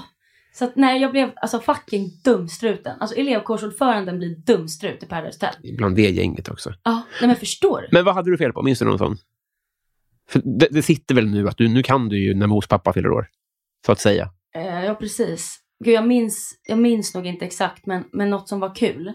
Så 0.53 0.65
att 0.65 0.75
nej, 0.75 1.01
jag 1.01 1.11
blev 1.11 1.31
alltså 1.35 1.59
fucking 1.59 2.09
dumstruten. 2.23 2.97
Alltså 2.99 3.15
elevkårsordföranden 3.15 4.17
blir 4.17 4.35
dumstrut 4.35 5.03
i 5.03 5.05
Paradise 5.05 5.45
Hotel. 5.45 5.75
Bland 5.77 5.95
det 5.95 6.09
gänget 6.09 6.49
också. 6.49 6.73
Ja, 6.83 7.01
nej 7.21 7.27
men 7.27 7.35
förstår 7.35 7.81
du? 7.81 7.87
Men 7.91 8.05
vad 8.05 8.15
hade 8.15 8.31
du 8.31 8.37
fel 8.37 8.53
på? 8.53 8.61
Minns 8.61 8.79
du 8.79 8.85
någon 8.85 8.97
sån? 8.97 9.17
För 10.29 10.41
det, 10.59 10.67
det 10.71 10.81
sitter 10.81 11.15
väl 11.15 11.27
nu 11.27 11.47
att 11.47 11.57
du, 11.57 11.67
nu 11.67 11.83
kan 11.83 12.09
du 12.09 12.19
ju 12.19 12.33
när 12.33 12.47
Mos 12.47 12.67
pappa 12.67 12.93
fyller 12.93 13.11
år. 13.11 13.27
Så 13.85 13.91
att 13.91 13.99
säga. 13.99 14.29
Eh, 14.55 14.85
ja, 14.85 14.95
precis. 14.95 15.59
Gud, 15.83 15.93
jag 15.93 16.07
minns, 16.07 16.59
jag 16.67 16.79
minns 16.79 17.15
nog 17.15 17.25
inte 17.25 17.45
exakt, 17.45 17.85
men, 17.85 18.03
men 18.11 18.29
något 18.29 18.49
som 18.49 18.59
var 18.59 18.75
kul 18.75 19.13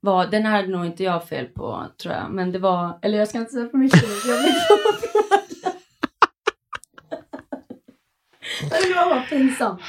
var, 0.00 0.26
den 0.26 0.46
här 0.46 0.56
hade 0.56 0.68
nog 0.68 0.86
inte 0.86 1.04
jag 1.04 1.28
fel 1.28 1.46
på, 1.46 1.86
tror 2.02 2.14
jag. 2.14 2.30
Men 2.30 2.52
det 2.52 2.58
var, 2.58 2.98
eller 3.02 3.18
jag 3.18 3.28
ska 3.28 3.38
inte 3.38 3.52
säga 3.52 3.68
för 3.68 3.78
mycket 3.78 4.02
jag 4.02 4.42
blir 4.42 4.52
så 4.52 4.74
upprörd. 4.74 5.52
Men 8.50 8.51
Det 8.70 8.94
var 8.94 9.10
bara 9.10 9.22
pinsamt. 9.22 9.80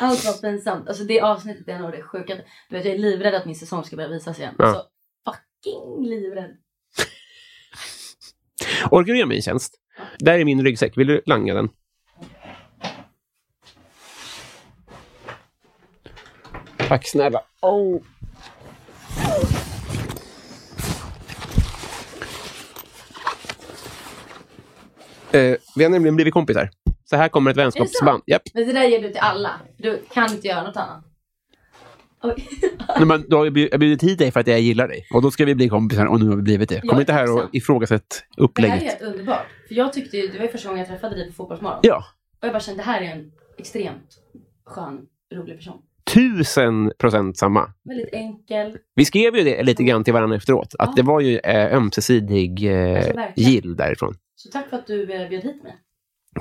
Allt 0.00 0.24
var 0.24 0.32
pinsamt. 0.32 0.88
Alltså 0.88 1.04
det 1.04 1.20
avsnittet 1.20 1.68
är 1.68 1.78
nog 1.78 1.92
det 1.92 2.02
sjukaste. 2.02 2.44
Du 2.68 2.76
vet, 2.76 2.84
jag 2.84 2.94
är 2.94 2.98
livrädd 2.98 3.34
att 3.34 3.46
min 3.46 3.56
säsong 3.56 3.84
ska 3.84 3.96
börja 3.96 4.08
visas 4.08 4.38
igen. 4.38 4.54
Ja. 4.58 4.64
Alltså, 4.64 4.84
fucking 5.24 6.04
livrädd. 6.04 6.56
Orkar 8.90 9.12
du 9.12 9.18
göra 9.18 9.28
mig 9.28 9.36
en 9.36 9.42
tjänst? 9.42 9.74
Där 10.18 10.38
är 10.38 10.44
min 10.44 10.64
ryggsäck. 10.64 10.98
Vill 10.98 11.06
du 11.06 11.22
langa 11.26 11.54
den? 11.54 11.68
Tack 16.76 17.08
snälla. 17.08 17.42
Oh. 17.60 18.02
Eh, 25.32 25.56
vi 25.76 25.84
har 25.84 25.90
nämligen 25.90 26.16
blivit 26.16 26.34
kompisar. 26.34 26.70
Så 27.12 27.16
här 27.16 27.28
kommer 27.28 27.50
ett 27.50 27.56
vänskapsband. 27.56 28.22
Japp. 28.26 28.42
Men 28.54 28.66
det 28.66 28.72
där 28.72 28.84
ger 28.84 29.02
du 29.02 29.08
till 29.08 29.20
alla. 29.20 29.50
Du 29.76 30.02
kan 30.12 30.32
inte 30.32 30.48
göra 30.48 30.62
något 30.62 30.76
annat. 30.76 31.04
Nej, 32.98 33.06
men 33.06 33.24
då 33.28 33.36
har 33.36 33.44
jag 33.44 33.52
bjud- 33.52 33.68
jag 33.72 33.80
bjudit 33.80 34.02
hit 34.02 34.18
dig 34.18 34.30
för 34.30 34.40
att 34.40 34.46
jag 34.46 34.60
gillar 34.60 34.88
dig. 34.88 35.06
Och 35.14 35.22
då 35.22 35.30
ska 35.30 35.44
vi 35.44 35.54
bli 35.54 35.68
kompisar 35.68 36.06
och 36.06 36.20
nu 36.20 36.28
har 36.28 36.36
vi 36.36 36.42
blivit 36.42 36.68
det. 36.68 36.80
Kom 36.80 37.00
inte 37.00 37.12
här 37.12 37.32
och 37.36 37.48
ifrågasätt 37.52 38.08
Det 38.10 38.24
här 38.36 38.42
är 38.42 38.44
upplägget. 38.44 38.82
helt 38.82 39.02
underbart. 39.02 39.46
För 39.68 39.74
jag 39.74 39.92
tyckte 39.92 40.16
ju, 40.16 40.28
det 40.28 40.38
var 40.38 40.44
ju 40.44 40.50
första 40.52 40.68
gången 40.68 40.78
jag 40.80 40.88
träffade 40.88 41.14
dig 41.16 41.26
på 41.26 41.32
Fotbollsmorgon. 41.32 41.78
Ja, 41.82 42.04
Och 42.40 42.46
jag 42.46 42.52
bara 42.52 42.60
kände, 42.60 42.82
det 42.82 42.86
här 42.86 43.00
är 43.02 43.06
en 43.06 43.32
extremt 43.58 44.08
skön, 44.66 45.00
rolig 45.34 45.56
person. 45.56 45.82
tusen 46.14 46.92
procent 46.98 47.38
samma. 47.38 47.72
Väldigt 47.84 48.08
enkel. 48.12 48.78
Vi 48.94 49.04
skrev 49.04 49.36
ju 49.36 49.42
det 49.44 49.62
lite 49.62 49.82
grann 49.84 50.04
till 50.04 50.12
varandra 50.12 50.36
efteråt. 50.36 50.74
Att 50.78 50.88
Ja. 50.88 50.92
det 50.96 51.02
var 51.02 51.20
ju 51.20 51.38
eh, 51.38 51.76
ömsesidig 51.76 52.64
eh, 52.64 52.96
Alltså, 52.96 53.12
verkligen. 53.14 53.50
gill 53.50 53.76
därifrån. 53.76 54.14
Så 54.36 54.48
tack 54.50 54.68
för 54.70 54.76
att 54.76 54.86
du 54.86 55.02
eh, 55.02 55.28
bjöd 55.28 55.42
hit 55.42 55.62
mig. 55.62 55.76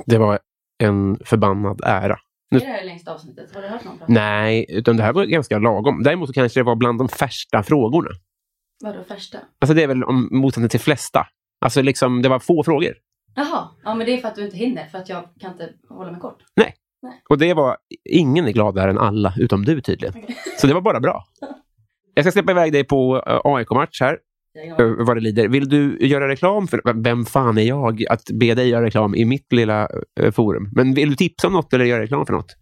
Det 0.05 0.17
var 0.17 0.39
en 0.82 1.19
förbannad 1.25 1.82
ära. 1.84 2.19
Är 2.55 2.59
det 2.59 2.65
här 2.65 2.86
längsta 2.86 3.13
avsnittet? 3.13 3.55
Har 3.55 3.61
du 3.61 3.67
hört 3.67 3.84
någon 3.84 3.97
prata? 3.97 4.13
Nej, 4.13 4.65
utan 4.69 4.97
det 4.97 5.03
här 5.03 5.13
var 5.13 5.25
ganska 5.25 5.59
lagom. 5.59 6.03
Däremot 6.03 6.27
så 6.27 6.34
kanske 6.34 6.59
det 6.59 6.63
var 6.63 6.75
bland 6.75 6.99
de 6.99 7.09
färsta 7.09 7.63
frågorna. 7.63 8.09
Vadå 8.84 9.03
första? 9.03 9.38
Alltså 9.59 9.73
det 9.73 9.84
är 9.84 9.88
väl 9.88 10.03
om 10.03 10.29
motsatsen 10.32 10.69
till 10.69 10.79
flesta. 10.79 11.27
Alltså 11.61 11.82
liksom, 11.82 12.21
det 12.21 12.29
var 12.29 12.39
få 12.39 12.63
frågor. 12.63 12.93
Jaha, 13.36 13.69
ja 13.84 13.95
men 13.95 14.05
det 14.05 14.13
är 14.13 14.17
för 14.17 14.27
att 14.27 14.36
du 14.36 14.45
inte 14.45 14.57
hinner. 14.57 14.86
För 14.86 14.97
att 14.97 15.09
jag 15.09 15.23
kan 15.39 15.51
inte 15.51 15.69
hålla 15.89 16.11
mig 16.11 16.21
kort. 16.21 16.43
Och 17.29 17.38
det 17.38 17.53
var, 17.53 17.77
ingen 18.09 18.47
är 18.47 18.51
gladare 18.51 18.89
än 18.89 18.97
alla, 18.97 19.34
utom 19.38 19.65
du 19.65 19.82
tydligen. 19.82 20.13
Så 20.57 20.67
det 20.67 20.73
var 20.73 20.82
bara 20.82 20.99
bra. 20.99 21.25
Jag 22.13 22.25
ska 22.25 22.32
släppa 22.32 22.51
iväg 22.51 22.73
dig 22.73 22.84
på 22.84 23.23
eh, 23.27 23.39
AIK-match 23.43 24.01
här, 24.01 24.17
Jag 24.54 24.80
eh, 24.80 25.06
vad 25.06 25.18
det 25.18 25.22
lider. 25.22 25.47
Vill 25.47 25.70
du 25.70 25.97
göra 26.08 26.28
reklam 26.28 26.68
för... 26.68 27.04
Vem 27.04 27.26
fan 27.26 27.58
är 27.58 27.62
jag 27.64 28.04
att 28.10 28.24
be 28.34 28.54
dig 28.56 28.70
göra 28.70 28.86
reklam 28.86 29.16
i 29.16 29.26
mitt 29.26 29.52
lilla 29.54 29.89
eh, 30.20 30.32
forum? 30.32 30.70
Men 30.76 30.93
vill 30.93 31.10
du 31.10 31.16
tipsa 31.16 31.47
om 31.47 31.54
något 31.54 31.74
eller 31.74 31.86
göra 31.86 32.02
reklam 32.02 32.26
för 32.26 32.34
något? 32.34 32.56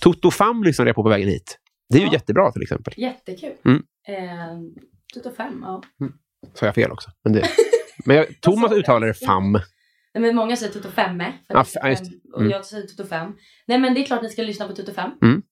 Toto 0.00 0.30
Fam 0.30 0.62
lyssnade 0.64 0.88
jag 0.88 0.94
på 0.96 1.02
på 1.02 1.08
vägen 1.08 1.28
hit. 1.28 1.58
Det 1.88 1.96
är 1.96 2.00
ju 2.00 2.06
Ja. 2.06 2.12
jättebra 2.12 2.52
till 2.52 2.62
exempel. 2.62 2.94
Jättekul. 2.96 3.52
Mm. 3.64 3.82
Eh, 4.08 4.58
Toto 5.14 5.30
fem, 5.36 5.60
ja. 5.66 5.82
Sa 6.54 6.66
jag 6.66 6.74
fel 6.74 6.90
också? 6.90 7.10
Men, 7.24 7.32
det... 7.32 7.42
men 8.04 8.16
jag, 8.16 8.40
Thomas 8.40 8.72
uttalar 8.72 9.06
det 9.06 9.14
FAM. 9.14 9.52
Nej, 9.52 10.22
men 10.22 10.36
många 10.36 10.56
säger 10.56 10.72
Toto 10.72 10.88
femme. 10.88 11.32
Just 11.54 11.72
fem, 11.82 11.94
det. 11.94 12.32
Och 12.34 12.40
Mm. 12.40 12.50
jag 12.50 12.64
säger 12.64 12.86
Toto 12.86 13.04
fem. 13.08 13.32
Nej 13.66 13.78
men 13.78 13.94
det 13.94 14.00
är 14.00 14.04
klart 14.04 14.22
ni 14.22 14.28
ska 14.28 14.42
lyssna 14.42 14.66
på 14.68 14.72
Toto 14.74 14.92
fem. 14.92 15.10
Mm. 15.22 15.42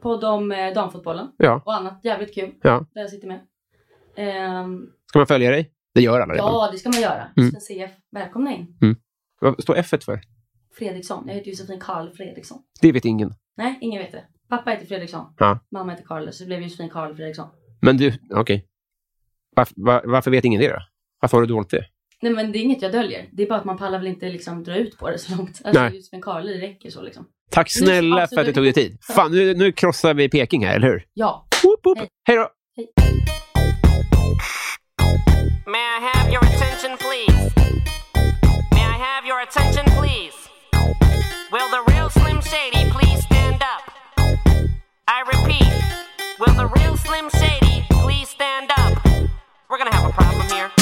På 0.00 0.16
de, 0.16 0.52
eh, 0.52 0.74
damfotbollen. 0.74 1.28
Ja. 1.36 1.62
Och 1.66 1.74
annat 1.74 2.00
jävligt 2.04 2.34
kul. 2.34 2.50
Ja. 2.62 2.86
Där 2.94 3.00
jag 3.00 3.10
sitter 3.10 3.28
med. 3.28 3.40
Ehm, 4.16 4.86
Ska 5.08 5.18
man 5.18 5.26
följa 5.26 5.50
dig? 5.50 5.72
Det 5.94 6.00
gör 6.00 6.20
alla 6.20 6.34
redan. 6.34 6.46
ja, 6.52 6.68
det 6.72 6.78
ska 6.78 6.88
man 6.88 7.00
göra. 7.00 7.28
Mm. 7.36 7.50
Sven 7.50 7.60
CF, 7.60 7.90
välkomna 8.12 8.52
in. 8.52 8.76
Vad 9.40 9.62
står 9.62 9.76
F 9.76 9.90
för? 10.00 10.20
Fredriksson. 10.78 11.24
Jag 11.28 11.34
heter 11.34 11.50
Josefin 11.50 11.80
Karl 11.80 12.10
Fredriksson. 12.10 12.58
Det 12.80 12.92
vet 12.92 13.04
ingen. 13.04 13.34
Nej, 13.56 13.78
ingen 13.80 14.02
vet 14.02 14.12
det. 14.12 14.24
Pappa 14.48 14.70
heter 14.70 14.86
Fredriksson. 14.86 15.34
Ja. 15.38 15.58
Mamma 15.72 15.92
heter 15.92 16.04
Karl. 16.04 16.30
Så 16.30 16.42
det 16.42 16.46
blev 16.46 16.62
Josefin 16.62 16.88
Karl 16.88 17.14
Fredriksson. 17.14 17.48
Men 17.80 17.96
du, 17.96 18.12
okej. 18.30 18.66
Varför, 19.56 19.74
var, 19.76 20.02
varför 20.04 20.30
vet 20.30 20.44
ingen 20.44 20.60
det 20.60 20.68
då? 20.68 20.78
Varför 21.20 21.36
har 21.36 21.42
du 21.42 21.48
dolt 21.54 21.70
det? 21.70 21.84
Nej 22.22 22.32
men 22.32 22.52
det 22.52 22.58
är 22.58 22.60
inget 22.60 22.82
jag 22.82 22.92
döljer. 22.92 23.28
Det 23.32 23.42
är 23.42 23.48
bara 23.48 23.58
att 23.58 23.64
man 23.64 23.78
pallar 23.78 23.98
väl 23.98 24.06
inte 24.06 24.28
liksom 24.28 24.64
dra 24.64 24.76
ut 24.76 24.98
på 24.98 25.10
det 25.10 25.18
så 25.18 25.36
långt. 25.36 25.60
Alltså 25.64 25.82
Nej. 25.82 25.96
Josefin 25.96 26.20
Karl, 26.22 26.46
det 26.46 26.58
räcker 26.60 26.90
så 26.90 27.02
liksom. 27.02 27.26
Tack 27.50 27.70
snälla 27.70 28.20
Alltså, 28.20 28.34
för 28.36 28.40
att 28.40 28.46
du- 28.46 28.52
tog 28.52 28.64
dig 28.64 28.72
tid. 28.72 28.98
Fan, 29.02 29.30
nu, 29.32 29.54
nu 29.54 29.72
krossar 29.72 30.14
vi 30.14 30.28
Peking 30.28 30.66
här, 30.66 30.76
eller 30.76 30.86
hur? 30.88 31.06
Ja. 31.14 31.46
Woop, 31.64 31.80
woop. 31.86 31.98
Hej. 31.98 32.08
Hej 32.24 32.36
då! 32.36 32.48
May 35.64 35.78
I 35.78 36.10
have 36.12 36.28
your 36.28 36.40
attention, 36.40 36.96
please? 36.98 37.54
May 38.72 38.82
I 38.82 38.98
have 38.98 39.24
your 39.24 39.40
attention, 39.42 39.84
please? 39.92 40.34
Will 41.52 41.70
the 41.70 41.84
real 41.92 42.10
Slim 42.10 42.40
Shady 42.40 42.90
please 42.90 43.22
stand 43.22 43.62
up? 43.62 43.92
I 45.06 45.20
repeat, 45.20 45.72
will 46.40 46.54
the 46.54 46.66
real 46.66 46.96
Slim 46.96 47.30
Shady 47.30 47.86
please 47.90 48.28
stand 48.28 48.72
up? 48.76 49.06
We're 49.70 49.78
gonna 49.78 49.94
have 49.94 50.10
a 50.10 50.12
problem 50.12 50.48
here. 50.48 50.81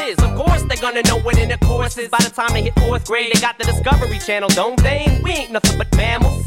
is. 0.00 0.18
Of 0.18 0.34
course, 0.36 0.62
they're 0.64 0.76
gonna 0.80 1.02
know 1.02 1.18
what 1.20 1.38
intercourse 1.38 1.98
is. 1.98 2.08
By 2.08 2.18
the 2.18 2.30
time 2.30 2.52
they 2.52 2.62
hit 2.62 2.78
fourth 2.78 3.06
grade, 3.06 3.32
they 3.32 3.40
got 3.40 3.58
the 3.58 3.64
Discovery 3.64 4.18
Channel, 4.18 4.48
don't 4.50 4.80
they? 4.82 5.20
We 5.24 5.30
ain't 5.32 5.52
nothing 5.52 5.78
but 5.78 5.94
mammals. 5.96 6.46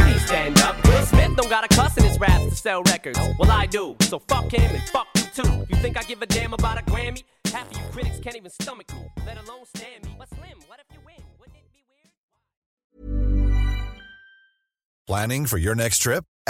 stand 0.31 0.61
up. 0.61 0.83
Will 0.85 1.05
Smith 1.05 1.35
don't 1.35 1.49
got 1.49 1.63
a 1.65 1.67
cuss 1.67 1.97
in 1.97 2.03
his 2.03 2.19
raps 2.19 2.45
to 2.45 2.55
sell 2.55 2.83
records. 2.83 3.19
Well, 3.37 3.51
I 3.51 3.65
do. 3.65 3.95
So 4.01 4.19
fuck 4.19 4.51
him 4.51 4.71
and 4.75 4.83
fuck 4.89 5.07
you 5.15 5.23
too. 5.43 5.65
You 5.69 5.75
think 5.77 5.97
I 5.97 6.03
give 6.03 6.21
a 6.21 6.25
damn 6.25 6.53
about 6.53 6.79
a 6.79 6.83
Grammy? 6.83 7.23
Half 7.51 7.69
of 7.71 7.77
you 7.77 7.83
critics 7.91 8.19
can't 8.19 8.35
even 8.37 8.51
stomach 8.51 8.93
me, 8.93 9.07
let 9.25 9.37
alone 9.37 9.65
stand 9.75 10.05
me. 10.05 10.15
But 10.17 10.29
Slim, 10.29 10.57
what 10.67 10.79
if 10.79 10.85
you 10.93 10.99
win? 11.05 11.15
Planning 15.07 15.45
for 15.45 15.57
your 15.57 15.75
next 15.75 15.99
trip? 15.99 16.23